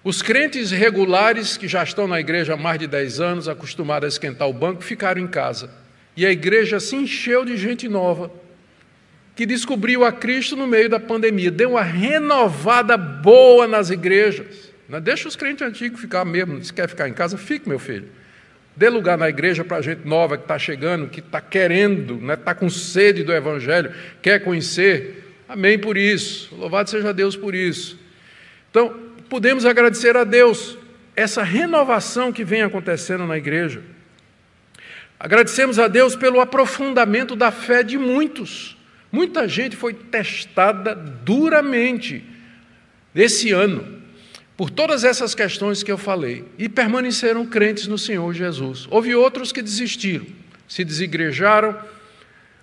Os 0.03 0.21
crentes 0.21 0.73
regulares 0.73 1.57
que 1.57 1.69
já 1.69 1.85
estão 1.85 2.09
na 2.09 2.19
igreja 2.19 2.55
há 2.55 2.57
mais 2.57 2.81
de 2.81 2.89
10 2.89 3.21
anos, 3.21 3.49
acostumados 3.49 4.07
a 4.07 4.09
esquentar 4.09 4.49
o 4.49 4.53
banco, 4.53 4.83
ficaram 4.83 5.21
em 5.21 5.29
casa. 5.29 5.71
E 6.17 6.27
a 6.27 6.33
igreja 6.33 6.81
se 6.81 6.97
encheu 6.97 7.45
de 7.45 7.57
gente 7.57 7.89
nova, 7.89 8.29
que 9.37 9.47
descobriu 9.47 10.05
a 10.05 10.11
Cristo 10.11 10.57
no 10.57 10.67
meio 10.67 10.89
da 10.89 10.99
pandemia. 10.99 11.49
Deu 11.49 11.71
uma 11.71 11.83
renovada 11.85 12.97
boa 12.97 13.69
nas 13.69 13.91
igrejas. 13.91 14.68
Não 14.89 15.01
deixa 15.01 15.29
os 15.29 15.37
crentes 15.37 15.67
antigos 15.67 16.01
ficar 16.01 16.25
mesmo. 16.25 16.65
Se 16.65 16.73
quer 16.73 16.89
ficar 16.89 17.09
em 17.09 17.13
casa, 17.13 17.37
fique, 17.37 17.69
meu 17.69 17.79
filho. 17.79 18.09
Dê 18.75 18.89
lugar 18.89 19.19
na 19.19 19.29
igreja 19.29 19.65
para 19.65 19.77
a 19.77 19.83
gente 19.83 20.07
nova 20.07 20.39
que 20.39 20.45
está 20.45 20.59
chegando, 20.59 21.09
que 21.09 21.21
está 21.21 21.41
querendo, 21.41 22.15
está 22.15 22.27
né, 22.27 22.37
tá 22.37 22.55
com 22.55 22.71
sede 22.71 23.23
do 23.23 23.33
Evangelho, 23.33 23.93
quer 24.23 24.39
conhecer. 24.39 25.35
Amém 25.49 25.79
por 25.79 25.97
isso. 25.97 26.55
Louvado 26.55 26.89
seja 26.89 27.13
Deus 27.13 27.37
por 27.37 27.55
isso. 27.55 27.99
Então, 28.71 28.97
podemos 29.29 29.67
agradecer 29.67 30.17
a 30.17 30.25
Deus 30.25 30.79
essa 31.15 31.43
renovação 31.43 32.33
que 32.33 32.45
vem 32.45 32.63
acontecendo 32.63 33.27
na 33.27 33.37
igreja. 33.37 33.83
Agradecemos 35.21 35.79
a 35.79 35.89
Deus 35.89 36.15
pelo 36.15 36.41
aprofundamento 36.41 37.35
da 37.35 37.51
fé 37.51 37.83
de 37.83 37.99
muitos. 37.99 38.79
Muita 39.11 39.49
gente 39.49 39.75
foi 39.75 39.93
testada 39.93 40.95
duramente 40.95 42.25
esse 43.15 43.51
ano 43.51 43.99
por 44.59 44.71
todas 44.71 45.05
essas 45.05 45.37
questões 45.37 45.85
que 45.85 45.93
eu 45.93 45.97
falei 45.97 46.45
e 46.59 46.69
permaneceram 46.69 47.47
crentes 47.47 47.87
no 47.87 47.97
Senhor 47.97 48.35
Jesus. 48.35 48.89
Houve 48.91 49.15
outros 49.15 49.53
que 49.53 49.63
desistiram, 49.63 50.27
se 50.67 50.83
desigrejaram, 50.83 51.79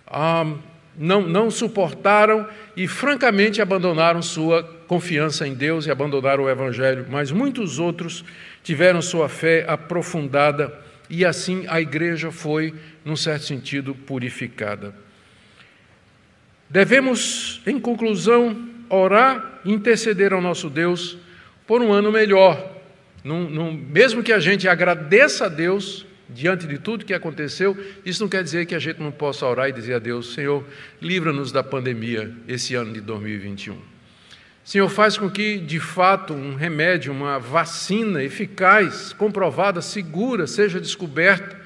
ah, 0.06 0.46
não, 0.98 1.22
não 1.22 1.50
suportaram 1.50 2.46
e, 2.76 2.86
francamente, 2.86 3.62
abandonaram 3.62 4.22
sua 4.22 4.62
confiança 4.88 5.48
em 5.48 5.54
Deus 5.54 5.86
e 5.86 5.92
abandonaram 5.92 6.44
o 6.44 6.50
Evangelho, 6.50 7.06
mas 7.10 7.32
muitos 7.32 7.80
outros 7.80 8.26
tiveram 8.62 9.02
sua 9.02 9.30
fé 9.30 9.64
aprofundada 9.66 10.78
e 11.10 11.24
assim 11.24 11.64
a 11.70 11.80
igreja 11.80 12.30
foi, 12.30 12.74
num 13.06 13.16
certo 13.16 13.46
sentido, 13.46 13.96
purificada. 13.96 14.94
Devemos, 16.70 17.62
em 17.66 17.80
conclusão, 17.80 18.68
orar 18.90 19.62
e 19.64 19.72
interceder 19.72 20.34
ao 20.34 20.42
nosso 20.42 20.70
Deus 20.70 21.24
por 21.68 21.82
um 21.82 21.92
ano 21.92 22.12
melhor, 22.12 22.74
Não, 23.24 23.50
não, 23.50 23.74
mesmo 23.74 24.22
que 24.22 24.32
a 24.32 24.40
gente 24.40 24.68
agradeça 24.68 25.46
a 25.46 25.50
Deus 25.50 26.06
diante 26.30 26.68
de 26.68 26.78
tudo 26.78 27.06
que 27.06 27.14
aconteceu, 27.14 27.76
isso 28.06 28.22
não 28.22 28.30
quer 28.30 28.44
dizer 28.44 28.66
que 28.66 28.76
a 28.76 28.80
gente 28.80 29.02
não 29.02 29.12
possa 29.12 29.46
orar 29.48 29.70
e 29.70 29.72
dizer 29.72 29.96
a 29.96 30.00
Deus: 30.00 30.34
Senhor, 30.34 30.64
livra-nos 31.02 31.52
da 31.52 31.64
pandemia 31.64 32.32
esse 32.48 32.76
ano 32.76 32.94
de 32.94 33.02
2021. 33.02 33.78
Senhor, 34.64 34.90
faz 34.90 35.16
com 35.16 35.30
que, 35.30 35.58
de 35.58 35.80
fato, 35.80 36.34
um 36.34 36.56
remédio, 36.56 37.12
uma 37.12 37.38
vacina 37.38 38.24
eficaz, 38.24 39.14
comprovada, 39.14 39.80
segura, 39.82 40.48
seja 40.48 40.80
descoberta 40.80 41.60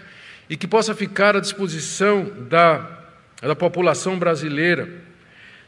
e 0.50 0.58
que 0.58 0.68
possa 0.68 0.94
ficar 0.94 1.36
à 1.36 1.40
disposição 1.40 2.30
da, 2.50 3.06
da 3.42 3.56
população 3.56 4.20
brasileira. 4.20 4.90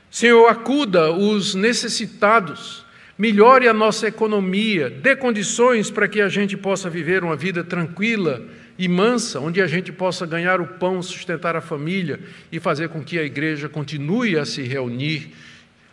Senhor, 0.10 0.48
acuda 0.48 1.12
os 1.12 1.56
necessitados 1.56 2.86
melhore 3.22 3.68
a 3.68 3.74
nossa 3.74 4.08
economia, 4.08 4.90
dê 4.90 5.16
condições 5.16 5.92
para 5.92 6.08
que 6.08 6.20
a 6.20 6.28
gente 6.28 6.58
possa 6.58 6.90
viver 6.90 7.24
uma 7.24 7.36
vida 7.36 7.64
tranquila 7.64 8.42
e 8.80 8.88
mansa, 8.88 9.40
onde 9.40 9.62
a 9.62 9.68
gente 9.68 9.92
possa 9.92 10.26
ganhar 10.26 10.60
o 10.60 10.66
pão, 10.66 11.04
sustentar 11.04 11.56
a 11.56 11.62
família 11.62 12.20
e 12.52 12.60
fazer 12.60 12.90
com 12.90 13.04
que 13.04 13.20
a 13.20 13.24
igreja 13.24 13.70
continue 13.70 14.40
a 14.40 14.44
se 14.44 14.64
reunir. 14.64 15.34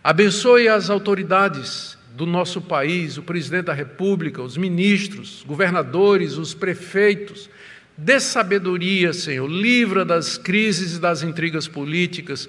Abençoe 0.03 0.69
as 0.69 0.89
autoridades 0.89 1.99
do 2.17 2.25
nosso 2.25 2.63
país, 2.63 3.19
o 3.19 3.23
presidente 3.23 3.67
da 3.67 3.75
República, 3.75 4.41
os 4.41 4.57
ministros, 4.57 5.45
governadores, 5.47 6.39
os 6.39 6.55
prefeitos. 6.55 7.51
Dê 7.95 8.19
sabedoria, 8.21 9.13
Senhor, 9.13 9.47
livra 9.47 10.03
das 10.03 10.39
crises 10.39 10.97
e 10.97 10.99
das 10.99 11.23
intrigas 11.23 11.69
políticas, 11.69 12.49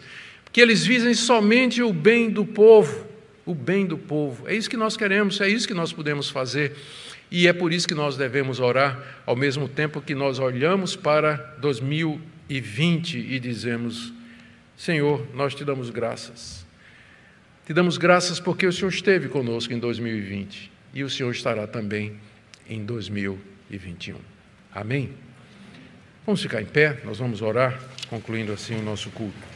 que 0.53 0.61
eles 0.61 0.85
visem 0.85 1.13
somente 1.13 1.83
o 1.83 1.91
bem 1.91 2.29
do 2.29 2.45
povo 2.45 3.08
o 3.49 3.55
bem 3.55 3.83
do 3.83 3.97
povo. 3.97 4.47
É 4.47 4.53
isso 4.53 4.69
que 4.69 4.77
nós 4.77 4.95
queremos, 4.95 5.41
é 5.41 5.49
isso 5.49 5.67
que 5.67 5.73
nós 5.73 5.91
podemos 5.91 6.29
fazer. 6.29 6.75
E 7.31 7.47
é 7.47 7.53
por 7.53 7.73
isso 7.73 7.87
que 7.87 7.95
nós 7.95 8.15
devemos 8.15 8.59
orar 8.59 9.21
ao 9.25 9.35
mesmo 9.35 9.67
tempo 9.67 9.99
que 10.01 10.13
nós 10.13 10.37
olhamos 10.37 10.95
para 10.95 11.33
2020 11.59 13.17
e 13.17 13.39
dizemos: 13.39 14.13
Senhor, 14.77 15.25
nós 15.33 15.55
te 15.55 15.65
damos 15.65 15.89
graças. 15.89 16.63
Te 17.65 17.73
damos 17.73 17.97
graças 17.97 18.39
porque 18.39 18.67
o 18.67 18.71
Senhor 18.71 18.89
esteve 18.89 19.27
conosco 19.27 19.73
em 19.73 19.79
2020 19.79 20.71
e 20.93 21.03
o 21.03 21.09
Senhor 21.09 21.31
estará 21.31 21.65
também 21.65 22.17
em 22.69 22.85
2021. 22.85 24.15
Amém? 24.71 25.09
Vamos 26.23 26.43
ficar 26.43 26.61
em 26.61 26.65
pé, 26.65 26.99
nós 27.03 27.17
vamos 27.17 27.41
orar, 27.41 27.79
concluindo 28.11 28.51
assim 28.53 28.75
o 28.75 28.83
nosso 28.83 29.09
culto. 29.09 29.49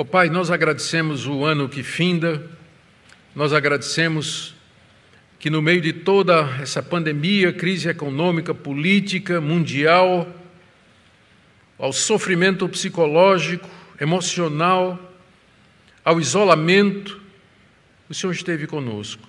Ó 0.00 0.02
oh, 0.02 0.04
Pai, 0.04 0.30
nós 0.30 0.48
agradecemos 0.48 1.26
o 1.26 1.44
ano 1.44 1.68
que 1.68 1.82
finda, 1.82 2.48
nós 3.34 3.52
agradecemos 3.52 4.54
que 5.40 5.50
no 5.50 5.60
meio 5.60 5.80
de 5.80 5.92
toda 5.92 6.56
essa 6.62 6.80
pandemia, 6.80 7.52
crise 7.52 7.88
econômica, 7.88 8.54
política, 8.54 9.40
mundial, 9.40 10.32
ao 11.76 11.92
sofrimento 11.92 12.68
psicológico, 12.68 13.68
emocional, 14.00 15.16
ao 16.04 16.20
isolamento, 16.20 17.20
o 18.08 18.14
Senhor 18.14 18.32
esteve 18.32 18.68
conosco. 18.68 19.28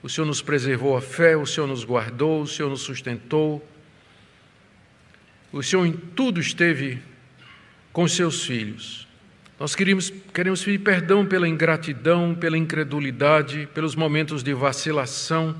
O 0.00 0.08
Senhor 0.08 0.28
nos 0.28 0.40
preservou 0.40 0.96
a 0.96 1.00
fé, 1.00 1.36
o 1.36 1.44
Senhor 1.44 1.66
nos 1.66 1.82
guardou, 1.82 2.42
o 2.42 2.46
Senhor 2.46 2.70
nos 2.70 2.82
sustentou. 2.82 3.60
O 5.52 5.60
Senhor 5.60 5.84
em 5.84 5.92
tudo 5.92 6.40
esteve 6.40 7.02
com 7.92 8.06
seus 8.06 8.46
filhos. 8.46 9.10
Nós 9.60 9.74
queremos, 9.74 10.12
queremos 10.32 10.64
pedir 10.64 10.78
perdão 10.78 11.24
pela 11.26 11.46
ingratidão, 11.46 12.34
pela 12.34 12.56
incredulidade, 12.56 13.68
pelos 13.74 13.94
momentos 13.94 14.42
de 14.42 14.52
vacilação. 14.54 15.54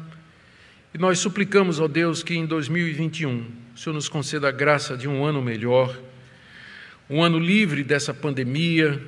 E 0.95 0.99
nós 0.99 1.19
suplicamos, 1.19 1.79
ó 1.79 1.87
Deus, 1.87 2.23
que 2.23 2.35
em 2.35 2.47
2021 2.47 3.47
o 3.75 3.79
Senhor 3.79 3.95
nos 3.95 4.09
conceda 4.09 4.49
a 4.49 4.53
graça 4.53 4.97
de 4.97 5.09
um 5.09 5.25
ano 5.25 5.41
melhor, 5.41 5.97
um 7.09 7.23
ano 7.23 7.39
livre 7.39 7.85
dessa 7.85 8.13
pandemia, 8.13 9.01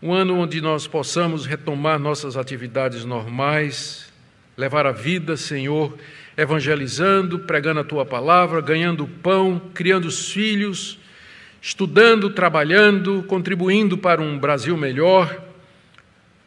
um 0.00 0.12
ano 0.12 0.38
onde 0.38 0.60
nós 0.60 0.86
possamos 0.86 1.44
retomar 1.44 1.98
nossas 1.98 2.36
atividades 2.36 3.04
normais, 3.04 4.12
levar 4.56 4.86
a 4.86 4.92
vida, 4.92 5.36
Senhor, 5.36 5.96
evangelizando, 6.36 7.40
pregando 7.40 7.80
a 7.80 7.84
tua 7.84 8.06
palavra, 8.06 8.60
ganhando 8.60 9.06
pão, 9.06 9.60
criando 9.74 10.06
os 10.06 10.30
filhos 10.30 10.98
estudando, 11.62 12.28
trabalhando, 12.28 13.22
contribuindo 13.28 13.96
para 13.96 14.20
um 14.20 14.36
Brasil 14.36 14.76
melhor. 14.76 15.44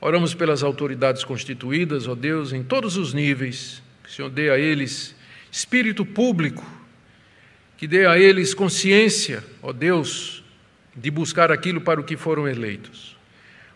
Oramos 0.02 0.34
pelas 0.34 0.62
autoridades 0.62 1.24
constituídas, 1.24 2.06
ó 2.06 2.14
Deus, 2.14 2.52
em 2.52 2.62
todos 2.62 2.98
os 2.98 3.14
níveis, 3.14 3.82
que 4.04 4.10
o 4.10 4.12
Senhor 4.12 4.30
dê 4.30 4.50
a 4.50 4.60
eles 4.60 5.16
espírito 5.50 6.06
público, 6.06 6.66
que 7.78 7.88
dê 7.88 8.06
a 8.06 8.20
eles 8.20 8.54
consciência, 8.54 9.42
ó 9.64 9.72
Deus, 9.72 10.44
de 10.94 11.10
buscar 11.10 11.50
aquilo 11.50 11.80
para 11.80 12.00
o 12.00 12.04
que 12.04 12.18
foram 12.18 12.46
eleitos. 12.46 13.16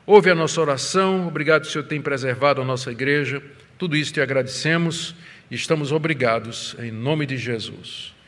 Ouve 0.05 0.29
a 0.29 0.35
nossa 0.35 0.59
oração, 0.59 1.25
obrigado, 1.25 1.67
Senhor, 1.67 1.85
tem 1.85 2.01
preservado 2.01 2.61
a 2.61 2.65
nossa 2.65 2.91
igreja. 2.91 3.41
Tudo 3.77 3.95
isso 3.95 4.11
te 4.11 4.19
agradecemos 4.19 5.15
e 5.49 5.55
estamos 5.55 5.93
obrigados, 5.93 6.75
em 6.79 6.91
nome 6.91 7.25
de 7.25 7.37
Jesus 7.37 8.18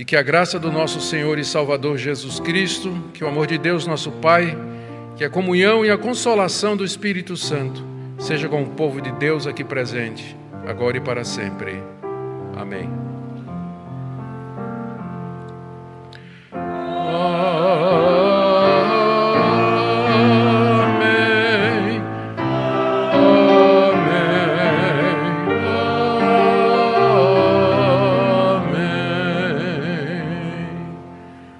e 0.00 0.04
que 0.04 0.16
a 0.16 0.22
graça 0.22 0.58
do 0.58 0.72
nosso 0.72 0.98
Senhor 0.98 1.38
e 1.38 1.44
Salvador 1.44 1.98
Jesus 1.98 2.40
Cristo, 2.40 2.90
que 3.12 3.22
o 3.22 3.28
amor 3.28 3.46
de 3.46 3.58
Deus, 3.58 3.86
nosso 3.86 4.10
Pai, 4.10 4.56
que 5.14 5.22
a 5.22 5.28
comunhão 5.28 5.84
e 5.84 5.90
a 5.90 5.98
consolação 5.98 6.74
do 6.74 6.86
Espírito 6.86 7.36
Santo 7.36 7.84
seja 8.18 8.48
com 8.48 8.62
o 8.62 8.70
povo 8.70 8.98
de 9.02 9.12
Deus 9.12 9.46
aqui 9.46 9.62
presente, 9.62 10.34
agora 10.66 10.96
e 10.96 11.00
para 11.00 11.22
sempre. 11.22 11.82
Amém. 12.56 13.09